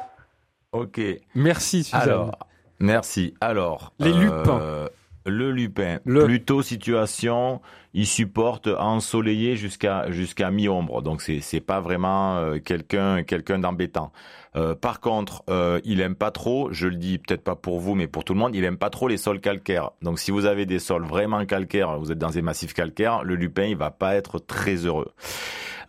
Ok. 0.72 1.00
Merci 1.35 1.85
Suzanne. 1.85 2.02
Alors, 2.02 2.38
merci. 2.78 3.35
Alors, 3.40 3.92
les 3.98 4.12
lupins. 4.12 4.61
Euh, 4.61 4.88
le 5.26 5.50
lupin, 5.50 5.98
plutôt 6.04 6.62
situation, 6.62 7.61
il 7.92 8.06
supporte 8.06 8.68
ensoleillé 8.68 9.54
jusqu'à 9.54 10.11
jusqu'à 10.11 10.50
mi-ombre, 10.50 11.02
donc 11.02 11.20
c'est 11.20 11.40
c'est 11.40 11.61
pas 11.61 11.80
vraiment 11.80 12.38
euh, 12.38 12.59
quelqu'un 12.59 13.22
quelqu'un 13.22 13.59
d'embêtant. 13.59 14.12
Euh, 14.57 14.75
par 14.75 15.01
contre, 15.01 15.43
euh, 15.49 15.81
il 15.85 16.01
aime 16.01 16.15
pas 16.15 16.31
trop, 16.31 16.73
je 16.73 16.89
le 16.89 16.97
dis 16.97 17.19
peut-être 17.19 17.43
pas 17.43 17.55
pour 17.55 17.79
vous, 17.79 17.95
mais 17.95 18.09
pour 18.09 18.25
tout 18.25 18.35
le 18.35 18.41
monde, 18.41 18.55
il 18.55 18.65
aime 18.65 18.79
pas 18.79 18.91
trop 18.91 19.07
les 19.07 19.17
sols 19.17 19.41
calcaires. 19.41 19.91
Donc 20.03 20.19
si 20.19 20.31
vous 20.31 20.45
avez 20.45 20.67
des 20.67 20.79
sols 20.79 21.05
vraiment 21.05 21.45
calcaires, 21.47 21.99
vous 21.99 22.11
êtes 22.11 22.19
dans 22.19 22.31
des 22.31 22.43
massifs 22.43 22.75
calcaires, 22.75 23.23
le 23.23 23.37
lupin 23.37 23.65
il 23.65 23.77
va 23.77 23.91
pas 23.91 24.15
être 24.17 24.39
très 24.39 24.75
heureux. 24.75 25.13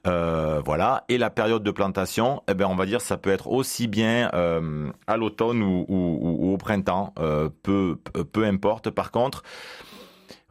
Euh, 0.08 0.62
voilà. 0.65 1.06
Et 1.10 1.17
la 1.17 1.30
période 1.30 1.63
de 1.63 1.71
plantation, 1.71 2.41
eh 2.50 2.54
ben, 2.54 2.65
on 2.67 2.76
va 2.76 2.86
dire, 2.86 3.02
ça 3.02 3.17
peut 3.17 3.30
être 3.30 3.47
aussi 3.47 3.88
bien 3.88 4.30
à 5.08 5.17
l'automne 5.17 5.62
ou, 5.62 6.54
au 6.54 6.58
printemps, 6.58 7.13
peu, 7.63 7.97
peu 8.32 8.45
importe. 8.45 8.89
Par 8.89 9.12
contre, 9.12 9.43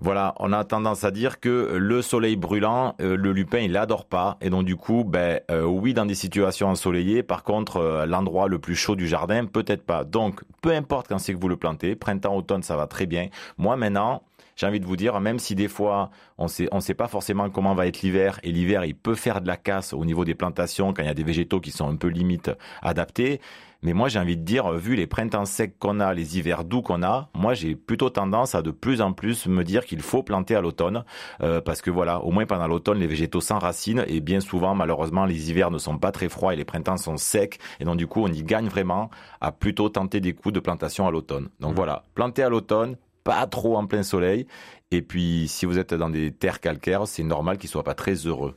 voilà, 0.01 0.35
on 0.39 0.53
a 0.53 0.65
tendance 0.65 1.05
à 1.05 1.11
dire 1.11 1.41
que 1.41 1.77
le 1.77 2.03
soleil 2.03 2.37
brûlant, 2.37 2.95
euh, 3.01 3.17
le 3.17 3.33
lupin, 3.33 3.59
il 3.59 3.73
l'adore 3.73 4.07
pas. 4.07 4.39
Et 4.41 4.51
donc 4.51 4.65
du 4.65 4.77
coup, 4.77 5.05
ben 5.05 5.41
euh, 5.51 5.65
oui, 5.65 5.95
dans 5.95 6.07
des 6.07 6.15
situations 6.15 6.69
ensoleillées. 6.69 7.23
Par 7.23 7.45
contre, 7.45 8.05
l'endroit 8.07 8.49
le 8.49 8.59
plus 8.59 8.75
chaud 8.75 8.97
du 8.97 9.07
jardin, 9.07 9.45
peut-être 9.45 9.85
pas. 9.85 10.05
Donc, 10.05 10.41
peu 10.63 10.71
importe 10.71 11.09
quand 11.09 11.19
c'est 11.19 11.35
que 11.35 11.39
vous 11.39 11.49
le 11.49 11.57
plantez, 11.57 11.97
printemps, 11.97 12.35
automne, 12.35 12.63
ça 12.63 12.77
va 12.77 12.87
très 12.87 13.07
bien. 13.07 13.29
Moi 13.59 13.77
maintenant, 13.77 14.23
j'ai 14.57 14.67
envie 14.67 14.81
de 14.81 14.87
vous 14.87 14.97
dire, 14.97 15.19
même 15.21 15.39
si 15.39 15.55
des 15.55 15.69
fois 15.69 16.11
on 16.37 16.49
sait, 16.49 16.69
on 16.73 16.81
sait 16.81 16.95
pas 16.95 17.09
forcément 17.09 17.49
comment 17.49 17.75
va 17.75 17.87
être 17.87 18.03
l'hiver, 18.03 18.41
et 18.43 18.53
l'hiver 18.53 18.85
il 18.85 18.95
peut 18.95 19.15
faire 19.15 19.41
de 19.41 19.47
la 19.47 19.57
casse 19.57 19.93
au 19.93 20.05
niveau 20.05 20.25
des 20.25 20.35
plantations 20.35 20.93
quand 20.93 21.03
il 21.03 21.07
y 21.07 21.11
a 21.11 21.15
des 21.15 21.25
végétaux 21.25 21.61
qui 21.61 21.71
sont 21.71 21.89
un 21.89 21.97
peu 21.97 22.09
limite 22.09 22.51
adaptés. 22.83 23.41
Mais 23.83 23.95
moi, 23.95 24.09
j'ai 24.09 24.19
envie 24.19 24.37
de 24.37 24.43
dire, 24.43 24.71
vu 24.73 24.95
les 24.95 25.07
printemps 25.07 25.47
secs 25.47 25.79
qu'on 25.79 26.01
a, 26.01 26.13
les 26.13 26.37
hivers 26.37 26.65
doux 26.65 26.83
qu'on 26.83 27.03
a, 27.03 27.31
moi, 27.35 27.55
j'ai 27.55 27.75
plutôt 27.75 28.11
tendance 28.11 28.55
à 28.55 28.63
de 28.63 28.71
plus 28.71 29.01
en 29.01 29.13
plus 29.13 29.47
me 29.47 29.65
dire 29.65 29.87
qu'il 29.87 30.03
faut 30.03 30.23
planter 30.23 30.55
à 30.55 30.61
l'automne, 30.61 31.05
euh, 31.43 31.61
parce 31.61 31.81
que 31.81 31.91
voilà, 31.91 32.21
au 32.21 32.31
moins 32.31 32.45
pendant 32.47 32.69
l'automne, 32.69 32.99
les 32.99 33.07
végétaux 33.07 33.41
s'enracinent 33.41 34.05
et 34.07 34.21
bien 34.21 34.41
souvent, 34.41 34.75
malheureusement, 34.75 35.25
les 35.25 35.51
hivers 35.51 35.71
ne 35.71 35.79
sont 35.79 35.99
pas 35.99 36.13
très 36.13 36.29
froids 36.29 36.53
et 36.53 36.57
les 36.57 36.65
printemps 36.65 36.99
sont 36.99 37.17
secs, 37.17 37.59
et 37.81 37.85
donc 37.85 37.97
du 37.97 38.07
coup, 38.07 38.23
on 38.23 38.29
y 38.29 38.43
gagne 38.43 38.69
vraiment 38.69 39.11
à 39.41 39.53
plutôt 39.53 39.89
tenter 39.89 40.21
des 40.21 40.35
coups 40.35 40.53
de 40.53 40.61
plantation 40.61 41.07
à 41.07 41.11
l'automne. 41.11 41.49
Donc 41.61 41.73
mmh. 41.73 41.77
voilà, 41.77 42.05
planter 42.15 42.43
à 42.43 42.49
l'automne, 42.49 42.97
pas 43.25 43.47
trop 43.47 43.77
en 43.77 43.87
plein 43.87 44.03
soleil. 44.03 44.47
Et 44.91 45.03
puis, 45.03 45.47
si 45.49 45.67
vous 45.67 45.79
êtes 45.79 45.95
dans 45.95 46.11
des 46.11 46.33
terres 46.33 46.61
calcaires, 46.61 47.07
c'est 47.07 47.23
normal 47.23 47.59
qu'ils 47.59 47.71
soient 47.71 47.85
pas 47.85 47.95
très 47.95 48.15
heureux. 48.15 48.57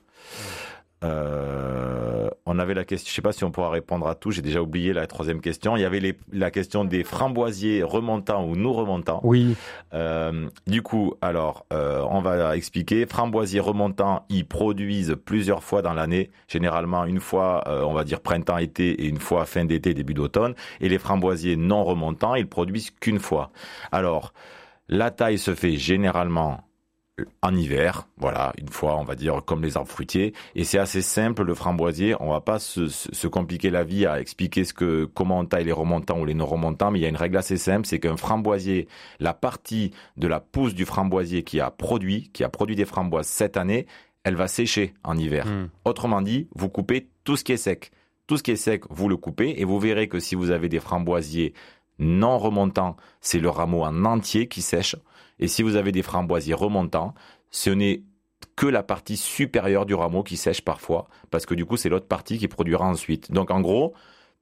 Euh, 1.04 2.30
on 2.46 2.60
avait 2.60 2.74
la 2.74 2.86
question, 2.86 3.10
je 3.10 3.16
sais 3.16 3.22
pas 3.22 3.32
si 3.32 3.44
on 3.44 3.52
pourra 3.52 3.70
répondre 3.70 4.08
à 4.08 4.16
tout, 4.16 4.32
j'ai 4.32 4.42
déjà 4.42 4.62
oublié 4.62 4.94
la 4.94 5.08
troisième 5.08 5.42
question. 5.42 5.76
Il 5.76 5.82
y 5.82 5.86
avait 5.86 6.00
les, 6.00 6.18
la 6.32 6.52
question 6.52 6.86
des 6.86 7.04
framboisiers 7.04 7.84
remontants 7.84 8.46
ou 8.46 8.56
non 8.56 8.74
remontants. 8.74 9.22
Oui. 9.24 9.56
Euh, 9.94 10.48
du 10.68 10.82
coup, 10.82 11.14
alors, 11.22 11.66
euh, 11.74 12.06
on 12.10 12.22
va 12.22 12.56
expliquer. 12.56 13.06
Framboisiers 13.06 13.60
remontants, 13.60 14.26
ils 14.30 14.46
produisent 14.46 15.16
plusieurs 15.26 15.64
fois 15.64 15.82
dans 15.82 15.94
l'année, 15.94 16.32
généralement 16.48 17.06
une 17.06 17.20
fois, 17.20 17.64
euh, 17.68 17.84
on 17.84 17.94
va 17.94 18.04
dire 18.04 18.22
printemps-été 18.22 19.04
et 19.04 19.08
une 19.08 19.20
fois 19.20 19.46
fin 19.46 19.66
d'été, 19.66 19.94
début 19.94 20.14
d'automne. 20.14 20.54
Et 20.82 20.90
les 20.90 20.98
framboisiers 20.98 21.56
non 21.56 21.84
remontants, 21.84 22.36
ils 22.36 22.48
produisent 22.48 22.92
qu'une 22.92 23.20
fois. 23.20 23.52
Alors, 23.92 24.34
la 24.90 25.12
taille 25.12 25.38
se 25.38 25.56
fait 25.56 25.78
généralement 25.78 26.62
en 27.44 27.56
hiver, 27.56 28.08
voilà, 28.18 28.54
une 28.58 28.70
fois, 28.70 28.98
on 28.98 29.04
va 29.04 29.16
dire, 29.16 29.44
comme 29.46 29.62
les 29.62 29.78
arbres 29.78 29.90
fruitiers. 29.90 30.34
Et 30.56 30.64
c'est 30.64 30.80
assez 30.80 31.04
simple, 31.04 31.44
le 31.44 31.54
framboisier. 31.54 32.16
On 32.20 32.32
va 32.32 32.42
pas 32.42 32.58
se, 32.58 32.88
se, 32.88 33.28
compliquer 33.28 33.70
la 33.70 33.84
vie 33.84 34.08
à 34.08 34.20
expliquer 34.20 34.64
ce 34.64 34.74
que, 34.74 35.06
comment 35.06 35.40
on 35.40 35.46
taille 35.46 35.66
les 35.66 35.72
remontants 35.72 36.20
ou 36.20 36.26
les 36.26 36.34
non 36.34 36.48
remontants, 36.48 36.90
mais 36.90 37.00
il 37.00 37.02
y 37.04 37.06
a 37.06 37.10
une 37.10 37.16
règle 37.16 37.38
assez 37.38 37.58
simple, 37.58 37.86
c'est 37.86 38.00
qu'un 38.00 38.18
framboisier, 38.18 38.88
la 39.20 39.34
partie 39.34 39.92
de 40.18 40.28
la 40.28 40.40
pousse 40.40 40.74
du 40.74 40.86
framboisier 40.86 41.44
qui 41.44 41.60
a 41.60 41.70
produit, 41.70 42.32
qui 42.34 42.44
a 42.44 42.50
produit 42.50 42.76
des 42.76 42.86
framboises 42.86 43.28
cette 43.28 43.58
année, 43.58 43.86
elle 44.24 44.36
va 44.36 44.48
sécher 44.48 44.94
en 45.04 45.16
hiver. 45.16 45.46
Hmm. 45.46 45.68
Autrement 45.86 46.22
dit, 46.22 46.48
vous 46.56 46.70
coupez 46.70 47.10
tout 47.24 47.38
ce 47.38 47.44
qui 47.44 47.52
est 47.52 47.58
sec. 47.58 47.92
Tout 48.26 48.38
ce 48.38 48.44
qui 48.44 48.52
est 48.52 48.56
sec, 48.56 48.84
vous 48.90 49.08
le 49.08 49.18
coupez 49.18 49.54
et 49.58 49.66
vous 49.66 49.80
verrez 49.80 50.08
que 50.08 50.20
si 50.20 50.34
vous 50.34 50.50
avez 50.50 50.70
des 50.70 50.80
framboisiers 50.80 51.54
non 52.00 52.40
remontants, 52.40 52.96
c'est 53.22 53.40
le 53.40 53.50
rameau 53.50 53.84
en 53.84 54.06
entier 54.06 54.48
qui 54.48 54.62
sèche. 54.62 54.96
Et 55.44 55.50
si 55.50 55.62
vous 55.62 55.76
avez 55.76 55.92
des 55.92 56.04
framboisiers 56.04 56.54
remontants, 56.54 57.14
ce 57.52 57.70
n'est 57.70 58.04
que 58.56 58.66
la 58.66 58.82
partie 58.82 59.18
supérieure 59.18 59.86
du 59.86 59.94
rameau 59.94 60.24
qui 60.24 60.38
sèche 60.38 60.62
parfois, 60.62 61.10
parce 61.32 61.46
que 61.46 61.54
du 61.54 61.66
coup, 61.66 61.76
c'est 61.76 61.90
l'autre 61.90 62.08
partie 62.08 62.38
qui 62.38 62.48
produira 62.48 62.86
ensuite. 62.86 63.30
Donc 63.30 63.52
en 63.52 63.60
gros, 63.60 63.94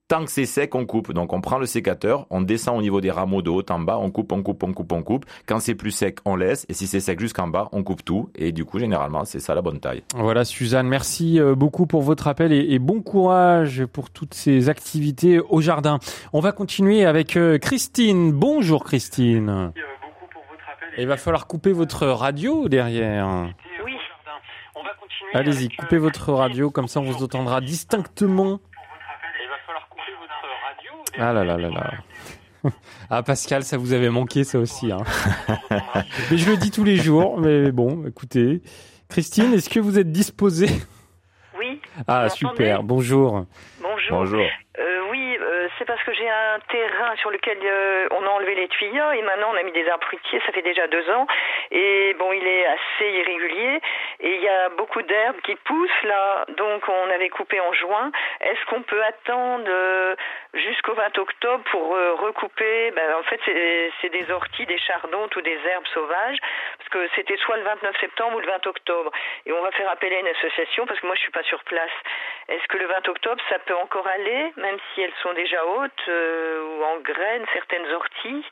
tant 0.07 0.23
que 0.23 0.29
c'est 0.29 0.45
sec, 0.45 0.75
on 0.75 0.85
coupe. 0.85 1.11
Donc 1.11 1.33
on 1.33 1.41
prend 1.41 1.57
le 1.57 1.65
sécateur, 1.65 2.27
on 2.29 2.41
descend 2.41 2.77
au 2.77 2.83
niveau 2.83 3.01
des 3.01 3.09
rameaux 3.09 3.41
de 3.41 3.49
haut 3.49 3.63
en 3.67 3.79
bas, 3.79 3.97
on 3.97 4.11
coupe, 4.11 4.31
on 4.31 4.43
coupe, 4.43 4.61
on 4.61 4.73
coupe, 4.73 4.91
on 4.91 5.01
coupe. 5.01 5.25
Quand 5.47 5.59
c'est 5.59 5.73
plus 5.73 5.89
sec, 5.89 6.19
on 6.23 6.35
laisse. 6.35 6.67
Et 6.69 6.75
si 6.75 6.85
c'est 6.85 6.99
sec 6.99 7.19
jusqu'en 7.19 7.47
bas, 7.47 7.67
on 7.71 7.81
coupe 7.81 8.05
tout. 8.05 8.29
Et 8.35 8.51
du 8.51 8.63
coup, 8.63 8.77
généralement, 8.77 9.25
c'est 9.25 9.39
ça 9.39 9.55
la 9.55 9.63
bonne 9.63 9.79
taille. 9.79 10.03
Voilà, 10.13 10.45
Suzanne, 10.45 10.87
merci 10.87 11.39
euh, 11.39 11.55
beaucoup 11.55 11.87
pour 11.87 12.03
votre 12.03 12.27
appel 12.27 12.53
et, 12.53 12.77
bon 12.77 13.01
courage 13.01 13.87
pour 13.87 14.11
toutes 14.11 14.35
ces 14.35 14.69
activités 14.69 15.39
au 15.39 15.61
jardin. 15.61 15.97
On 16.31 16.41
va 16.41 16.51
continuer 16.51 17.05
avec 17.05 17.37
euh, 17.37 17.57
Christine. 17.57 18.33
Bonjour 18.33 18.83
Christine. 18.83 19.71
Il 20.97 21.07
va 21.07 21.17
falloir 21.17 21.47
couper 21.47 21.71
votre 21.71 22.07
radio 22.07 22.67
derrière. 22.67 23.49
Oui. 23.85 23.95
Allez-y, 25.33 25.69
coupez 25.69 25.97
votre 25.97 26.33
radio, 26.33 26.71
comme 26.71 26.87
ça 26.87 26.99
on 26.99 27.03
vous 27.03 27.23
entendra 27.23 27.61
distinctement. 27.61 28.59
Ah 31.17 31.33
là 31.33 31.43
là 31.43 31.57
là 31.57 31.69
là. 31.69 31.91
Ah 33.09 33.23
Pascal, 33.23 33.63
ça 33.63 33.77
vous 33.77 33.91
avait 33.91 34.09
manqué 34.09 34.43
ça 34.43 34.59
aussi. 34.59 34.91
Hein. 34.91 35.03
mais 36.31 36.37
je 36.37 36.49
le 36.49 36.57
dis 36.57 36.69
tous 36.71 36.83
les 36.83 36.95
jours, 36.95 37.39
mais 37.39 37.71
bon, 37.71 38.05
écoutez. 38.05 38.61
Christine, 39.09 39.53
est-ce 39.53 39.69
que 39.69 39.79
vous 39.79 39.97
êtes 39.99 40.11
disposée? 40.11 40.69
Oui. 41.59 41.81
Ah 42.07 42.29
super, 42.29 42.83
bonjour. 42.83 43.45
Bonjour. 43.81 44.11
Bonjour. 44.11 44.41
Euh, 44.79 45.11
oui, 45.11 45.37
euh, 45.41 45.67
c'est 45.77 45.85
parce 45.85 46.01
que 46.03 46.10
j'ai 46.21 46.29
un 46.29 46.59
terrain 46.69 47.15
sur 47.17 47.31
lequel 47.31 47.57
euh, 47.63 48.07
on 48.11 48.23
a 48.23 48.29
enlevé 48.29 48.53
les 48.53 48.67
tuyaux 48.67 49.11
et 49.11 49.21
maintenant 49.23 49.49
on 49.53 49.57
a 49.57 49.63
mis 49.63 49.71
des 49.71 49.87
arbres 49.89 50.05
fruitiers, 50.05 50.39
ça 50.45 50.51
fait 50.51 50.61
déjà 50.61 50.85
deux 50.87 51.09
ans. 51.09 51.25
Et 51.71 52.15
bon, 52.19 52.31
il 52.31 52.45
est 52.45 52.65
assez 52.65 53.09
irrégulier 53.09 53.81
et 54.19 54.35
il 54.35 54.41
y 54.41 54.47
a 54.47 54.69
beaucoup 54.69 55.01
d'herbes 55.01 55.41
qui 55.41 55.55
poussent 55.55 56.03
là, 56.03 56.45
donc 56.57 56.87
on 56.87 57.09
avait 57.09 57.29
coupé 57.29 57.59
en 57.59 57.73
juin. 57.73 58.11
Est-ce 58.41 58.63
qu'on 58.65 58.83
peut 58.83 59.03
attendre 59.03 59.65
euh, 59.67 60.15
jusqu'au 60.53 60.93
20 60.93 61.17
octobre 61.17 61.63
pour 61.71 61.95
euh, 61.95 62.13
recouper? 62.13 62.91
Ben, 62.91 63.15
En 63.19 63.23
fait, 63.23 63.39
c'est 64.01 64.09
des 64.09 64.31
orties, 64.31 64.65
des 64.67 64.77
chardons 64.77 65.27
ou 65.35 65.41
des 65.41 65.59
herbes 65.65 65.87
sauvages, 65.93 66.37
parce 66.77 66.89
que 66.89 67.09
c'était 67.15 67.37
soit 67.37 67.57
le 67.57 67.63
29 67.63 67.99
septembre 67.99 68.37
ou 68.37 68.39
le 68.41 68.47
20 68.47 68.67
octobre. 68.67 69.11
Et 69.47 69.53
on 69.53 69.61
va 69.61 69.71
faire 69.71 69.89
appeler 69.89 70.17
à 70.17 70.19
une 70.19 70.27
association 70.27 70.85
parce 70.85 70.99
que 70.99 71.07
moi 71.07 71.15
je 71.15 71.21
suis 71.21 71.31
pas 71.31 71.43
sur 71.43 71.63
place. 71.63 71.91
Est-ce 72.51 72.67
que 72.67 72.77
le 72.77 72.85
20 72.85 73.07
octobre, 73.07 73.41
ça 73.47 73.59
peut 73.59 73.75
encore 73.75 74.05
aller, 74.07 74.51
même 74.57 74.77
si 74.93 75.01
elles 75.01 75.13
sont 75.23 75.31
déjà 75.33 75.65
hautes 75.65 76.07
euh, 76.09 76.63
ou 76.65 76.83
en 76.83 76.97
graines, 76.99 77.45
certaines 77.53 77.89
orties? 77.93 78.45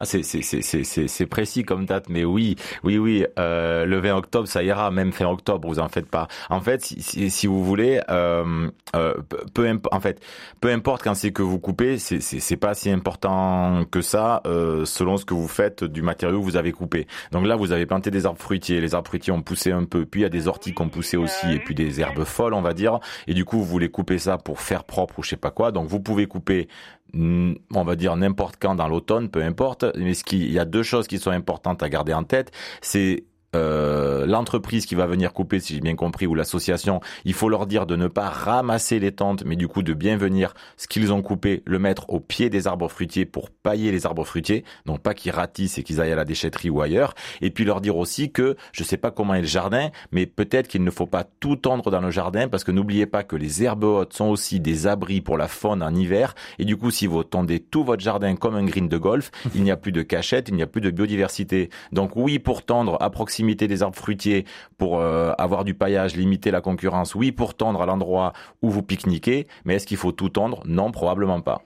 Ah, 0.00 0.04
c'est, 0.04 1.26
précis 1.26 1.64
comme 1.64 1.84
date, 1.84 2.08
mais 2.08 2.24
oui, 2.24 2.54
oui, 2.84 2.98
oui, 2.98 3.26
euh, 3.36 3.84
le 3.84 3.98
20 3.98 4.14
octobre, 4.14 4.46
ça 4.46 4.62
ira, 4.62 4.92
même 4.92 5.10
fin 5.10 5.26
octobre, 5.26 5.66
vous 5.66 5.80
en 5.80 5.88
faites 5.88 6.08
pas. 6.08 6.28
En 6.50 6.60
fait, 6.60 6.84
si, 6.84 7.02
si, 7.02 7.30
si 7.30 7.48
vous 7.48 7.64
voulez, 7.64 8.00
euh, 8.08 8.70
euh, 8.94 9.14
peu, 9.54 9.68
en 9.90 9.98
fait, 9.98 10.22
peu 10.60 10.70
importe 10.70 11.02
quand 11.02 11.14
c'est 11.14 11.32
que 11.32 11.42
vous 11.42 11.58
coupez, 11.58 11.98
c'est, 11.98 12.56
pas 12.56 12.74
si 12.74 12.90
important 12.90 13.84
que 13.90 14.00
ça, 14.00 14.40
euh, 14.46 14.84
selon 14.84 15.16
ce 15.16 15.24
que 15.24 15.34
vous 15.34 15.48
faites 15.48 15.82
du 15.82 16.02
matériau 16.02 16.38
que 16.38 16.44
vous 16.44 16.56
avez 16.56 16.70
coupé. 16.70 17.08
Donc 17.32 17.44
là, 17.44 17.56
vous 17.56 17.72
avez 17.72 17.84
planté 17.84 18.12
des 18.12 18.24
arbres 18.24 18.40
fruitiers, 18.40 18.80
les 18.80 18.94
arbres 18.94 19.08
fruitiers 19.08 19.32
ont 19.32 19.42
poussé 19.42 19.72
un 19.72 19.84
peu, 19.84 20.06
puis 20.06 20.20
il 20.20 20.22
y 20.22 20.26
a 20.26 20.30
des 20.30 20.46
orties 20.46 20.74
qui 20.74 20.82
ont 20.82 20.88
poussé 20.88 21.16
aussi, 21.16 21.52
et 21.52 21.58
puis 21.58 21.74
des 21.74 22.00
herbes 22.00 22.22
folles, 22.22 22.54
on 22.54 22.62
va 22.62 22.72
dire, 22.72 23.00
et 23.26 23.34
du 23.34 23.44
coup, 23.44 23.58
vous 23.58 23.64
voulez 23.64 23.88
couper 23.88 24.18
ça 24.18 24.38
pour 24.38 24.60
faire 24.60 24.84
propre 24.84 25.18
ou 25.18 25.24
je 25.24 25.30
sais 25.30 25.36
pas 25.36 25.50
quoi. 25.50 25.72
Donc 25.72 25.88
vous 25.88 25.98
pouvez 25.98 26.26
couper 26.26 26.68
on 27.14 27.84
va 27.84 27.96
dire 27.96 28.16
n'importe 28.16 28.56
quand 28.60 28.74
dans 28.74 28.88
l'automne, 28.88 29.28
peu 29.28 29.42
importe. 29.42 29.84
Mais 29.96 30.14
ce 30.14 30.24
qui, 30.24 30.40
il 30.40 30.52
y 30.52 30.58
a 30.58 30.64
deux 30.64 30.82
choses 30.82 31.06
qui 31.06 31.18
sont 31.18 31.30
importantes 31.30 31.82
à 31.82 31.88
garder 31.88 32.12
en 32.12 32.24
tête. 32.24 32.52
C'est 32.80 33.24
euh, 33.56 34.26
l'entreprise 34.26 34.84
qui 34.84 34.94
va 34.94 35.06
venir 35.06 35.32
couper, 35.32 35.58
si 35.58 35.74
j'ai 35.74 35.80
bien 35.80 35.94
compris, 35.94 36.26
ou 36.26 36.34
l'association, 36.34 37.00
il 37.24 37.32
faut 37.32 37.48
leur 37.48 37.66
dire 37.66 37.86
de 37.86 37.96
ne 37.96 38.06
pas 38.06 38.28
ramasser 38.28 38.98
les 38.98 39.12
tentes, 39.12 39.44
mais 39.46 39.56
du 39.56 39.68
coup 39.68 39.82
de 39.82 39.94
bien 39.94 40.18
venir 40.18 40.52
ce 40.76 40.86
qu'ils 40.86 41.12
ont 41.12 41.22
coupé, 41.22 41.62
le 41.64 41.78
mettre 41.78 42.10
au 42.10 42.20
pied 42.20 42.50
des 42.50 42.66
arbres 42.66 42.88
fruitiers 42.88 43.24
pour 43.24 43.50
pailler 43.50 43.90
les 43.90 44.04
arbres 44.04 44.24
fruitiers, 44.24 44.64
donc 44.84 45.00
pas 45.00 45.14
qu'ils 45.14 45.32
ratissent 45.32 45.78
et 45.78 45.82
qu'ils 45.82 46.00
aillent 46.00 46.12
à 46.12 46.16
la 46.16 46.26
déchetterie 46.26 46.68
ou 46.68 46.82
ailleurs. 46.82 47.14
Et 47.40 47.50
puis 47.50 47.64
leur 47.64 47.80
dire 47.80 47.96
aussi 47.96 48.30
que 48.30 48.56
je 48.72 48.84
sais 48.84 48.98
pas 48.98 49.10
comment 49.10 49.34
est 49.34 49.40
le 49.40 49.46
jardin, 49.46 49.88
mais 50.12 50.26
peut-être 50.26 50.68
qu'il 50.68 50.84
ne 50.84 50.90
faut 50.90 51.06
pas 51.06 51.24
tout 51.24 51.56
tendre 51.56 51.90
dans 51.90 52.00
le 52.00 52.10
jardin 52.10 52.48
parce 52.48 52.64
que 52.64 52.72
n'oubliez 52.72 53.06
pas 53.06 53.22
que 53.22 53.36
les 53.36 53.62
herbes 53.62 53.84
hautes 53.84 54.12
sont 54.12 54.26
aussi 54.26 54.60
des 54.60 54.86
abris 54.86 55.22
pour 55.22 55.38
la 55.38 55.48
faune 55.48 55.82
en 55.82 55.94
hiver. 55.94 56.34
Et 56.58 56.66
du 56.66 56.76
coup, 56.76 56.90
si 56.90 57.06
vous 57.06 57.24
tendez 57.24 57.60
tout 57.60 57.82
votre 57.82 58.02
jardin 58.02 58.36
comme 58.36 58.56
un 58.56 58.64
green 58.64 58.88
de 58.88 58.98
golf, 58.98 59.30
il 59.54 59.62
n'y 59.62 59.70
a 59.70 59.76
plus 59.78 59.92
de 59.92 60.02
cachette, 60.02 60.48
il 60.50 60.54
n'y 60.54 60.62
a 60.62 60.66
plus 60.66 60.82
de 60.82 60.90
biodiversité. 60.90 61.70
Donc 61.92 62.12
oui, 62.14 62.38
pour 62.38 62.64
tendre 62.64 62.98
à 63.00 63.08
proximité 63.08 63.37
limiter 63.38 63.68
des 63.68 63.82
arbres 63.82 63.96
fruitiers 63.96 64.44
pour 64.78 65.00
euh, 65.00 65.32
avoir 65.38 65.64
du 65.64 65.74
paillage, 65.74 66.16
limiter 66.16 66.50
la 66.50 66.60
concurrence, 66.60 67.14
oui, 67.14 67.32
pour 67.32 67.56
tendre 67.56 67.82
à 67.82 67.86
l'endroit 67.86 68.32
où 68.62 68.70
vous 68.70 68.82
pique-niquez, 68.82 69.46
mais 69.64 69.76
est-ce 69.76 69.86
qu'il 69.86 69.96
faut 69.96 70.12
tout 70.12 70.28
tendre? 70.28 70.62
Non, 70.66 70.90
probablement 70.90 71.40
pas. 71.40 71.62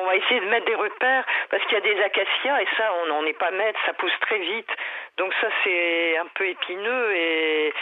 On 0.00 0.10
va 0.10 0.16
essayer 0.16 0.40
de 0.40 0.48
mettre 0.48 0.64
des 0.64 0.74
repères 0.74 1.26
parce 1.50 1.62
qu'il 1.64 1.74
y 1.74 1.76
a 1.76 1.84
des 1.84 2.00
acacias 2.00 2.62
et 2.62 2.66
ça, 2.78 2.84
on 3.02 3.08
n'en 3.08 3.26
est 3.26 3.38
pas 3.38 3.50
maître, 3.50 3.78
ça 3.84 3.92
pousse 3.92 4.12
très 4.22 4.38
vite. 4.38 4.70
Donc 5.18 5.34
ça, 5.40 5.48
c'est 5.62 6.16
un 6.16 6.26
peu 6.34 6.48
épineux 6.48 7.14
et 7.14 7.74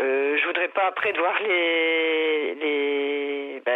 euh, 0.00 0.36
je 0.40 0.46
voudrais 0.46 0.68
pas 0.68 0.86
après 0.88 1.12
devoir 1.12 1.34
les, 1.42 2.54
les 2.54 3.62
bah, 3.64 3.72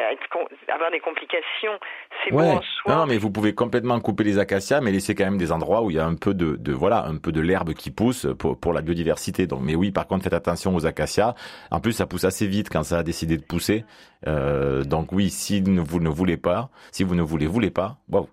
avoir 0.69 0.91
des 0.91 1.01
complications. 1.01 1.79
C'est 2.25 2.33
ouais. 2.33 2.43
bon 2.43 2.57
en 2.59 2.63
soi. 2.63 2.95
Non, 2.95 3.07
mais 3.07 3.19
vous 3.19 3.31
pouvez 3.31 3.55
complètement 3.55 3.99
couper 4.01 4.25
les 4.25 4.39
acacias, 4.39 4.81
mais 4.81 4.93
laisser 4.93 5.15
quand 5.15 5.25
même 5.25 5.39
des 5.39 5.53
endroits 5.53 5.83
où 5.83 5.91
il 5.91 5.97
y 5.97 6.01
a 6.01 6.07
un 6.07 6.15
peu 6.15 6.35
de, 6.35 6.57
de 6.57 6.73
voilà, 6.73 7.05
un 7.07 7.17
peu 7.17 7.33
de 7.33 7.41
l'herbe 7.41 7.75
qui 7.75 7.91
pousse 7.91 8.27
pour, 8.39 8.59
pour 8.59 8.73
la 8.73 8.83
biodiversité. 8.83 9.47
Donc, 9.47 9.61
mais 9.63 9.75
oui, 9.75 9.91
par 9.91 10.07
contre, 10.07 10.25
faites 10.25 10.33
attention 10.33 10.75
aux 10.75 10.87
acacias. 10.87 11.35
En 11.71 11.81
plus, 11.81 11.93
ça 11.93 12.07
pousse 12.07 12.25
assez 12.25 12.47
vite 12.47 12.69
quand 12.71 12.85
ça 12.85 12.99
a 12.99 13.03
décidé 13.03 13.37
de 13.37 13.45
pousser. 13.45 13.85
Euh, 14.27 14.85
donc 14.85 15.13
oui, 15.13 15.31
si 15.31 15.61
vous 15.61 16.01
ne 16.01 16.09
voulez 16.09 16.37
pas, 16.37 16.69
si 16.93 17.03
vous 17.03 17.15
ne 17.15 17.23
voulez 17.23 17.47
voulez 17.47 17.71
pas, 17.71 17.97
wow, 18.09 18.29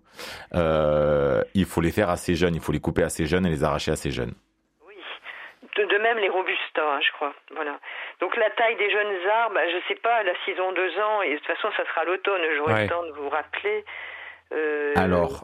euh, 0.54 1.42
il 1.56 1.66
faut 1.66 1.82
les 1.82 1.92
faire 1.92 2.10
assez 2.10 2.36
jeunes, 2.36 2.56
il 2.56 2.62
faut 2.62 2.72
les 2.72 2.80
couper 2.80 3.04
assez 3.04 3.26
jeunes 3.26 3.46
et 3.46 3.50
les 3.50 3.64
arracher 3.64 3.92
assez 3.92 4.12
jeunes. 4.12 4.34
De, 5.78 5.86
de, 5.86 5.98
même 6.04 6.18
les 6.18 6.30
hein, 6.78 7.00
je 7.02 7.12
crois. 7.14 7.34
Voilà. 7.52 7.80
Donc 8.20 8.36
la 8.38 8.50
taille 8.52 8.76
des 8.76 8.90
jeunes 8.92 9.28
arbres, 9.30 9.60
je 9.72 9.88
sais 9.88 10.00
pas, 10.00 10.24
la 10.24 10.34
saison 10.46 10.72
deux 10.74 11.00
ans, 11.00 11.22
et 11.22 11.32
de 11.32 11.38
toute 11.38 11.48
façon 11.48 11.70
ça 11.76 11.86
sera 11.86 12.04
l'automne, 12.06 12.42
j'aurai 12.58 12.74
Ouais. 12.74 12.84
le 12.84 12.90
temps 12.90 13.04
de 13.04 13.12
vous 13.14 13.30
rappeler. 13.30 13.84
Euh, 14.54 14.94
Alors, 14.96 15.44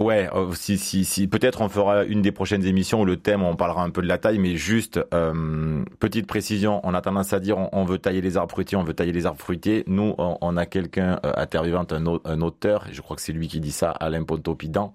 ouais, 0.00 0.28
euh, 0.32 0.52
si, 0.54 0.78
si, 0.78 1.04
si, 1.04 1.26
peut-être 1.26 1.60
on 1.60 1.68
fera 1.68 2.04
une 2.04 2.22
des 2.22 2.30
prochaines 2.30 2.64
émissions 2.64 3.00
où 3.00 3.04
le 3.04 3.16
thème, 3.16 3.42
on 3.42 3.56
parlera 3.56 3.82
un 3.82 3.90
peu 3.90 4.00
de 4.00 4.06
la 4.06 4.18
taille, 4.18 4.38
mais 4.38 4.54
juste, 4.56 5.00
euh, 5.12 5.84
petite 5.98 6.26
précision, 6.28 6.80
on 6.84 6.94
a 6.94 7.00
tendance 7.00 7.32
à 7.32 7.40
dire 7.40 7.58
on, 7.58 7.68
on 7.72 7.84
veut 7.84 7.98
tailler 7.98 8.20
les 8.20 8.36
arbres 8.36 8.52
fruitiers, 8.52 8.78
on 8.78 8.84
veut 8.84 8.94
tailler 8.94 9.12
les 9.12 9.26
arbres 9.26 9.40
fruitiers. 9.40 9.82
Nous, 9.88 10.14
on, 10.18 10.38
on 10.40 10.56
a 10.56 10.66
quelqu'un 10.66 11.18
euh, 11.26 11.44
Vivante, 11.64 11.92
un, 11.92 12.04
un 12.24 12.40
auteur, 12.42 12.86
et 12.88 12.92
je 12.94 13.02
crois 13.02 13.16
que 13.16 13.22
c'est 13.22 13.32
lui 13.32 13.48
qui 13.48 13.58
dit 13.58 13.72
ça, 13.72 13.90
Alain 13.90 14.22
Pontopidan. 14.22 14.94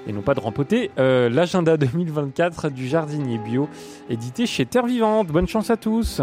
et 0.07 0.13
non 0.13 0.21
pas 0.21 0.33
de 0.33 0.39
remporter 0.39 0.91
euh, 0.97 1.29
l'agenda 1.29 1.77
2024 1.77 2.69
du 2.69 2.87
jardinier 2.87 3.37
bio 3.37 3.69
édité 4.09 4.45
chez 4.45 4.65
Terre 4.65 4.85
Vivante. 4.85 5.27
Bonne 5.27 5.47
chance 5.47 5.69
à 5.69 5.77
tous. 5.77 6.21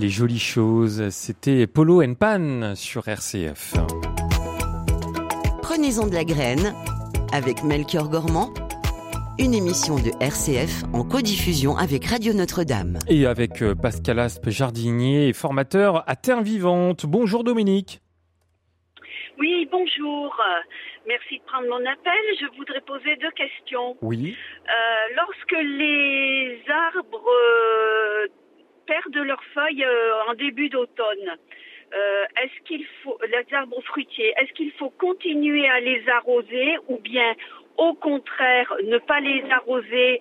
Les 0.00 0.08
jolies 0.08 0.38
choses, 0.38 1.10
c'était 1.10 1.66
Polo 1.66 2.02
and 2.02 2.14
Pan 2.14 2.74
sur 2.74 3.06
RCF. 3.06 3.74
Prenez-en 5.60 6.06
de 6.06 6.14
la 6.14 6.24
graine 6.24 6.74
avec 7.34 7.62
Melchior 7.64 8.08
Gormand, 8.08 8.48
une 9.38 9.52
émission 9.52 9.96
de 9.96 10.08
RCF 10.24 10.84
en 10.94 11.04
codiffusion 11.04 11.76
avec 11.76 12.06
Radio 12.06 12.32
Notre-Dame. 12.32 12.98
Et 13.10 13.26
avec 13.26 13.60
euh, 13.60 13.74
Pascal 13.74 14.20
Aspe, 14.20 14.48
jardinier 14.48 15.28
et 15.28 15.34
formateur 15.34 16.02
à 16.08 16.16
Terre 16.16 16.40
Vivante. 16.40 17.04
Bonjour 17.04 17.44
Dominique. 17.44 18.00
Oui, 19.38 19.68
bonjour. 19.70 20.34
Merci 21.06 21.40
de 21.40 21.44
prendre 21.44 21.68
mon 21.68 21.84
appel. 21.84 22.22
Je 22.40 22.46
voudrais 22.56 22.80
poser 22.80 23.16
deux 23.16 23.32
questions. 23.32 23.98
Oui. 24.00 24.34
Euh, 24.66 25.14
lorsque 25.14 25.62
les 25.62 26.58
arbres 26.68 27.28
euh, 27.28 28.26
perdent 28.90 29.24
leurs 29.24 29.44
feuilles 29.54 29.84
euh, 29.84 30.28
en 30.28 30.34
début 30.34 30.68
d'automne, 30.68 31.30
euh, 31.94 32.24
est-ce 32.42 32.58
qu'il 32.66 32.84
faut, 33.02 33.18
les 33.28 33.54
arbres 33.54 33.80
fruitiers, 33.82 34.32
est-ce 34.36 34.52
qu'il 34.52 34.72
faut 34.72 34.90
continuer 34.90 35.68
à 35.68 35.78
les 35.80 36.02
arroser 36.08 36.76
ou 36.88 36.98
bien 36.98 37.34
au 37.76 37.94
contraire 37.94 38.74
ne 38.84 38.98
pas 38.98 39.20
les 39.20 39.44
arroser 39.50 40.20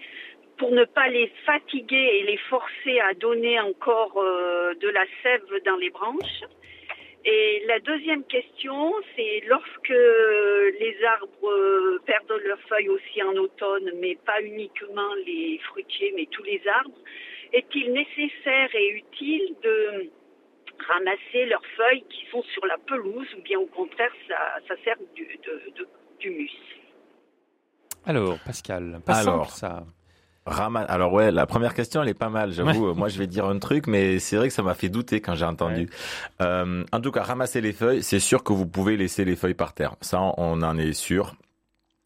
pour 0.58 0.72
ne 0.72 0.84
pas 0.84 1.08
les 1.08 1.32
fatiguer 1.46 2.10
et 2.18 2.24
les 2.24 2.38
forcer 2.54 3.00
à 3.00 3.14
donner 3.16 3.60
encore 3.60 4.18
euh, 4.18 4.76
de 4.76 4.90
la 4.90 5.06
sève 5.24 5.50
dans 5.66 5.78
les 5.78 5.90
branches? 5.90 6.42
Et 7.26 7.64
la 7.68 7.80
deuxième 7.80 8.24
question, 8.24 8.94
c'est 9.16 9.44
lorsque 9.48 10.00
les 10.84 10.96
arbres 11.06 12.00
perdent 12.06 12.42
leurs 12.46 12.62
feuilles 12.70 12.90
aussi 12.90 13.22
en 13.24 13.36
automne, 13.36 13.92
mais 14.00 14.16
pas 14.26 14.42
uniquement 14.42 15.14
les 15.26 15.60
fruitiers, 15.70 16.14
mais 16.16 16.28
tous 16.32 16.44
les 16.44 16.62
arbres, 16.66 16.98
est-il 17.54 17.94
nécessaire 17.94 18.70
et 18.74 18.90
utile 18.92 19.56
de 19.64 20.10
ramasser 20.88 21.46
leurs 21.46 21.66
feuilles 21.76 22.04
qui 22.10 22.26
sont 22.32 22.44
sur 22.54 22.66
la 22.66 22.78
pelouse 22.78 23.28
ou 23.38 23.42
bien 23.42 23.60
au 23.60 23.68
contraire 23.68 24.12
ça, 24.28 24.76
sert 24.84 24.96
du, 25.16 25.26
de, 25.46 25.88
d'humus 26.20 26.52
Alors, 28.06 28.38
Pascal, 28.46 29.02
pas 29.06 29.20
Alors, 29.20 29.50
ça. 29.50 29.84
Alors 30.46 31.14
ouais, 31.14 31.32
la 31.32 31.46
première 31.46 31.76
question 31.76 32.02
elle 32.02 32.10
est 32.10 32.14
pas 32.16 32.30
mal, 32.30 32.52
j'avoue. 32.52 32.94
Moi 32.96 33.08
je 33.08 33.20
vais 33.20 33.28
dire 33.28 33.46
un 33.46 33.60
truc, 33.60 33.88
mais 33.88 34.20
c'est 34.20 34.36
vrai 34.36 34.48
que 34.48 34.54
ça 34.54 34.64
m'a 34.64 34.74
fait 34.74 34.90
douter 34.90 35.22
quand 35.22 35.36
j'ai 35.36 35.46
entendu. 35.46 35.90
Euh, 36.42 36.84
en 36.92 37.02
tout 37.02 37.12
cas, 37.12 37.24
ramasser 37.24 37.62
les 37.62 37.74
feuilles, 37.74 38.02
c'est 38.02 38.20
sûr 38.20 38.44
que 38.44 38.54
vous 38.54 38.66
pouvez 38.66 38.98
laisser 38.98 39.26
les 39.26 39.36
feuilles 39.36 39.54
par 39.54 39.74
terre. 39.74 39.96
Ça, 40.02 40.20
on 40.38 40.62
en 40.62 40.78
est 40.78 40.94
sûr. 40.94 41.36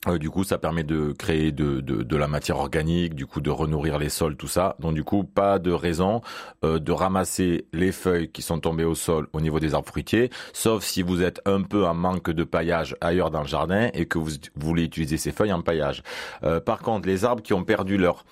Euh, 0.08 0.18
du 0.18 0.30
coup, 0.30 0.44
ça 0.44 0.58
permet 0.58 0.84
de 0.84 1.14
créer 1.18 1.52
de, 1.52 1.82
de, 1.82 2.18
la 2.18 2.28
matière 2.28 2.58
organique, 2.58 3.16
du 3.16 3.26
coup 3.26 3.42
de 3.42 3.50
renourrir 3.50 3.98
les 3.98 4.10
sols, 4.10 4.36
tout 4.36 4.48
ça. 4.48 4.76
Donc 4.80 4.94
du 4.94 5.04
coup, 5.04 5.24
pas 5.24 5.60
de 5.60 5.72
raison 5.72 6.22
euh, 6.64 6.80
de 6.80 6.92
ramasser 6.92 7.66
les 7.74 7.92
feuilles 7.92 8.30
qui 8.30 8.42
sont 8.42 8.60
tombées 8.60 8.84
au 8.84 8.96
sol 8.96 9.28
au 9.34 9.42
niveau 9.42 9.60
des 9.60 9.74
arbres 9.74 9.88
fruitiers, 9.88 10.30
sauf 10.54 10.84
si 10.84 11.02
vous 11.02 11.22
êtes 11.22 11.42
un 11.46 11.62
peu 11.62 11.86
en 11.86 11.94
manque 11.94 12.30
de 12.30 12.44
paillage 12.44 12.96
ailleurs 13.02 13.32
dans 13.32 13.42
le 13.42 13.48
jardin 13.48 13.90
et 13.94 14.06
que 14.06 14.18
vous, 14.18 14.32
voulez 14.56 14.84
utiliser 14.84 15.18
ces 15.18 15.32
feuilles 15.32 15.54
en 15.54 15.62
paillage. 15.62 16.04
Euh, 16.44 16.60
par 16.60 16.80
contre, 16.80 17.08
les 17.08 17.26
arbres 17.26 17.42
qui 17.42 17.54
ont 17.54 17.64
perdu 17.64 17.98
leur 17.98 18.26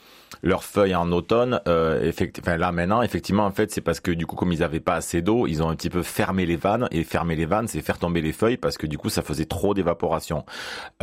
leurs 0.43 0.63
feuilles 0.63 0.95
en 0.95 1.11
automne, 1.11 1.61
euh, 1.67 2.11
enfin 2.39 2.57
là 2.57 2.71
maintenant, 2.71 3.01
effectivement, 3.01 3.45
en 3.45 3.51
fait, 3.51 3.71
c'est 3.71 3.81
parce 3.81 3.99
que 3.99 4.11
du 4.11 4.25
coup, 4.25 4.35
comme 4.35 4.51
ils 4.51 4.63
avaient 4.63 4.79
pas 4.79 4.95
assez 4.95 5.21
d'eau, 5.21 5.47
ils 5.47 5.61
ont 5.61 5.69
un 5.69 5.75
petit 5.75 5.89
peu 5.89 6.03
fermé 6.03 6.45
les 6.45 6.55
vannes 6.55 6.87
et 6.91 7.03
fermer 7.03 7.35
les 7.35 7.45
vannes, 7.45 7.67
c'est 7.67 7.81
faire 7.81 7.97
tomber 7.97 8.21
les 8.21 8.31
feuilles 8.31 8.57
parce 8.57 8.77
que 8.77 8.87
du 8.87 8.97
coup, 8.97 9.09
ça 9.09 9.21
faisait 9.21 9.45
trop 9.45 9.73
d'évaporation. 9.73 10.45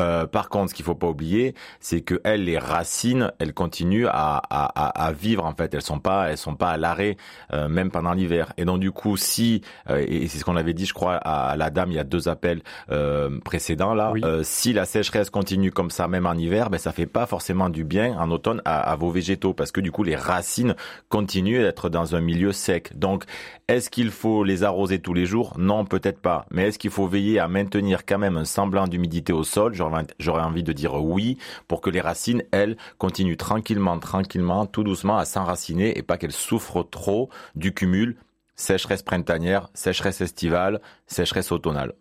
Euh, 0.00 0.26
par 0.26 0.48
contre, 0.48 0.70
ce 0.70 0.74
qu'il 0.74 0.84
faut 0.84 0.94
pas 0.94 1.08
oublier, 1.08 1.54
c'est 1.80 2.00
que 2.00 2.20
elles, 2.24 2.44
les 2.44 2.58
racines, 2.58 3.32
elles 3.38 3.54
continuent 3.54 4.08
à, 4.08 4.42
à, 4.50 5.06
à, 5.06 5.12
vivre 5.12 5.44
en 5.44 5.54
fait. 5.54 5.72
Elles 5.74 5.82
sont 5.82 6.00
pas, 6.00 6.30
elles 6.30 6.38
sont 6.38 6.54
pas 6.54 6.70
à 6.70 6.76
l'arrêt 6.76 7.16
euh, 7.52 7.68
même 7.68 7.90
pendant 7.90 8.12
l'hiver. 8.12 8.52
Et 8.56 8.64
donc 8.64 8.80
du 8.80 8.90
coup, 8.90 9.16
si 9.16 9.62
euh, 9.90 10.04
et 10.06 10.28
c'est 10.28 10.38
ce 10.38 10.44
qu'on 10.44 10.56
avait 10.56 10.74
dit, 10.74 10.86
je 10.86 10.94
crois, 10.94 11.14
à 11.16 11.56
la 11.56 11.70
dame 11.70 11.90
il 11.90 11.94
y 11.94 11.98
a 11.98 12.04
deux 12.04 12.28
appels 12.28 12.62
euh, 12.90 13.38
précédents 13.40 13.94
là, 13.94 14.12
euh, 14.24 14.42
si 14.42 14.72
la 14.72 14.84
sécheresse 14.84 15.30
continue 15.30 15.70
comme 15.70 15.90
ça 15.90 16.08
même 16.08 16.26
en 16.26 16.34
hiver, 16.34 16.70
ben 16.70 16.78
ça 16.78 16.92
fait 16.92 17.06
pas 17.06 17.26
forcément 17.26 17.68
du 17.68 17.84
bien 17.84 18.18
en 18.18 18.30
automne 18.30 18.62
à, 18.64 18.80
à 18.80 18.96
vos 18.96 19.10
végétaux 19.18 19.52
parce 19.52 19.72
que 19.72 19.80
du 19.80 19.90
coup 19.90 20.04
les 20.04 20.16
racines 20.16 20.74
continuent 21.08 21.62
d'être 21.62 21.88
dans 21.88 22.14
un 22.14 22.20
milieu 22.20 22.52
sec. 22.52 22.96
Donc 22.96 23.24
est-ce 23.66 23.90
qu'il 23.90 24.10
faut 24.10 24.44
les 24.44 24.62
arroser 24.62 25.00
tous 25.00 25.14
les 25.14 25.26
jours? 25.26 25.54
Non, 25.58 25.84
peut-être 25.84 26.20
pas. 26.20 26.46
Mais 26.50 26.68
est-ce 26.68 26.78
qu'il 26.78 26.90
faut 26.90 27.06
veiller 27.06 27.38
à 27.40 27.48
maintenir 27.48 28.06
quand 28.06 28.18
même 28.18 28.36
un 28.36 28.44
semblant 28.44 28.86
d'humidité 28.86 29.32
au 29.32 29.44
sol? 29.44 29.74
J'aurais 29.74 30.42
envie 30.42 30.62
de 30.62 30.72
dire 30.72 30.94
oui 30.94 31.36
pour 31.66 31.80
que 31.80 31.90
les 31.90 32.00
racines, 32.00 32.44
elles, 32.52 32.76
continuent 32.98 33.36
tranquillement, 33.36 33.98
tranquillement, 33.98 34.66
tout 34.66 34.84
doucement 34.84 35.18
à 35.18 35.24
s'enraciner 35.24 35.98
et 35.98 36.02
pas 36.02 36.16
qu'elles 36.16 36.32
souffrent 36.32 36.88
trop 36.88 37.28
du 37.56 37.74
cumul 37.74 38.16
sécheresse 38.54 39.02
printanière, 39.02 39.68
sécheresse 39.74 40.20
estivale, 40.20 40.80
sécheresse 41.06 41.52
automnale. 41.52 41.94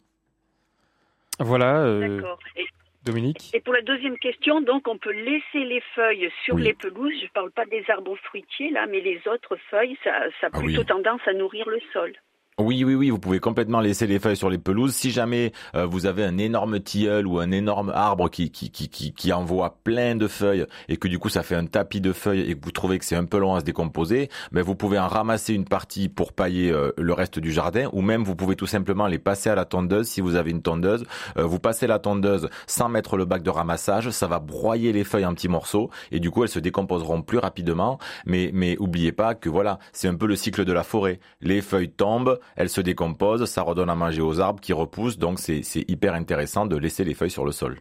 Voilà. 1.40 1.78
Euh, 1.78 2.22
Dominique 3.08 3.50
Et 3.54 3.62
pour 3.62 3.74
la 3.74 3.82
deuxième 3.82 4.18
question, 4.18 4.62
donc 4.62 4.88
on 4.88 4.98
peut 4.98 5.12
laisser 5.12 5.64
les 5.66 5.82
feuilles 5.96 6.30
sur 6.46 6.58
les 6.58 6.74
pelouses. 6.74 7.14
Je 7.20 7.26
ne 7.26 7.30
parle 7.30 7.52
pas 7.52 7.66
des 7.66 7.84
arbres 7.90 8.16
fruitiers 8.24 8.70
là, 8.72 8.86
mais 8.88 9.02
les 9.02 9.22
autres 9.28 9.58
feuilles, 9.70 9.98
ça, 10.04 10.12
ça 10.40 10.48
a 10.48 10.50
ah 10.54 10.60
plutôt 10.60 10.84
tendance 10.84 11.22
à 11.26 11.34
nourrir 11.34 11.68
le 11.70 11.80
sol. 11.94 12.14
Oui, 12.60 12.84
oui, 12.84 12.96
oui, 12.96 13.12
vous 13.12 13.20
pouvez 13.20 13.40
complètement 13.40 13.82
laisser 13.82 14.08
les 14.08 14.18
feuilles 14.18 14.36
sur 14.36 14.50
les 14.50 14.58
pelouses. 14.58 14.96
Si 14.96 15.12
jamais 15.12 15.52
euh, 15.76 15.86
vous 15.86 16.08
avez 16.08 16.24
un 16.24 16.40
énorme 16.40 16.80
tilleul 16.80 17.28
ou 17.28 17.38
un 17.38 17.52
énorme 17.52 17.92
arbre 17.94 18.32
qui, 18.32 18.50
qui, 18.50 18.72
qui, 18.72 18.90
qui, 18.90 19.32
envoie 19.32 19.78
plein 19.84 20.16
de 20.16 20.28
feuilles 20.28 20.66
et 20.90 20.98
que 20.98 21.08
du 21.08 21.20
coup 21.20 21.30
ça 21.30 21.44
fait 21.44 21.54
un 21.54 21.68
tapis 21.68 22.02
de 22.02 22.12
feuilles 22.12 22.50
et 22.50 22.56
que 22.56 22.66
vous 22.66 22.72
trouvez 22.72 22.98
que 22.98 23.06
c'est 23.06 23.16
un 23.16 23.26
peu 23.26 23.38
long 23.38 23.54
à 23.54 23.60
se 23.60 23.66
décomposer, 23.66 24.32
mais 24.52 24.62
ben, 24.62 24.66
vous 24.66 24.74
pouvez 24.74 24.98
en 24.98 25.08
ramasser 25.08 25.54
une 25.54 25.66
partie 25.66 26.10
pour 26.10 26.34
pailler 26.34 26.72
euh, 26.72 26.92
le 26.98 27.14
reste 27.14 27.38
du 27.38 27.52
jardin 27.52 27.90
ou 27.94 28.02
même 28.02 28.24
vous 28.24 28.36
pouvez 28.36 28.56
tout 28.56 28.66
simplement 28.66 29.06
les 29.06 29.20
passer 29.20 29.52
à 29.52 29.56
la 29.56 29.66
tondeuse 29.66 30.08
si 30.08 30.22
vous 30.22 30.34
avez 30.34 30.50
une 30.50 30.64
tondeuse. 30.64 31.04
Euh, 31.38 31.44
vous 31.44 31.60
passez 31.60 31.86
la 31.86 32.00
tondeuse 32.00 32.50
sans 32.66 32.90
mettre 32.90 33.18
le 33.18 33.26
bac 33.26 33.44
de 33.44 33.52
ramassage, 33.52 34.10
ça 34.10 34.26
va 34.26 34.40
broyer 34.40 34.94
les 34.94 35.04
feuilles 35.04 35.28
en 35.28 35.36
petits 35.36 35.48
morceaux 35.48 35.92
et 36.12 36.20
du 36.20 36.32
coup 36.32 36.42
elles 36.42 36.50
se 36.50 36.58
décomposeront 36.58 37.22
plus 37.22 37.38
rapidement. 37.38 38.00
Mais, 38.26 38.50
mais 38.52 38.78
oubliez 38.80 39.12
pas 39.12 39.36
que 39.36 39.48
voilà, 39.48 39.78
c'est 39.94 40.08
un 40.08 40.16
peu 40.16 40.26
le 40.26 40.36
cycle 40.36 40.66
de 40.66 40.74
la 40.74 40.82
forêt. 40.82 41.20
Les 41.40 41.62
feuilles 41.62 41.92
tombent, 41.92 42.40
elle 42.56 42.70
se 42.70 42.82
décompose, 42.82 43.46
ça 43.46 43.62
redonne 43.62 43.90
à 43.90 43.96
manger 43.96 44.22
aux 44.22 44.40
arbres 44.40 44.62
qui 44.62 44.74
repoussent, 44.74 45.18
donc 45.18 45.40
c'est 45.40 45.90
hyper 45.90 46.14
intéressant 46.14 46.66
de 46.66 46.78
laisser 46.78 47.04
les 47.04 47.14
feuilles 47.14 47.30
sur 47.30 47.46
le 47.46 47.52
sol. 47.52 47.78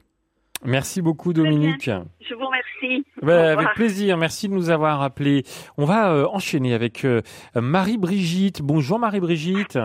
Merci 0.64 1.02
beaucoup 1.02 1.32
Dominique. 1.32 1.90
Je 2.20 2.34
vous 2.34 2.46
remercie. 2.46 3.04
avec 3.22 3.74
plaisir, 3.74 4.16
merci 4.16 4.48
de 4.48 4.54
nous 4.54 4.70
avoir 4.70 5.02
appelés. 5.02 5.42
On 5.76 5.84
va 5.84 6.12
euh, 6.12 6.26
enchaîner 6.32 6.74
avec 6.74 7.04
euh, 7.04 7.20
Marie-Brigitte. 7.54 8.62
Bonjour 8.62 8.98
Marie-Brigitte. 8.98 9.78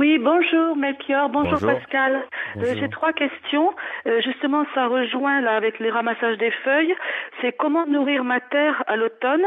Oui, 0.00 0.18
bonjour 0.18 0.74
Melchior, 0.74 1.28
bonjour, 1.28 1.60
Pascal. 1.60 2.22
Euh, 2.56 2.74
j'ai 2.78 2.88
trois 2.88 3.12
questions. 3.12 3.74
justement, 4.24 4.64
ça 4.74 4.86
rejoint 4.86 5.40
là 5.42 5.54
avec 5.54 5.78
les 5.80 5.90
ramassages 5.90 6.38
des 6.38 6.50
feuilles. 6.64 6.94
C'est 7.40 7.52
comment 7.52 7.86
nourrir 7.86 8.24
ma 8.24 8.40
terre 8.40 8.82
à 8.86 8.96
l'automne? 8.96 9.44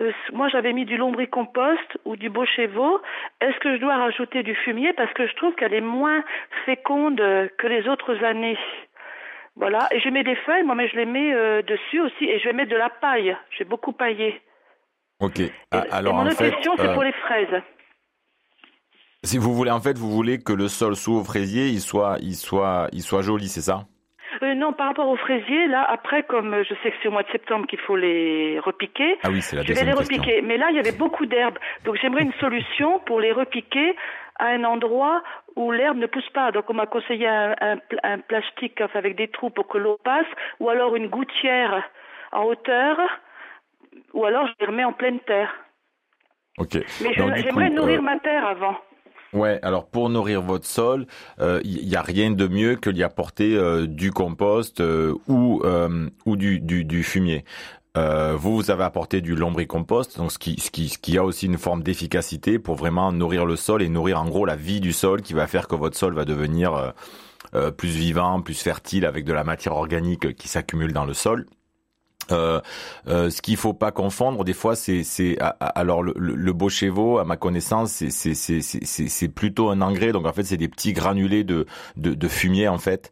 Euh, 0.00 0.12
moi 0.32 0.48
j'avais 0.48 0.72
mis 0.72 0.84
du 0.84 0.96
lombricompost 0.96 1.98
ou 2.04 2.16
du 2.16 2.30
beau-chevaux. 2.30 3.00
Est-ce 3.40 3.58
que 3.58 3.74
je 3.76 3.80
dois 3.80 3.96
rajouter 3.96 4.42
du 4.42 4.54
fumier? 4.54 4.92
Parce 4.92 5.12
que 5.12 5.26
je 5.26 5.34
trouve 5.36 5.54
qu'elle 5.54 5.74
est 5.74 5.80
moins 5.80 6.22
féconde 6.66 7.18
que 7.58 7.66
les 7.66 7.88
autres 7.88 8.24
années 8.24 8.58
Voilà, 9.56 9.88
et 9.90 10.00
je 10.00 10.08
mets 10.08 10.24
des 10.24 10.36
feuilles, 10.36 10.62
moi 10.62 10.74
mais 10.74 10.88
je 10.88 10.96
les 10.96 11.06
mets 11.06 11.32
euh, 11.32 11.62
dessus 11.62 12.00
aussi 12.00 12.24
et 12.24 12.38
je 12.38 12.44
vais 12.44 12.52
mettre 12.52 12.70
de 12.70 12.76
la 12.76 12.90
paille. 12.90 13.36
J'ai 13.56 13.64
beaucoup 13.64 13.92
paillé. 13.92 14.40
Ok. 15.20 15.40
Ah, 15.72 15.84
alors 15.90 16.14
mon 16.14 16.26
autre 16.26 16.38
question 16.38 16.74
c'est 16.76 16.92
pour 16.92 17.02
euh, 17.02 17.06
les 17.06 17.12
fraises. 17.12 17.62
Si 19.24 19.36
vous 19.36 19.52
voulez, 19.52 19.72
en 19.72 19.80
fait, 19.80 19.98
vous 19.98 20.12
voulez 20.12 20.38
que 20.38 20.52
le 20.52 20.68
sol 20.68 20.94
sous 20.94 21.14
au 21.14 21.24
fraisier, 21.24 21.66
il 21.66 21.80
soit, 21.80 22.18
il 22.20 22.36
soit, 22.36 22.86
il 22.92 23.02
soit 23.02 23.20
joli, 23.22 23.48
c'est 23.48 23.62
ça? 23.62 23.84
Euh, 24.42 24.54
non, 24.54 24.72
par 24.72 24.88
rapport 24.88 25.08
aux 25.08 25.16
fraisiers, 25.16 25.66
là, 25.66 25.84
après, 25.88 26.22
comme 26.22 26.62
je 26.62 26.74
sais 26.82 26.90
que 26.90 26.96
c'est 27.02 27.08
au 27.08 27.12
mois 27.12 27.22
de 27.22 27.30
septembre 27.30 27.66
qu'il 27.66 27.78
faut 27.80 27.96
les 27.96 28.58
repiquer, 28.60 29.18
ah 29.22 29.30
oui, 29.30 29.40
c'est 29.42 29.56
la 29.56 29.62
je 29.62 29.72
vais 29.72 29.84
les 29.84 29.92
repiquer. 29.92 30.42
Mais 30.42 30.56
là, 30.56 30.68
il 30.70 30.76
y 30.76 30.78
avait 30.78 30.96
beaucoup 30.96 31.26
d'herbes. 31.26 31.58
Donc, 31.84 31.96
j'aimerais 32.00 32.22
une 32.22 32.32
solution 32.34 33.00
pour 33.00 33.20
les 33.20 33.32
repiquer 33.32 33.96
à 34.38 34.46
un 34.46 34.64
endroit 34.64 35.22
où 35.56 35.72
l'herbe 35.72 35.98
ne 35.98 36.06
pousse 36.06 36.28
pas. 36.30 36.52
Donc, 36.52 36.70
on 36.70 36.74
m'a 36.74 36.86
conseillé 36.86 37.26
un, 37.26 37.54
un, 38.02 38.18
plastique 38.18 38.80
avec 38.94 39.16
des 39.16 39.28
trous 39.28 39.50
pour 39.50 39.66
que 39.66 39.78
l'eau 39.78 39.98
passe, 40.04 40.26
ou 40.60 40.68
alors 40.68 40.94
une 40.96 41.08
gouttière 41.08 41.82
en 42.32 42.44
hauteur, 42.44 42.98
ou 44.12 44.24
alors 44.24 44.46
je 44.46 44.52
les 44.60 44.66
remets 44.66 44.84
en 44.84 44.92
pleine 44.92 45.20
terre. 45.20 45.54
Ok. 46.58 46.74
Mais 47.02 47.14
j'aimerais 47.14 47.70
nourrir 47.70 48.00
euh, 48.00 48.02
ma 48.02 48.18
terre 48.18 48.46
avant. 48.46 48.76
Ouais, 49.34 49.58
alors 49.62 49.86
pour 49.86 50.08
nourrir 50.08 50.40
votre 50.40 50.66
sol, 50.66 51.06
il 51.38 51.44
euh, 51.44 51.60
n'y 51.62 51.96
a 51.96 52.02
rien 52.02 52.30
de 52.30 52.46
mieux 52.48 52.76
que 52.76 52.88
d'y 52.88 53.02
apporter 53.02 53.56
euh, 53.56 53.86
du 53.86 54.10
compost 54.10 54.80
euh, 54.80 55.14
ou 55.28 55.62
ou 56.24 56.36
du, 56.36 56.60
du, 56.60 56.84
du 56.84 57.02
fumier. 57.02 57.44
vous, 57.94 58.56
vous 58.56 58.70
avez 58.70 58.84
apporté 58.84 59.20
du 59.20 59.34
lombricompost, 59.34 60.16
donc 60.18 60.32
ce 60.32 60.38
qui, 60.38 60.58
ce 60.60 60.70
qui, 60.70 60.88
ce 60.88 60.98
qui 60.98 61.18
a 61.18 61.24
aussi 61.24 61.46
une 61.46 61.58
forme 61.58 61.82
d'efficacité 61.82 62.58
pour 62.58 62.76
vraiment 62.76 63.12
nourrir 63.12 63.44
le 63.44 63.56
sol 63.56 63.82
et 63.82 63.88
nourrir 63.88 64.20
en 64.20 64.26
gros 64.26 64.46
la 64.46 64.56
vie 64.56 64.80
du 64.80 64.92
sol, 64.92 65.20
qui 65.20 65.34
va 65.34 65.46
faire 65.46 65.68
que 65.68 65.74
votre 65.74 65.96
sol 65.96 66.14
va 66.14 66.24
devenir 66.24 66.94
plus 67.76 67.88
vivant, 67.88 68.40
plus 68.40 68.60
fertile 68.62 69.04
avec 69.04 69.24
de 69.24 69.32
la 69.32 69.44
matière 69.44 69.74
organique 69.74 70.36
qui 70.36 70.48
s'accumule 70.48 70.92
dans 70.92 71.04
le 71.04 71.14
sol. 71.14 71.46
Euh, 72.30 72.60
euh, 73.06 73.30
ce 73.30 73.42
qu'il 73.42 73.56
faut 73.56 73.74
pas 73.74 73.90
confondre, 73.90 74.44
des 74.44 74.52
fois, 74.52 74.76
c'est, 74.76 75.02
c'est 75.02 75.38
alors 75.60 76.02
le, 76.02 76.12
le, 76.16 76.52
à 77.18 77.24
ma 77.24 77.36
connaissance, 77.36 77.92
c'est, 77.92 78.10
c'est, 78.10 78.34
c'est, 78.34 78.60
c'est, 78.60 79.08
c'est 79.08 79.28
plutôt 79.28 79.70
un 79.70 79.80
engrais. 79.80 80.12
Donc 80.12 80.26
en 80.26 80.32
fait, 80.32 80.44
c'est 80.44 80.56
des 80.56 80.68
petits 80.68 80.92
granulés 80.92 81.44
de, 81.44 81.66
de, 81.96 82.14
de 82.14 82.28
fumier 82.28 82.68
en 82.68 82.78
fait. 82.78 83.10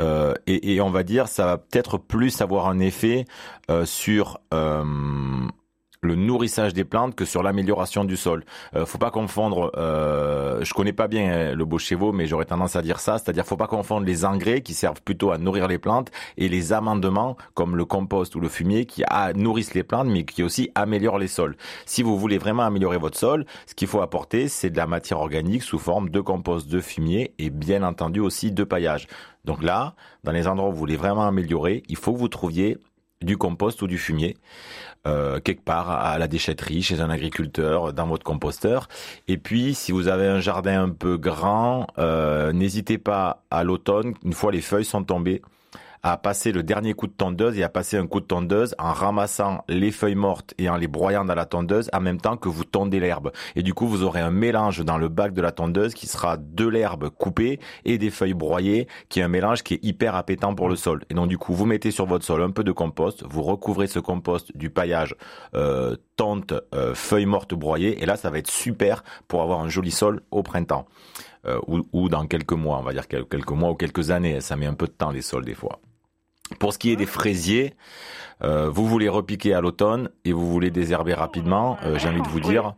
Euh, 0.00 0.34
et, 0.46 0.74
et, 0.74 0.80
on 0.80 0.90
va 0.90 1.02
dire, 1.02 1.28
ça 1.28 1.46
va 1.46 1.58
peut-être 1.58 1.98
plus 1.98 2.40
avoir 2.40 2.68
un 2.68 2.78
effet 2.78 3.24
euh, 3.70 3.84
sur 3.84 4.38
euh, 4.54 4.84
le 6.02 6.14
nourrissage 6.14 6.74
des 6.74 6.84
plantes 6.84 7.14
que 7.14 7.24
sur 7.24 7.42
l'amélioration 7.42 8.04
du 8.04 8.16
sol. 8.16 8.44
Euh, 8.74 8.86
faut 8.86 8.98
pas 8.98 9.10
confondre. 9.10 9.72
Euh, 9.76 10.62
je 10.62 10.72
connais 10.74 10.92
pas 10.92 11.08
bien 11.08 11.50
hein, 11.50 11.54
le 11.54 11.78
chevaux, 11.78 12.12
mais 12.12 12.26
j'aurais 12.26 12.44
tendance 12.44 12.76
à 12.76 12.82
dire 12.82 13.00
ça. 13.00 13.18
C'est-à-dire, 13.18 13.44
faut 13.44 13.56
pas 13.56 13.66
confondre 13.66 14.06
les 14.06 14.24
engrais 14.24 14.60
qui 14.60 14.74
servent 14.74 15.02
plutôt 15.02 15.30
à 15.30 15.38
nourrir 15.38 15.68
les 15.68 15.78
plantes 15.78 16.10
et 16.36 16.48
les 16.48 16.72
amendements 16.72 17.36
comme 17.54 17.76
le 17.76 17.84
compost 17.84 18.34
ou 18.34 18.40
le 18.40 18.48
fumier 18.48 18.86
qui 18.86 19.04
nourrissent 19.34 19.74
les 19.74 19.84
plantes, 19.84 20.08
mais 20.08 20.24
qui 20.24 20.42
aussi 20.42 20.70
améliorent 20.74 21.18
les 21.18 21.28
sols. 21.28 21.56
Si 21.86 22.02
vous 22.02 22.18
voulez 22.18 22.38
vraiment 22.38 22.64
améliorer 22.64 22.98
votre 22.98 23.16
sol, 23.16 23.46
ce 23.66 23.74
qu'il 23.74 23.88
faut 23.88 24.00
apporter, 24.00 24.48
c'est 24.48 24.70
de 24.70 24.76
la 24.76 24.86
matière 24.86 25.20
organique 25.20 25.62
sous 25.62 25.78
forme 25.78 26.10
de 26.10 26.20
compost, 26.20 26.68
de 26.68 26.80
fumier 26.80 27.34
et 27.38 27.50
bien 27.50 27.82
entendu 27.82 28.20
aussi 28.20 28.52
de 28.52 28.64
paillage. 28.64 29.06
Donc 29.44 29.62
là, 29.62 29.94
dans 30.24 30.32
les 30.32 30.46
endroits 30.46 30.68
où 30.68 30.72
vous 30.72 30.78
voulez 30.78 30.96
vraiment 30.96 31.26
améliorer, 31.26 31.82
il 31.88 31.96
faut 31.96 32.12
que 32.12 32.18
vous 32.18 32.28
trouviez 32.28 32.78
du 33.22 33.36
compost 33.36 33.82
ou 33.82 33.86
du 33.86 33.98
fumier 33.98 34.36
euh, 35.06 35.40
quelque 35.40 35.62
part 35.62 35.90
à 35.90 36.18
la 36.18 36.28
déchetterie, 36.28 36.82
chez 36.82 37.00
un 37.00 37.08
agriculteur, 37.08 37.92
dans 37.92 38.06
votre 38.06 38.24
composteur. 38.24 38.88
Et 39.26 39.38
puis, 39.38 39.74
si 39.74 39.92
vous 39.92 40.08
avez 40.08 40.26
un 40.26 40.40
jardin 40.40 40.82
un 40.82 40.90
peu 40.90 41.16
grand, 41.16 41.86
euh, 41.98 42.52
n'hésitez 42.52 42.98
pas 42.98 43.42
à 43.50 43.64
l'automne, 43.64 44.14
une 44.24 44.32
fois 44.32 44.52
les 44.52 44.60
feuilles 44.60 44.84
sont 44.84 45.04
tombées, 45.04 45.40
à 46.02 46.16
passer 46.16 46.52
le 46.52 46.62
dernier 46.62 46.94
coup 46.94 47.06
de 47.06 47.12
tondeuse 47.12 47.58
et 47.58 47.62
à 47.62 47.68
passer 47.68 47.96
un 47.96 48.06
coup 48.06 48.20
de 48.20 48.26
tondeuse 48.26 48.74
en 48.78 48.92
ramassant 48.92 49.64
les 49.68 49.90
feuilles 49.90 50.14
mortes 50.14 50.54
et 50.58 50.68
en 50.68 50.76
les 50.76 50.88
broyant 50.88 51.24
dans 51.24 51.34
la 51.34 51.46
tondeuse 51.46 51.90
en 51.92 52.00
même 52.00 52.20
temps 52.20 52.36
que 52.36 52.48
vous 52.48 52.64
tondez 52.64 53.00
l'herbe. 53.00 53.32
Et 53.56 53.62
du 53.62 53.74
coup, 53.74 53.86
vous 53.86 54.02
aurez 54.02 54.20
un 54.20 54.30
mélange 54.30 54.84
dans 54.84 54.98
le 54.98 55.08
bac 55.08 55.32
de 55.32 55.42
la 55.42 55.52
tondeuse 55.52 55.94
qui 55.94 56.06
sera 56.06 56.36
de 56.36 56.66
l'herbe 56.66 57.10
coupée 57.10 57.60
et 57.84 57.98
des 57.98 58.10
feuilles 58.10 58.34
broyées, 58.34 58.88
qui 59.08 59.20
est 59.20 59.22
un 59.22 59.28
mélange 59.28 59.62
qui 59.62 59.74
est 59.74 59.84
hyper 59.84 60.14
appétant 60.14 60.54
pour 60.54 60.68
le 60.68 60.76
sol. 60.76 61.04
Et 61.10 61.14
donc 61.14 61.28
du 61.28 61.38
coup, 61.38 61.54
vous 61.54 61.66
mettez 61.66 61.90
sur 61.90 62.06
votre 62.06 62.24
sol 62.24 62.42
un 62.42 62.50
peu 62.50 62.64
de 62.64 62.72
compost, 62.72 63.24
vous 63.28 63.42
recouvrez 63.42 63.86
ce 63.86 63.98
compost 63.98 64.56
du 64.56 64.70
paillage 64.70 65.14
euh, 65.54 65.96
tente, 66.16 66.52
euh, 66.74 66.94
feuilles 66.94 67.26
mortes 67.26 67.54
broyées, 67.54 68.02
et 68.02 68.06
là, 68.06 68.16
ça 68.16 68.30
va 68.30 68.38
être 68.38 68.50
super 68.50 69.02
pour 69.26 69.42
avoir 69.42 69.60
un 69.60 69.68
joli 69.68 69.90
sol 69.90 70.22
au 70.30 70.42
printemps. 70.42 70.86
Euh, 71.46 71.60
ou, 71.66 71.86
ou 71.92 72.08
dans 72.08 72.26
quelques 72.26 72.52
mois, 72.52 72.78
on 72.78 72.82
va 72.82 72.92
dire 72.92 73.06
quelques 73.06 73.50
mois 73.50 73.70
ou 73.70 73.74
quelques 73.74 74.10
années. 74.10 74.40
Ça 74.40 74.56
met 74.56 74.66
un 74.66 74.74
peu 74.74 74.86
de 74.86 74.92
temps 74.92 75.10
les 75.10 75.22
sols 75.22 75.44
des 75.44 75.54
fois. 75.54 75.80
Pour 76.58 76.72
ce 76.72 76.78
qui 76.78 76.90
est 76.90 76.96
des 76.96 77.06
fraisiers, 77.06 77.74
euh, 78.42 78.68
vous 78.68 78.86
voulez 78.86 79.08
repiquer 79.08 79.54
à 79.54 79.60
l'automne 79.60 80.10
et 80.24 80.32
vous 80.32 80.50
voulez 80.50 80.70
désherber 80.70 81.14
rapidement, 81.14 81.76
euh, 81.84 81.98
j'ai 81.98 82.08
envie 82.08 82.22
de 82.22 82.28
vous 82.28 82.40
dire, 82.40 82.74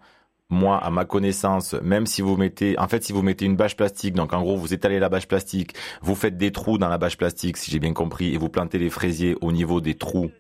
moi, 0.49 0.79
à 0.79 0.91
ma 0.91 1.05
connaissance, 1.05 1.75
même 1.83 2.07
si 2.07 2.23
vous 2.23 2.37
mettez, 2.37 2.79
en 2.79 2.89
fait, 2.89 3.05
si 3.05 3.13
vous 3.13 3.23
mettez 3.23 3.45
une 3.45 3.57
bâche 3.57 3.77
plastique, 3.77 4.15
donc 4.15 4.33
en 4.33 4.43
gros, 4.43 4.57
vous 4.57 4.75
étalez 4.75 4.99
la 4.99 5.09
bâche 5.09 5.29
plastique, 5.29 5.75
vous 6.03 6.15
faites 6.15 6.37
des 6.37 6.51
trous 6.51 6.79
dans 6.79 6.89
la 6.89 6.99
bâche 6.99 7.17
plastique, 7.17 7.57
si 7.57 7.71
j'ai 7.71 7.79
bien 7.79 7.93
compris, 7.93 8.35
et 8.35 8.39
vous 8.39 8.49
plantez 8.49 8.79
les 8.79 8.91
fraisiers 8.91 9.37
au 9.41 9.53
niveau 9.53 9.81
des 9.81 9.95
trous 9.95 10.31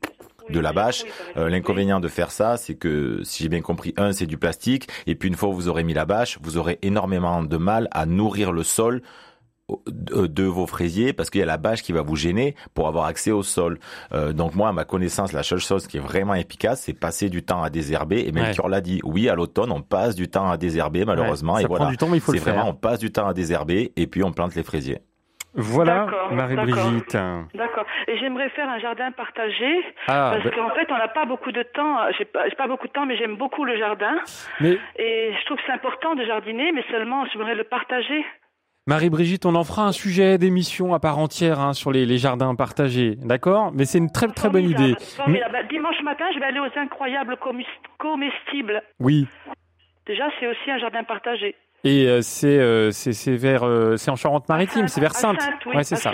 de 0.48 0.58
la 0.58 0.72
bâche. 0.72 1.04
Euh, 1.36 1.48
l'inconvénient 1.48 2.00
de 2.00 2.08
faire 2.08 2.32
ça, 2.32 2.56
c'est 2.56 2.74
que, 2.74 3.20
si 3.22 3.44
j'ai 3.44 3.48
bien 3.48 3.60
compris, 3.60 3.94
un, 3.96 4.12
c'est 4.12 4.26
du 4.26 4.36
plastique, 4.36 4.88
et 5.06 5.14
puis 5.14 5.28
une 5.28 5.36
fois 5.36 5.50
que 5.50 5.54
vous 5.54 5.68
aurez 5.68 5.84
mis 5.84 5.94
la 5.94 6.06
bâche, 6.06 6.38
vous 6.42 6.56
aurez 6.56 6.78
énormément 6.82 7.42
de 7.44 7.56
mal 7.56 7.88
à 7.92 8.04
nourrir 8.04 8.52
le 8.52 8.64
sol 8.64 9.02
de 9.86 10.44
vos 10.44 10.66
fraisiers 10.66 11.12
parce 11.12 11.30
qu'il 11.30 11.40
y 11.40 11.42
a 11.42 11.46
la 11.46 11.56
bâche 11.56 11.82
qui 11.82 11.92
va 11.92 12.02
vous 12.02 12.16
gêner 12.16 12.54
pour 12.74 12.88
avoir 12.88 13.06
accès 13.06 13.30
au 13.30 13.42
sol. 13.42 13.78
Euh, 14.12 14.32
donc 14.32 14.54
moi, 14.54 14.68
à 14.68 14.72
ma 14.72 14.84
connaissance, 14.84 15.32
la 15.32 15.42
seule 15.42 15.60
chose 15.60 15.86
qui 15.86 15.96
est 15.96 16.00
vraiment 16.00 16.34
efficace, 16.34 16.82
c'est 16.82 16.94
passer 16.94 17.28
du 17.28 17.42
temps 17.42 17.62
à 17.62 17.70
désherber. 17.70 18.24
Et 18.26 18.32
Melchior 18.32 18.68
l'a 18.68 18.80
dit, 18.80 19.00
oui, 19.04 19.28
à 19.28 19.34
l'automne, 19.34 19.70
on 19.72 19.82
passe 19.82 20.14
du 20.14 20.28
temps 20.28 20.50
à 20.50 20.56
désherber 20.56 21.04
malheureusement. 21.04 21.58
et 21.58 21.66
voilà, 21.66 21.90
c'est 21.98 22.38
vraiment, 22.38 22.68
on 22.68 22.74
passe 22.74 22.98
du 22.98 23.10
temps 23.10 23.26
à 23.26 23.34
désherber 23.34 23.92
et 23.96 24.06
puis 24.06 24.22
on 24.22 24.32
plante 24.32 24.54
les 24.54 24.62
fraisiers. 24.62 24.98
Voilà, 25.54 26.06
Marie-Brigitte. 26.30 27.16
D'accord. 27.54 27.84
Et 28.06 28.16
j'aimerais 28.18 28.50
faire 28.50 28.68
un 28.68 28.78
jardin 28.78 29.10
partagé 29.10 29.84
ah, 30.06 30.36
parce 30.36 30.54
qu'en 30.54 30.70
fait, 30.70 30.90
on 30.92 30.96
n'a 30.96 31.08
pas 31.08 31.24
beaucoup 31.24 31.50
de 31.50 31.62
temps. 31.62 31.98
J'ai 32.16 32.24
pas, 32.24 32.44
pas 32.56 32.68
beaucoup 32.68 32.86
de 32.86 32.92
temps, 32.92 33.04
mais 33.04 33.16
j'aime 33.16 33.36
beaucoup 33.36 33.64
le 33.64 33.76
jardin. 33.76 34.14
Mais... 34.60 34.78
Et 34.96 35.34
je 35.38 35.44
trouve 35.46 35.56
que 35.56 35.64
c'est 35.66 35.72
important 35.72 36.14
de 36.14 36.24
jardiner, 36.24 36.70
mais 36.70 36.84
seulement 36.90 37.24
j'aimerais 37.32 37.56
le 37.56 37.64
partager. 37.64 38.24
Marie-Brigitte, 38.90 39.46
on 39.46 39.54
en 39.54 39.62
fera 39.62 39.86
un 39.86 39.92
sujet 39.92 40.36
d'émission 40.36 40.94
à 40.94 40.98
part 40.98 41.18
entière 41.18 41.60
hein, 41.60 41.74
sur 41.74 41.92
les, 41.92 42.18
jardins 42.18 42.56
partagés, 42.56 43.14
d'accord? 43.14 43.70
Mais 43.72 43.84
c'est 43.84 43.98
une 43.98 44.10
très 44.10 44.26
très 44.26 44.48
bonne 44.50 44.68
idée. 44.68 44.96
Bah, 45.16 45.62
dimanche 45.70 46.02
matin, 46.02 46.24
je 46.34 46.40
vais 46.40 46.46
aller 46.46 46.58
aux 46.58 46.76
incroyables 46.76 47.36
comestibles. 47.98 48.82
Oui. 48.98 49.28
Déjà, 50.08 50.24
c'est 50.40 50.48
aussi 50.48 50.72
un 50.72 50.78
jardin 50.78 51.04
partagé. 51.04 51.54
Et 51.84 52.08
euh, 52.08 52.20
c'est 52.20 52.58
euh, 52.58 52.90
c'est 52.90 53.36
vers 53.36 53.62
euh, 53.62 53.96
c'est 53.96 54.10
en 54.10 54.16
Charente-Maritime, 54.16 54.88
c'est 54.88 55.00
vers 55.00 55.14
Sainte. 55.14 55.38
oui, 55.66 55.76
ouais, 55.76 55.84
c'est 55.84 55.94
ça. 55.94 56.12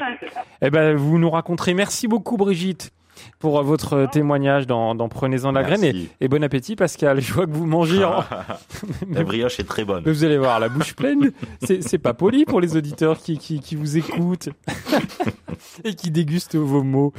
Eh 0.60 0.68
ben 0.68 0.94
vous 0.94 1.18
nous 1.18 1.30
raconterez. 1.30 1.72
Merci 1.72 2.08
beaucoup 2.08 2.36
Brigitte 2.36 2.92
pour 3.38 3.62
votre 3.62 4.06
témoignage 4.10 4.66
dans, 4.66 4.94
dans 4.94 5.08
Prenez-en 5.08 5.52
la 5.52 5.62
graine 5.62 5.84
et, 6.20 6.28
bon 6.28 6.42
appétit 6.42 6.76
Pascal. 6.76 7.20
Je 7.20 7.32
vois 7.32 7.46
que 7.46 7.52
vous 7.52 7.66
mangez. 7.66 8.04
En... 8.04 8.20
la 9.10 9.24
brioche 9.24 9.60
est 9.60 9.68
très 9.68 9.84
bonne. 9.84 10.02
vous 10.04 10.24
allez 10.24 10.38
voir 10.38 10.60
la 10.60 10.68
bouche 10.68 10.94
pleine. 10.94 11.32
C'est 11.60 11.98
pas 11.98 12.14
poli 12.14 12.44
pour 12.44 12.60
les 12.60 12.76
auditeurs 12.76 13.18
qui, 13.18 13.38
qui, 13.38 13.60
qui 13.60 13.76
vous 13.76 13.96
écoutent 13.96 14.48
et 15.84 15.94
qui 15.94 16.10
dégustent 16.10 16.56
vos 16.56 16.82
mots. 16.82 17.12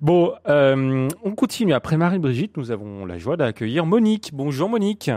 Bon, 0.00 0.32
on 0.46 1.34
continue. 1.36 1.72
Après 1.72 1.96
Marie-Brigitte, 1.96 2.56
nous 2.56 2.70
avons 2.70 3.04
la 3.04 3.18
joie 3.18 3.36
d'accueillir 3.36 3.86
Monique. 3.86 4.30
Bonjour 4.32 4.68
Monique. 4.68 5.10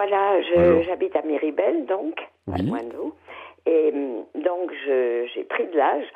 Voilà, 0.00 0.40
j'habite 0.82 1.14
à 1.16 1.22
Miribel, 1.22 1.84
donc, 1.86 2.14
à 2.50 2.62
Moineau. 2.62 3.14
Et 3.66 3.92
hum, 3.92 4.24
donc, 4.42 4.70
j'ai 4.86 5.44
pris 5.44 5.66
de 5.66 5.76
l'âge. 5.76 6.06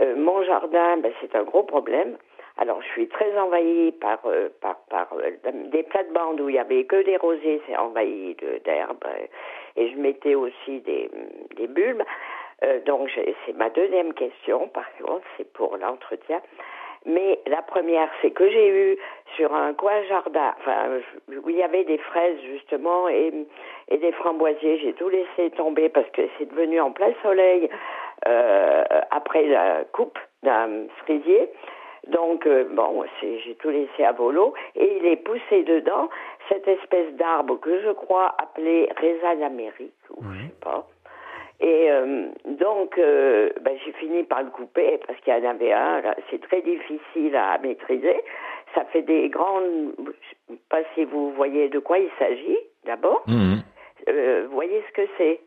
Euh, 0.00 0.16
mon 0.16 0.42
jardin, 0.42 0.96
ben, 0.98 1.12
c'est 1.20 1.34
un 1.36 1.44
gros 1.44 1.62
problème. 1.62 2.16
Alors, 2.56 2.80
je 2.82 2.88
suis 2.88 3.08
très 3.08 3.36
envahie 3.38 3.92
par, 3.92 4.20
euh, 4.26 4.48
par, 4.60 4.76
par 4.88 5.08
euh, 5.14 5.30
des 5.72 5.82
plates-bandes 5.82 6.40
où 6.40 6.48
il 6.48 6.54
y 6.54 6.58
avait 6.58 6.84
que 6.84 7.02
des 7.02 7.16
rosés, 7.16 7.60
c'est 7.66 7.76
envahi 7.76 8.36
d'herbes. 8.64 9.04
et 9.76 9.90
je 9.90 9.96
mettais 9.96 10.34
aussi 10.34 10.80
des, 10.80 11.10
des 11.56 11.66
bulbes. 11.66 12.02
donc, 12.86 13.10
c'est 13.44 13.56
ma 13.56 13.70
deuxième 13.70 14.14
question, 14.14 14.68
par 14.68 14.86
contre, 14.98 15.26
c'est 15.36 15.52
pour 15.52 15.76
l'entretien. 15.76 16.40
Mais 17.06 17.38
la 17.46 17.60
première, 17.60 18.08
c'est 18.22 18.30
que 18.30 18.48
j'ai 18.48 18.68
eu 18.68 18.96
sur 19.36 19.54
un 19.54 19.74
coin 19.74 20.02
jardin, 20.04 20.54
enfin, 20.58 21.00
où 21.28 21.50
il 21.50 21.56
y 21.56 21.62
avait 21.62 21.84
des 21.84 21.98
fraises 21.98 22.40
justement 22.50 23.08
et, 23.08 23.30
et 23.88 23.98
des 23.98 24.12
framboisiers. 24.12 24.78
J'ai 24.78 24.94
tout 24.94 25.10
laissé 25.10 25.50
tomber 25.50 25.90
parce 25.90 26.08
que 26.10 26.22
c'est 26.38 26.48
devenu 26.48 26.80
en 26.80 26.92
plein 26.92 27.12
soleil 27.22 27.68
euh, 27.68 27.76
après 28.22 29.46
la 29.46 29.84
coupe 29.92 30.18
d'un 30.42 30.86
fraisier. 31.02 31.50
Donc, 32.08 32.46
euh, 32.46 32.64
bon, 32.70 33.04
j'ai 33.22 33.54
tout 33.60 33.70
laissé 33.70 34.04
à 34.04 34.12
volo 34.12 34.54
et 34.76 34.98
il 34.98 35.06
est 35.06 35.16
poussé 35.16 35.62
dedans 35.62 36.08
cette 36.48 36.68
espèce 36.68 37.14
d'arbre 37.14 37.58
que 37.60 37.80
je 37.80 37.90
crois 37.90 38.34
appelé 38.38 38.90
raisin 38.96 39.36
d'Amérique, 39.36 39.94
ou 40.10 40.22
je 40.22 40.46
sais 40.46 40.54
pas. 40.60 40.86
Et 41.60 41.90
euh, 41.90 42.26
donc, 42.44 42.98
euh, 42.98 43.48
ben, 43.62 43.78
j'ai 43.84 43.92
fini 43.92 44.24
par 44.24 44.42
le 44.42 44.50
couper 44.50 45.00
parce 45.06 45.18
qu'il 45.20 45.32
y 45.32 45.36
en 45.36 45.50
avait 45.50 45.72
un. 45.72 46.02
C'est 46.30 46.42
très 46.42 46.60
difficile 46.60 47.34
à 47.36 47.58
maîtriser. 47.58 48.20
Ça 48.74 48.84
fait 48.86 49.02
des 49.02 49.28
grandes. 49.28 49.94
Je 49.98 50.52
sais 50.52 50.58
pas 50.68 50.80
si 50.94 51.04
vous 51.04 51.30
voyez 51.32 51.68
de 51.68 51.78
quoi 51.78 51.98
il 51.98 52.10
s'agit, 52.18 52.58
d'abord. 52.84 53.22
Mhm. 53.28 53.62
Euh, 54.08 54.46
vous 54.48 54.54
voyez 54.54 54.82
ce 54.88 54.92
que 54.92 55.08
c'est 55.16 55.40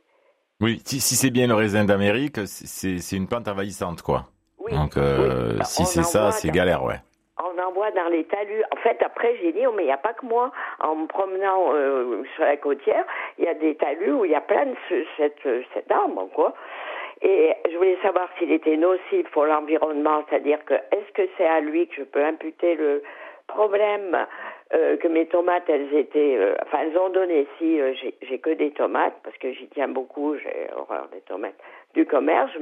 Oui, 0.61 0.81
si, 0.85 0.99
si 0.99 1.15
c'est 1.15 1.29
bien 1.29 1.47
le 1.47 1.53
raisin 1.53 1.85
d'Amérique, 1.85 2.39
c'est 2.45 3.15
une 3.15 3.27
plante 3.27 3.47
envahissante, 3.47 4.01
quoi. 4.01 4.23
Oui. 4.59 4.73
Donc, 4.73 4.93
si 5.63 5.85
c'est 5.85 6.03
ça, 6.03 6.31
c'est 6.31 6.49
galère, 6.49 6.83
ouais 6.83 6.97
on 7.57 7.61
en 7.61 7.71
voit 7.71 7.91
dans 7.91 8.07
les 8.09 8.23
talus. 8.25 8.63
En 8.71 8.77
fait, 8.77 9.01
après, 9.03 9.35
j'ai 9.41 9.51
dit, 9.51 9.65
oh, 9.67 9.73
mais 9.75 9.83
il 9.83 9.87
n'y 9.87 9.91
a 9.91 9.97
pas 9.97 10.13
que 10.13 10.25
moi. 10.25 10.51
En 10.79 10.95
me 10.95 11.07
promenant 11.07 11.73
euh, 11.73 12.23
sur 12.35 12.43
la 12.43 12.57
côtière, 12.57 13.05
il 13.37 13.45
y 13.45 13.47
a 13.47 13.53
des 13.53 13.75
talus 13.75 14.11
où 14.11 14.25
il 14.25 14.31
y 14.31 14.35
a 14.35 14.41
plein 14.41 14.65
de 14.65 14.75
ce, 14.89 14.95
cette, 15.17 15.65
cet 15.73 15.91
arbre, 15.91 16.29
quoi. 16.33 16.53
Et 17.21 17.53
je 17.69 17.75
voulais 17.77 17.97
savoir 18.03 18.29
s'il 18.37 18.51
était 18.51 18.77
nocif 18.77 19.27
pour 19.31 19.45
l'environnement, 19.45 20.23
c'est-à-dire 20.29 20.63
que 20.65 20.75
est-ce 20.75 21.11
que 21.13 21.27
c'est 21.37 21.47
à 21.47 21.61
lui 21.61 21.87
que 21.87 21.95
je 21.95 22.03
peux 22.03 22.23
imputer 22.23 22.75
le 22.75 23.01
problème 23.47 24.27
euh, 24.73 24.97
que 24.97 25.07
mes 25.07 25.25
tomates, 25.27 25.69
elles 25.69 25.93
étaient, 25.93 26.35
euh, 26.37 26.55
enfin, 26.61 26.79
elles 26.81 26.97
ont 26.97 27.09
donné. 27.09 27.47
Si 27.57 27.79
euh, 27.79 27.93
j'ai 28.21 28.37
que 28.39 28.49
des 28.49 28.71
tomates 28.71 29.15
parce 29.23 29.37
que 29.37 29.53
j'y 29.53 29.67
tiens 29.69 29.87
beaucoup, 29.87 30.35
j'ai 30.35 30.67
horreur 30.75 31.07
des 31.13 31.21
tomates 31.21 31.55
du 31.93 32.05
commerce, 32.05 32.51
je 32.53 32.59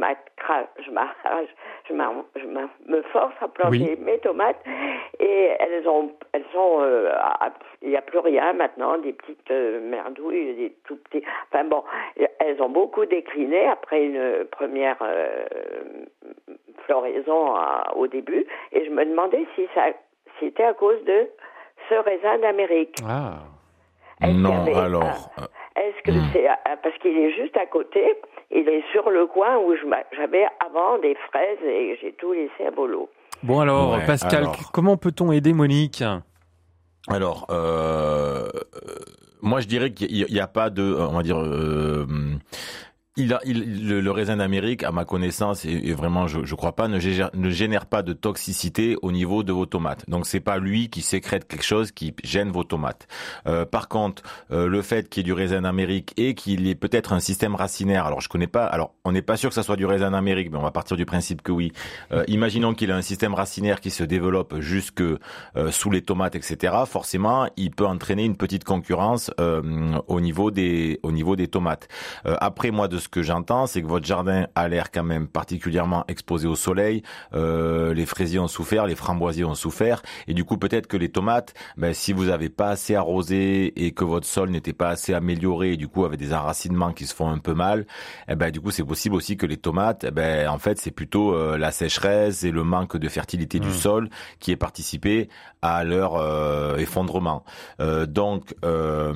je 0.83 0.91
m'arrache, 0.91 1.49
je, 1.89 1.93
je 2.39 2.45
me 2.45 3.01
force 3.11 3.33
à 3.41 3.47
planter 3.47 3.97
mes 3.97 4.19
tomates. 4.19 4.63
Et 5.19 5.51
elles 5.59 5.87
ont, 5.87 6.11
elles 6.31 6.45
sont, 6.53 6.79
il 7.81 7.89
n'y 7.89 7.97
a 7.97 8.01
plus 8.01 8.19
rien 8.19 8.53
maintenant, 8.53 8.97
des 8.99 9.13
petites 9.13 9.49
merdouilles, 9.49 10.53
des 10.53 10.75
tout 10.85 10.97
petits, 10.97 11.25
enfin 11.51 11.65
bon, 11.65 11.83
elles 12.39 12.61
ont 12.61 12.69
beaucoup 12.69 13.05
décliné 13.05 13.65
après 13.65 14.05
une 14.05 14.45
première 14.51 14.97
floraison 16.85 17.55
au 17.95 18.07
début. 18.07 18.45
Et 18.71 18.85
je 18.85 18.91
me 18.91 19.03
demandais 19.03 19.45
si 19.55 19.67
ça, 19.73 19.87
c'était 20.39 20.63
à 20.63 20.73
cause 20.73 21.03
de 21.05 21.29
ce 21.89 21.95
raisin 21.95 22.39
d'Amérique. 22.39 22.97
Ah. 23.07 23.39
Non, 24.21 24.65
alors. 24.75 25.29
Euh, 25.39 25.45
est-ce 25.75 26.03
que 26.03 26.11
hmm. 26.11 26.29
c'est 26.31 26.47
euh, 26.47 26.75
parce 26.81 26.97
qu'il 26.99 27.17
est 27.17 27.35
juste 27.35 27.57
à 27.57 27.65
côté 27.65 28.01
Il 28.49 28.67
est 28.69 28.83
sur 28.91 29.09
le 29.09 29.27
coin 29.27 29.57
où 29.57 29.73
j'avais 30.15 30.45
avant 30.65 30.97
des 30.99 31.15
fraises 31.29 31.61
et 31.63 31.97
j'ai 32.01 32.13
tout 32.13 32.31
laissé 32.31 32.65
à 32.65 32.71
bolo. 32.71 33.09
Bon 33.43 33.59
alors, 33.59 33.99
Pascal, 34.05 34.47
comment 34.71 34.95
peut-on 34.95 35.31
aider 35.31 35.53
Monique? 35.53 36.03
Alors, 37.09 37.45
euh, 37.49 38.47
moi 39.41 39.59
je 39.59 39.67
dirais 39.67 39.91
qu'il 39.91 40.25
n'y 40.25 40.39
a, 40.39 40.47
pas 40.47 40.69
de, 40.69 40.81
on 40.81 41.13
va 41.13 41.21
dire, 41.21 41.37
il 43.17 43.33
a, 43.33 43.39
il, 43.45 43.87
le, 43.87 44.11
raisin 44.11 44.37
d'Amérique, 44.37 44.83
à 44.83 44.91
ma 44.91 45.05
connaissance, 45.05 45.65
et, 45.65 45.93
vraiment, 45.93 46.27
je, 46.27 46.43
je 46.43 46.55
crois 46.55 46.75
pas, 46.75 46.87
ne 46.87 46.99
génère, 46.99 47.85
pas 47.85 48.01
de 48.03 48.13
toxicité 48.13 48.97
au 49.01 49.11
niveau 49.11 49.43
de 49.43 49.51
vos 49.51 49.65
tomates. 49.65 50.09
Donc, 50.09 50.25
c'est 50.25 50.39
pas 50.39 50.57
lui 50.57 50.89
qui 50.89 51.01
sécrète 51.01 51.47
quelque 51.47 51.63
chose 51.63 51.91
qui 51.91 52.13
gêne 52.23 52.51
vos 52.51 52.63
tomates. 52.63 53.07
Euh, 53.47 53.65
par 53.65 53.87
contre, 53.87 54.23
euh, 54.51 54.67
le 54.67 54.81
fait 54.81 55.09
qu'il 55.09 55.21
y 55.21 55.23
ait 55.23 55.25
du 55.25 55.33
raisin 55.33 55.61
d'Amérique 55.61 56.13
et 56.17 56.35
qu'il 56.35 56.65
y 56.67 56.69
ait 56.69 56.75
peut-être 56.75 57.13
un 57.13 57.19
système 57.19 57.55
racinaire, 57.55 58.05
alors 58.05 58.21
je 58.21 58.29
connais 58.29 58.47
pas, 58.47 58.65
alors 58.65 58.93
on 59.05 59.11
n'est 59.11 59.21
pas 59.21 59.37
sûr 59.37 59.49
que 59.49 59.55
ça 59.55 59.63
soit 59.63 59.75
du 59.75 59.85
raisin 59.85 60.11
d'Amérique, 60.11 60.51
mais 60.51 60.57
on 60.57 60.63
va 60.63 60.71
partir 60.71 60.97
du 60.97 61.05
principe 61.05 61.41
que 61.41 61.51
oui. 61.51 61.71
Euh, 62.11 62.23
imaginons 62.27 62.73
qu'il 62.73 62.91
a 62.91 62.95
un 62.95 63.01
système 63.01 63.33
racinaire 63.33 63.79
qui 63.79 63.91
se 63.91 64.03
développe 64.03 64.59
jusque 64.59 65.01
euh, 65.01 65.17
sous 65.71 65.91
les 65.91 66.01
tomates, 66.01 66.35
etc. 66.35 66.73
Forcément, 66.85 67.47
il 67.55 67.71
peut 67.71 67.85
entraîner 67.85 68.25
une 68.25 68.35
petite 68.35 68.63
concurrence 68.63 69.31
euh, 69.39 69.61
au 70.07 70.19
niveau 70.19 70.51
des, 70.51 70.99
au 71.03 71.11
niveau 71.11 71.35
des 71.35 71.47
tomates. 71.47 71.87
après, 72.25 72.71
moi, 72.71 72.87
de 72.87 72.97
ce 73.05 73.09
que 73.09 73.21
j'entends, 73.21 73.67
c'est 73.67 73.83
que 73.83 73.87
votre 73.87 74.05
jardin 74.05 74.47
a 74.55 74.67
l'air 74.67 74.91
quand 74.91 75.03
même 75.03 75.27
particulièrement 75.27 76.05
exposé 76.07 76.47
au 76.47 76.55
soleil. 76.55 77.03
Euh, 77.33 77.93
les 77.93 78.07
fraisiers 78.07 78.39
ont 78.39 78.47
souffert, 78.47 78.87
les 78.87 78.95
framboisiers 78.95 79.45
ont 79.45 79.53
souffert, 79.53 80.01
et 80.27 80.33
du 80.33 80.43
coup 80.43 80.57
peut-être 80.57 80.87
que 80.87 80.97
les 80.97 81.09
tomates, 81.09 81.53
ben, 81.77 81.93
si 81.93 82.13
vous 82.13 82.25
n'avez 82.25 82.49
pas 82.49 82.69
assez 82.69 82.95
arrosé 82.95 83.85
et 83.85 83.91
que 83.91 84.03
votre 84.03 84.27
sol 84.27 84.49
n'était 84.49 84.73
pas 84.73 84.89
assez 84.89 85.13
amélioré, 85.13 85.73
et 85.73 85.77
du 85.77 85.87
coup 85.87 86.03
avec 86.03 86.19
des 86.19 86.33
enracinements 86.33 86.93
qui 86.93 87.05
se 87.05 87.13
font 87.13 87.29
un 87.29 87.37
peu 87.37 87.53
mal, 87.53 87.85
eh 88.27 88.35
ben 88.35 88.49
du 88.49 88.59
coup 88.59 88.71
c'est 88.71 88.83
possible 88.83 89.15
aussi 89.15 89.37
que 89.37 89.45
les 89.45 89.57
tomates, 89.57 90.03
eh 90.03 90.11
ben 90.11 90.49
en 90.49 90.57
fait 90.57 90.79
c'est 90.79 90.91
plutôt 90.91 91.35
euh, 91.35 91.59
la 91.59 91.71
sécheresse 91.71 92.43
et 92.43 92.51
le 92.51 92.63
manque 92.63 92.97
de 92.97 93.07
fertilité 93.07 93.59
du 93.59 93.67
mmh. 93.67 93.73
sol 93.73 94.09
qui 94.39 94.51
est 94.51 94.57
participé 94.57 95.29
à 95.61 95.83
leur 95.83 96.15
euh, 96.15 96.77
effondrement. 96.77 97.43
Euh, 97.79 98.05
donc 98.05 98.55
euh, 98.65 99.13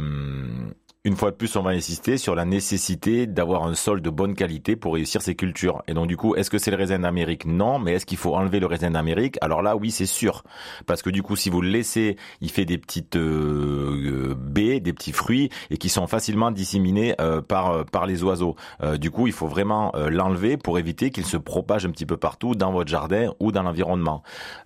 une 1.05 1.15
fois 1.15 1.31
de 1.31 1.37
plus, 1.37 1.55
on 1.55 1.61
va 1.61 1.71
insister 1.71 2.17
sur 2.17 2.35
la 2.35 2.43
nécessité 2.43 3.25
d'avoir 3.25 3.63
un 3.63 3.73
sol 3.73 4.01
de 4.01 4.09
bonne 4.09 4.35
qualité 4.35 4.75
pour 4.75 4.95
réussir 4.95 5.21
ces 5.21 5.33
cultures. 5.33 5.81
Et 5.87 5.93
donc 5.93 6.07
du 6.07 6.17
coup, 6.17 6.35
est-ce 6.35 6.49
que 6.49 6.57
c'est 6.57 6.71
le 6.71 6.77
raisin 6.77 6.99
d'Amérique? 6.99 7.45
Non, 7.45 7.79
mais 7.79 7.93
est-ce 7.93 8.05
qu'il 8.05 8.17
faut 8.17 8.35
enlever 8.35 8.59
le 8.59 8.65
raisin 8.65 8.91
d'Amérique? 8.91 9.37
Alors 9.39 9.61
là, 9.61 9.77
oui, 9.77 9.91
c'est 9.91 10.05
sûr, 10.05 10.43
parce 10.87 11.01
que 11.01 11.09
du 11.09 11.23
coup, 11.23 11.37
si 11.37 11.49
vous 11.49 11.61
le 11.61 11.69
laissez, 11.69 12.17
il 12.41 12.51
fait 12.51 12.65
des 12.65 12.77
petites 12.77 13.15
euh, 13.15 14.35
baies, 14.37 14.81
des 14.81 14.91
petits 14.91 15.13
fruits, 15.13 15.49
et 15.69 15.77
qui 15.77 15.87
sont 15.87 16.05
facilement 16.05 16.51
disséminés 16.51 17.15
euh, 17.21 17.41
par 17.41 17.85
par 17.85 18.05
les 18.05 18.21
oiseaux. 18.23 18.57
Euh, 18.83 18.97
du 18.97 19.09
coup, 19.09 19.25
il 19.25 19.33
faut 19.33 19.47
vraiment 19.47 19.93
l'enlever 19.95 20.57
pour 20.57 20.79
éviter 20.79 21.11
qu'il 21.11 21.25
se 21.25 21.37
propage 21.37 21.85
un 21.85 21.91
petit 21.91 22.05
peu 22.05 22.17
partout 22.17 22.55
dans 22.55 22.73
votre 22.73 22.89
jardin 22.89 23.33
ou 23.39 23.53
dans 23.53 23.63
l'environnement. 23.63 24.21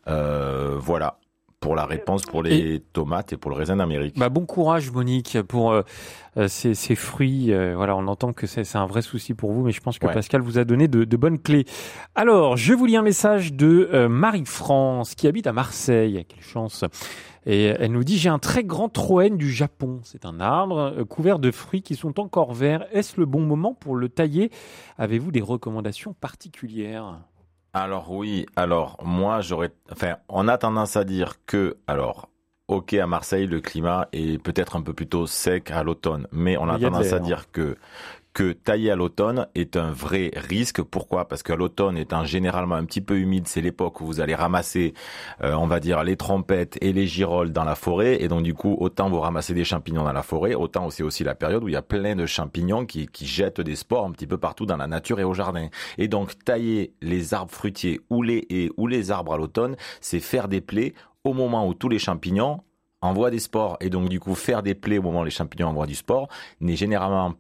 voilà 0.05 1.19
pour 1.63 1.75
la 1.77 1.85
réponse 1.85 2.23
pour 2.23 2.43
les 2.43 2.81
tomates 2.91 3.31
et 3.31 3.37
pour 3.37 3.49
le 3.49 3.55
raisin 3.55 3.77
d'Amérique. 3.77 4.19
Bah 4.19 4.27
bon 4.27 4.45
courage 4.45 4.91
Monique 4.91 5.41
pour 5.43 5.71
euh, 5.71 5.81
euh, 6.35 6.49
ces, 6.49 6.75
ces, 6.75 6.95
fruits. 6.95 7.53
Euh, 7.53 7.73
voilà, 7.77 7.95
on 7.95 8.05
entend 8.07 8.33
que 8.33 8.47
c'est 8.47 8.75
un 8.75 8.85
vrai 8.85 9.01
souci 9.01 9.33
pour 9.33 9.53
vous, 9.53 9.63
mais 9.63 9.71
je 9.71 9.79
pense 9.79 9.97
que 9.97 10.07
Pascal 10.07 10.41
vous 10.41 10.57
a 10.57 10.65
donné 10.65 10.89
de, 10.89 11.05
de, 11.05 11.17
bonnes 11.17 11.39
clés. 11.39 11.65
Alors, 12.15 12.57
je 12.57 12.73
vous 12.73 12.85
lis 12.85 12.97
un 12.97 13.01
message 13.01 13.53
de 13.53 14.07
Marie-France 14.07 15.15
qui 15.15 15.25
habite 15.25 15.47
à 15.47 15.53
Marseille. 15.53 16.25
Quelle 16.27 16.43
chance. 16.43 16.83
Et 17.45 17.65
elle 17.65 17.93
nous 17.93 18.03
dit, 18.03 18.17
j'ai 18.17 18.29
un 18.29 18.39
très 18.39 18.65
grand 18.65 18.89
troène 18.89 19.37
du 19.37 19.49
Japon. 19.49 20.01
C'est 20.03 20.25
un 20.25 20.41
arbre 20.41 21.03
couvert 21.03 21.39
de 21.39 21.49
fruits 21.51 21.81
qui 21.81 21.95
sont 21.95 22.19
encore 22.19 22.53
verts. 22.53 22.85
Est-ce 22.91 23.17
le 23.17 23.25
bon 23.25 23.41
moment 23.41 23.73
pour 23.73 23.95
le 23.95 24.09
tailler? 24.09 24.51
Avez-vous 24.97 25.31
des 25.31 25.41
recommandations 25.41 26.13
particulières? 26.13 27.19
Alors 27.73 28.11
oui, 28.11 28.45
alors 28.55 28.97
moi 29.03 29.41
j'aurais, 29.41 29.71
enfin, 29.91 30.17
on 30.29 30.47
a 30.47 30.57
tendance 30.57 30.95
à 30.95 31.03
dire 31.03 31.43
que, 31.45 31.77
alors, 31.87 32.29
ok 32.67 32.93
à 32.93 33.07
Marseille 33.07 33.47
le 33.47 33.61
climat 33.61 34.07
est 34.13 34.41
peut-être 34.41 34.75
un 34.75 34.81
peu 34.81 34.93
plutôt 34.93 35.25
sec 35.25 35.71
à 35.71 35.83
l'automne, 35.83 36.27
mais 36.31 36.55
on 36.57 36.69
a 36.69 36.79
tendance 36.79 37.13
à 37.13 37.19
dire 37.19 37.51
que 37.51 37.75
que 38.33 38.51
tailler 38.51 38.91
à 38.91 38.95
l'automne 38.95 39.47
est 39.55 39.77
un 39.77 39.91
vrai 39.91 40.31
risque. 40.35 40.81
Pourquoi? 40.81 41.27
Parce 41.27 41.43
que 41.43 41.53
l'automne 41.53 41.97
étant 41.97 42.25
généralement 42.25 42.75
un 42.75 42.85
petit 42.85 43.01
peu 43.01 43.17
humide, 43.17 43.47
c'est 43.47 43.61
l'époque 43.61 44.01
où 44.01 44.05
vous 44.05 44.19
allez 44.19 44.35
ramasser, 44.35 44.93
euh, 45.43 45.53
on 45.53 45.67
va 45.67 45.79
dire, 45.79 46.03
les 46.03 46.17
trompettes 46.17 46.77
et 46.81 46.93
les 46.93 47.05
girolles 47.05 47.51
dans 47.51 47.63
la 47.63 47.75
forêt. 47.75 48.21
Et 48.21 48.27
donc 48.27 48.43
du 48.43 48.53
coup, 48.53 48.75
autant 48.79 49.09
vous 49.09 49.19
ramassez 49.19 49.53
des 49.53 49.63
champignons 49.63 50.03
dans 50.03 50.13
la 50.13 50.23
forêt, 50.23 50.55
autant 50.55 50.89
c'est 50.89 51.03
aussi 51.03 51.23
la 51.23 51.35
période 51.35 51.63
où 51.63 51.67
il 51.67 51.73
y 51.73 51.77
a 51.77 51.81
plein 51.81 52.15
de 52.15 52.25
champignons 52.25 52.85
qui, 52.85 53.07
qui 53.07 53.27
jettent 53.27 53.61
des 53.61 53.75
spores 53.75 54.05
un 54.05 54.11
petit 54.11 54.27
peu 54.27 54.37
partout 54.37 54.65
dans 54.65 54.77
la 54.77 54.87
nature 54.87 55.19
et 55.19 55.23
au 55.23 55.33
jardin. 55.33 55.67
Et 55.97 56.07
donc 56.07 56.43
tailler 56.43 56.93
les 57.01 57.33
arbres 57.33 57.51
fruitiers 57.51 58.01
ou 58.09 58.23
les 58.23 58.45
haies 58.49 58.69
ou 58.77 58.87
les 58.87 59.11
arbres 59.11 59.33
à 59.33 59.37
l'automne, 59.37 59.75
c'est 60.01 60.19
faire 60.19 60.47
des 60.47 60.61
plaies 60.61 60.93
au 61.23 61.33
moment 61.33 61.67
où 61.67 61.73
tous 61.73 61.89
les 61.89 61.99
champignons 61.99 62.61
envoie 63.03 63.29
des 63.29 63.39
spores 63.39 63.77
et 63.81 63.89
donc 63.89 64.09
du 64.09 64.19
coup 64.19 64.35
faire 64.35 64.63
des 64.63 64.75
plaies 64.75 64.97
au 64.97 65.01
moment 65.01 65.21
où 65.21 65.25
les 65.25 65.31
champignons 65.31 65.67
envoient 65.67 65.85
du 65.87 65.95
sport 65.95 66.29
n'est 66.61 66.75
généralement 66.75 67.33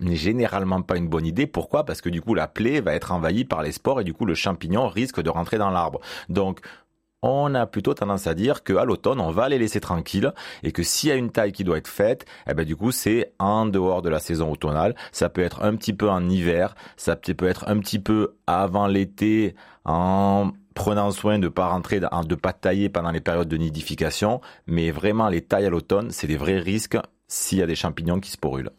généralement 0.00 0.82
pas 0.82 0.96
une 0.96 1.08
bonne 1.08 1.26
idée. 1.26 1.46
Pourquoi? 1.46 1.84
Parce 1.84 2.00
que 2.00 2.08
du 2.08 2.20
coup 2.20 2.34
la 2.34 2.48
plaie 2.48 2.80
va 2.80 2.94
être 2.94 3.12
envahie 3.12 3.44
par 3.44 3.62
les 3.62 3.72
spores 3.72 4.00
et 4.00 4.04
du 4.04 4.14
coup 4.14 4.24
le 4.24 4.34
champignon 4.34 4.88
risque 4.88 5.20
de 5.20 5.30
rentrer 5.30 5.58
dans 5.58 5.70
l'arbre. 5.70 6.00
Donc 6.28 6.60
on 7.22 7.54
a 7.54 7.66
plutôt 7.66 7.94
tendance 7.94 8.26
à 8.26 8.34
dire 8.34 8.64
qu'à 8.64 8.84
l'automne, 8.84 9.20
on 9.20 9.30
va 9.30 9.48
les 9.48 9.58
laisser 9.58 9.80
tranquilles 9.80 10.32
et 10.64 10.72
que 10.72 10.82
s'il 10.82 11.08
y 11.08 11.12
a 11.12 11.14
une 11.14 11.30
taille 11.30 11.52
qui 11.52 11.62
doit 11.62 11.78
être 11.78 11.88
faite, 11.88 12.26
eh 12.50 12.54
ben 12.54 12.64
du 12.64 12.74
coup, 12.74 12.90
c'est 12.90 13.32
en 13.38 13.66
dehors 13.66 14.02
de 14.02 14.08
la 14.08 14.18
saison 14.18 14.50
automnale. 14.50 14.96
Ça 15.12 15.28
peut 15.28 15.42
être 15.42 15.62
un 15.62 15.76
petit 15.76 15.92
peu 15.92 16.10
en 16.10 16.28
hiver, 16.28 16.74
ça 16.96 17.14
peut 17.14 17.46
être 17.46 17.68
un 17.68 17.78
petit 17.78 18.00
peu 18.00 18.34
avant 18.48 18.88
l'été, 18.88 19.54
en 19.84 20.50
prenant 20.74 21.10
soin 21.10 21.38
de 21.38 21.48
pas 21.48 21.68
rentrer, 21.68 22.00
de 22.00 22.34
pas 22.34 22.52
tailler 22.52 22.88
pendant 22.88 23.10
les 23.10 23.20
périodes 23.20 23.48
de 23.48 23.56
nidification, 23.56 24.40
mais 24.66 24.90
vraiment 24.90 25.28
les 25.28 25.42
tailles 25.42 25.66
à 25.66 25.70
l'automne, 25.70 26.10
c'est 26.10 26.26
des 26.26 26.36
vrais 26.36 26.58
risques 26.58 26.98
s'il 27.28 27.58
y 27.58 27.62
a 27.62 27.66
des 27.66 27.74
champignons 27.74 28.20
qui 28.20 28.30
se 28.30 28.36
porulent. 28.36 28.70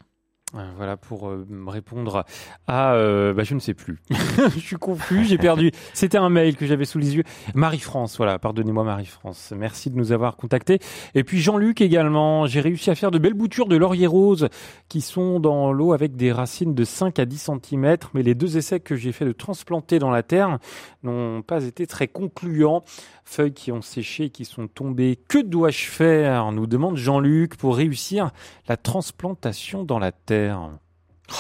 Voilà 0.54 0.98
pour 0.98 1.30
euh, 1.30 1.48
répondre 1.68 2.26
à, 2.68 2.94
euh, 2.94 3.34
bah, 3.34 3.44
je 3.44 3.56
ne 3.56 3.60
sais 3.60 3.74
plus. 3.74 4.00
je 4.56 4.60
suis 4.60 4.76
confus, 4.76 5.26
j'ai 5.26 5.40
perdu. 5.40 5.72
C'était 5.94 6.20
un 6.20 6.30
mail 6.30 6.56
que 6.56 6.68
j'avais 6.68 6.86
sous 6.86 7.00
les 7.00 7.16
yeux. 7.16 7.24
Marie-France, 7.56 8.18
voilà, 8.18 8.38
pardonnez-moi 8.38 8.84
Marie-France. 8.84 9.52
Merci 9.58 9.90
de 9.90 9.98
nous 9.98 10.12
avoir 10.12 10.36
contactés. 10.36 10.78
Et 11.16 11.24
puis 11.24 11.42
Jean-Luc 11.42 11.82
également. 11.82 12.46
J'ai 12.46 12.62
réussi 12.62 12.92
à 12.92 12.96
faire 12.96 13.10
de 13.10 13.18
belles 13.18 13.34
boutures 13.34 13.68
de 13.68 13.76
laurier 13.76 14.06
rose 14.06 14.48
qui 14.90 15.02
sont 15.02 15.40
dans 15.40 15.74
l'eau 15.74 15.92
avec 15.92 16.16
des 16.16 16.32
racines 16.32 16.76
de 16.76 16.84
5 16.84 17.18
à 17.18 17.26
10 17.26 17.50
cm. 17.64 17.98
Mais 18.14 18.22
les 18.22 18.36
deux 18.36 18.56
essais 18.58 18.80
que 18.80 18.96
j'ai 18.96 19.12
fait 19.12 19.26
de 19.26 19.32
transplanter 19.32 19.98
dans 19.98 20.12
la 20.12 20.22
terre 20.22 20.60
n'ont 21.02 21.42
pas 21.42 21.64
été 21.64 21.88
très 21.88 22.08
concluants 22.08 22.84
feuilles 23.26 23.54
qui 23.54 23.72
ont 23.72 23.82
séché 23.82 24.30
qui 24.30 24.46
sont 24.46 24.68
tombées. 24.68 25.18
Que 25.28 25.40
dois-je 25.40 25.86
faire? 25.86 26.52
nous 26.52 26.68
demande 26.68 26.98
Jean-Luc 26.98 27.56
pour 27.58 27.76
réussir 27.76 28.32
la 28.68 28.78
transplantation 28.78 29.84
dans 29.84 30.00
la 30.00 30.12
terre. 30.12 30.43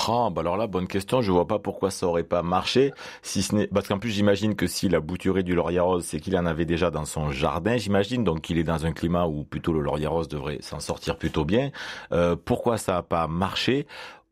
Oh, 0.08 0.30
bah 0.32 0.42
alors 0.42 0.58
là, 0.58 0.68
bonne 0.68 0.88
question. 0.88 1.22
Je 1.22 1.32
vois 1.32 1.46
pas 1.46 1.60
pourquoi 1.60 1.92
ça 1.92 2.08
aurait 2.08 2.24
pas 2.24 2.42
marché. 2.42 2.94
Si 3.22 3.44
ce 3.44 3.54
n'est, 3.54 3.68
parce 3.68 3.88
qu'en 3.88 4.00
plus, 4.00 4.10
j'imagine 4.10 4.56
que 4.56 4.66
s'il 4.66 4.96
a 4.96 5.02
bouturé 5.02 5.44
du 5.44 5.56
laurier 5.56 5.82
rose, 5.82 6.06
c'est 6.06 6.20
qu'il 6.20 6.38
en 6.38 6.46
avait 6.46 6.66
déjà 6.66 6.90
dans 6.90 7.06
son 7.06 7.32
jardin, 7.32 7.78
j'imagine. 7.78 8.24
Donc, 8.24 8.50
il 8.50 8.58
est 8.58 8.64
dans 8.64 8.86
un 8.86 8.94
climat 8.94 9.28
où 9.28 9.44
plutôt 9.44 9.74
le 9.74 9.82
laurier 9.82 10.08
rose 10.08 10.28
devrait 10.28 10.60
s'en 10.62 10.80
sortir 10.80 11.18
plutôt 11.18 11.46
bien. 11.46 11.72
Euh, 12.12 12.36
pourquoi 12.36 12.78
ça 12.78 12.98
a 12.98 13.04
pas 13.04 13.28
marché? 13.28 13.86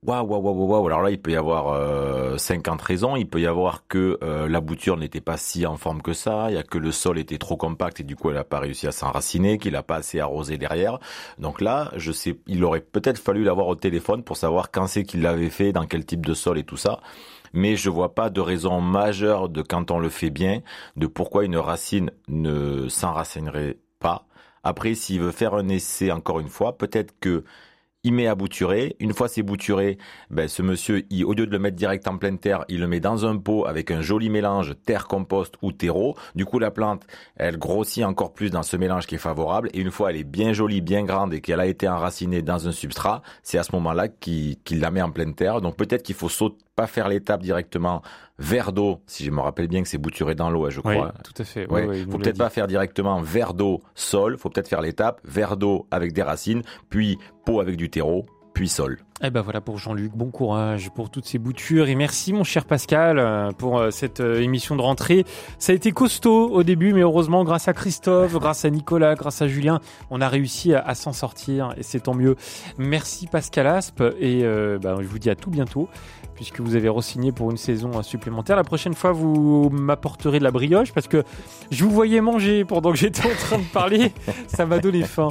Waouh, 0.04 0.26
waouh, 0.26 0.42
waouh, 0.42 0.66
waouh. 0.66 0.88
Alors 0.88 1.04
là, 1.04 1.12
il 1.12 1.22
peut 1.22 1.30
y 1.30 1.36
avoir 1.36 1.68
euh, 1.74 2.36
50 2.36 2.82
raisons. 2.82 3.16
Il 3.16 3.30
peut 3.30 3.40
y 3.40 3.46
avoir 3.46 3.88
que 3.88 4.18
euh, 4.24 4.48
la 4.50 4.60
bouture 4.60 4.98
n'était 4.98 5.22
pas 5.22 5.38
si 5.38 5.64
en 5.68 5.78
forme 5.78 6.02
que 6.02 6.14
ça. 6.14 6.48
Il 6.50 6.56
y 6.56 6.58
a 6.58 6.64
que 6.64 6.80
le 6.80 6.92
sol 6.92 7.20
était 7.20 7.38
trop 7.38 7.56
compact 7.56 8.00
et 8.00 8.04
du 8.04 8.16
coup, 8.16 8.30
elle 8.30 8.36
n'a 8.36 8.44
pas 8.44 8.58
réussi 8.58 8.88
à 8.88 8.92
s'enraciner, 8.92 9.60
qu'il 9.60 9.74
n'a 9.74 9.84
pas 9.84 9.98
assez 9.98 10.20
arrosé 10.20 10.58
derrière. 10.58 10.98
Donc 11.38 11.62
là, 11.62 11.92
je 11.98 12.12
sais, 12.12 12.40
il 12.48 12.64
aurait 12.64 12.82
peut-être 12.82 13.20
fallu 13.20 13.44
l'avoir 13.44 13.68
au 13.68 13.76
téléphone 13.76 14.24
pour 14.24 14.38
savoir 14.38 14.72
quand 14.72 14.88
c'est 14.88 15.04
qu'il 15.04 15.22
l'avait 15.22 15.52
fait, 15.52 15.72
dans 15.72 15.86
quel 15.86 16.04
type 16.04 16.26
de 16.26 16.34
sol 16.34 16.58
et 16.58 16.64
tout 16.64 16.78
ça. 16.78 17.00
Mais 17.54 17.76
je 17.76 17.92
vois 17.92 18.16
pas 18.16 18.32
de 18.32 18.42
raison 18.42 18.82
majeure 18.82 19.50
de 19.50 19.62
quand 19.62 19.92
on 19.92 20.00
le 20.00 20.10
fait 20.10 20.32
bien, 20.32 20.62
de 20.96 21.06
pourquoi 21.06 21.46
une 21.46 21.58
racine 21.58 22.10
ne 22.28 22.88
s'enracinerait 22.88 23.78
pas. 24.00 24.26
Après, 24.64 24.96
s'il 24.96 25.22
veut 25.22 25.32
faire 25.32 25.54
un 25.54 25.70
essai 25.70 26.12
encore 26.12 26.40
une 26.40 26.50
fois, 26.50 26.76
peut-être 26.76 27.14
que 27.20 27.44
il 28.04 28.14
met 28.14 28.28
à 28.28 28.36
bouturer. 28.36 28.96
Une 29.00 29.14
fois 29.14 29.28
c'est 29.28 29.44
bouturé, 29.44 29.98
ben, 30.30 30.48
ce 30.48 30.62
monsieur, 30.62 31.06
il, 31.10 31.26
au 31.26 31.34
lieu 31.34 31.46
de 31.46 31.52
le 31.52 31.60
mettre 31.60 31.76
direct 31.78 32.08
en 32.08 32.18
pleine 32.18 32.40
terre, 32.40 32.66
il 32.70 32.80
le 32.80 32.88
met 32.88 33.00
dans 33.00 33.26
un 33.26 33.38
pot 33.38 33.66
avec 33.66 33.92
un 33.92 34.02
joli 34.02 34.30
mélange 34.30 34.74
terre, 34.86 35.08
compost 35.08 35.56
ou 35.62 35.72
terreau. 35.72 36.16
Du 36.36 36.46
coup, 36.46 36.60
la 36.60 36.72
plante, 36.72 37.06
elle 37.36 37.58
grossit 37.58 38.04
encore 38.04 38.34
plus 38.34 38.50
dans 38.50 38.64
ce 38.64 38.78
mélange 38.78 39.08
qui 39.08 39.16
est 39.16 39.20
favorable. 39.20 39.70
Et 39.74 39.80
une 39.80 39.92
fois 39.92 40.10
elle 40.10 40.18
est 40.18 40.24
bien 40.24 40.54
jolie, 40.54 40.82
bien 40.82 41.04
grande 41.04 41.34
et 41.34 41.42
qu'elle 41.42 41.60
a 41.60 41.68
été 41.68 41.88
enracinée 41.88 42.42
dans 42.42 42.68
un 42.68 42.72
substrat, 42.72 43.22
c'est 43.44 43.58
à 43.58 43.64
ce 43.64 43.74
moment-là 43.74 44.08
qu'il 44.08 44.58
la 44.70 44.92
met 44.92 45.02
en 45.02 45.12
pleine 45.12 45.36
terre. 45.36 45.62
Donc 45.62 45.78
peut-être 45.78 46.04
qu'il 46.04 46.16
faut 46.16 46.30
sauter 46.30 46.58
pas 46.76 46.88
faire 46.88 47.10
l'étape 47.10 47.42
directement 47.42 48.02
vers 48.40 48.72
d'eau, 48.72 49.02
si 49.06 49.24
je 49.24 49.32
me 49.32 49.40
rappelle 49.42 49.68
bien 49.68 49.84
que 49.84 49.88
c'est 49.88 49.98
bouturé 49.98 50.36
dans 50.36 50.50
l'eau, 50.50 50.70
je 50.70 50.80
crois. 50.80 51.14
tout 51.24 51.34
à 51.38 51.44
fait. 51.44 51.68
Ouais. 51.68 52.06
faut 52.10 52.18
peut-être 52.18 52.38
pas 52.38 52.50
faire 52.50 52.68
directement 52.68 53.22
vers 53.22 53.54
d'eau, 53.54 53.82
sol. 53.94 54.38
Faut 54.38 54.50
peut-être 54.50 54.68
faire 54.68 54.82
l'étape 54.82 55.22
vers 55.24 55.58
d'eau 55.58 55.88
avec 55.92 56.14
des 56.14 56.24
racines, 56.24 56.64
puis 56.90 57.18
pot 57.46 57.60
avec 57.60 57.78
du 57.78 57.90
terreau, 57.90 58.26
puis 58.54 58.68
sol. 58.68 59.00
Eh 59.24 59.30
ben 59.30 59.42
voilà 59.42 59.62
pour 59.62 59.78
Jean-Luc, 59.78 60.14
bon 60.16 60.32
courage 60.32 60.90
pour 60.90 61.12
toutes 61.12 61.26
ces 61.26 61.38
boutures 61.38 61.90
et 61.90 61.96
merci 61.96 62.34
mon 62.34 62.44
cher 62.44 62.66
Pascal 62.66 63.20
euh, 63.20 63.52
pour 63.52 63.78
euh, 63.78 63.92
cette 63.92 64.20
euh, 64.20 64.42
émission 64.42 64.76
de 64.76 64.82
rentrée. 64.82 65.26
Ça 65.60 65.74
a 65.74 65.76
été 65.76 65.92
costaud 65.92 66.50
au 66.50 66.64
début 66.64 66.92
mais 66.92 67.02
heureusement 67.02 67.44
grâce 67.44 67.68
à 67.68 67.74
Christophe, 67.74 68.34
grâce 68.40 68.66
à 68.66 68.72
Nicolas, 68.72 69.14
grâce 69.14 69.44
à 69.44 69.48
Julien, 69.48 69.80
on 70.10 70.22
a 70.22 70.28
réussi 70.28 70.74
à, 70.74 70.96
s'en 70.96 71.14
sortir 71.14 71.74
et 71.78 71.84
c'est 71.84 72.00
tant 72.00 72.16
mieux. 72.16 72.36
Merci 72.80 73.28
Pascal 73.28 73.68
Aspe 73.68 74.04
et 74.20 74.42
ben, 74.42 74.98
je 75.02 75.08
vous 75.08 75.20
dis 75.20 75.30
à 75.30 75.36
tout 75.36 75.52
bientôt 75.52 75.88
puisque 76.34 76.60
vous 76.60 76.76
avez 76.76 76.90
re-signé 76.90 77.32
pour 77.32 77.52
une 77.52 77.58
saison 77.58 78.02
supplémentaire. 78.02 78.56
La 78.56 78.64
prochaine 78.64 78.96
fois, 78.96 79.12
vous 79.12 79.70
m'apporterez 79.70 80.40
de 80.40 80.44
la 80.44 80.50
brioche 80.50 80.92
parce 80.92 81.08
que 81.08 81.24
je 81.70 81.84
vous 81.84 81.92
voyais 81.92 82.22
manger 82.22 82.66
pendant 82.66 82.92
que 82.92 82.98
j'étais 82.98 83.28
en 83.28 83.36
train 83.36 83.60
de 83.60 83.72
parler. 83.72 84.12
Ça 84.48 84.66
m'a 84.66 84.80
donné 84.80 85.04
faim. 85.04 85.30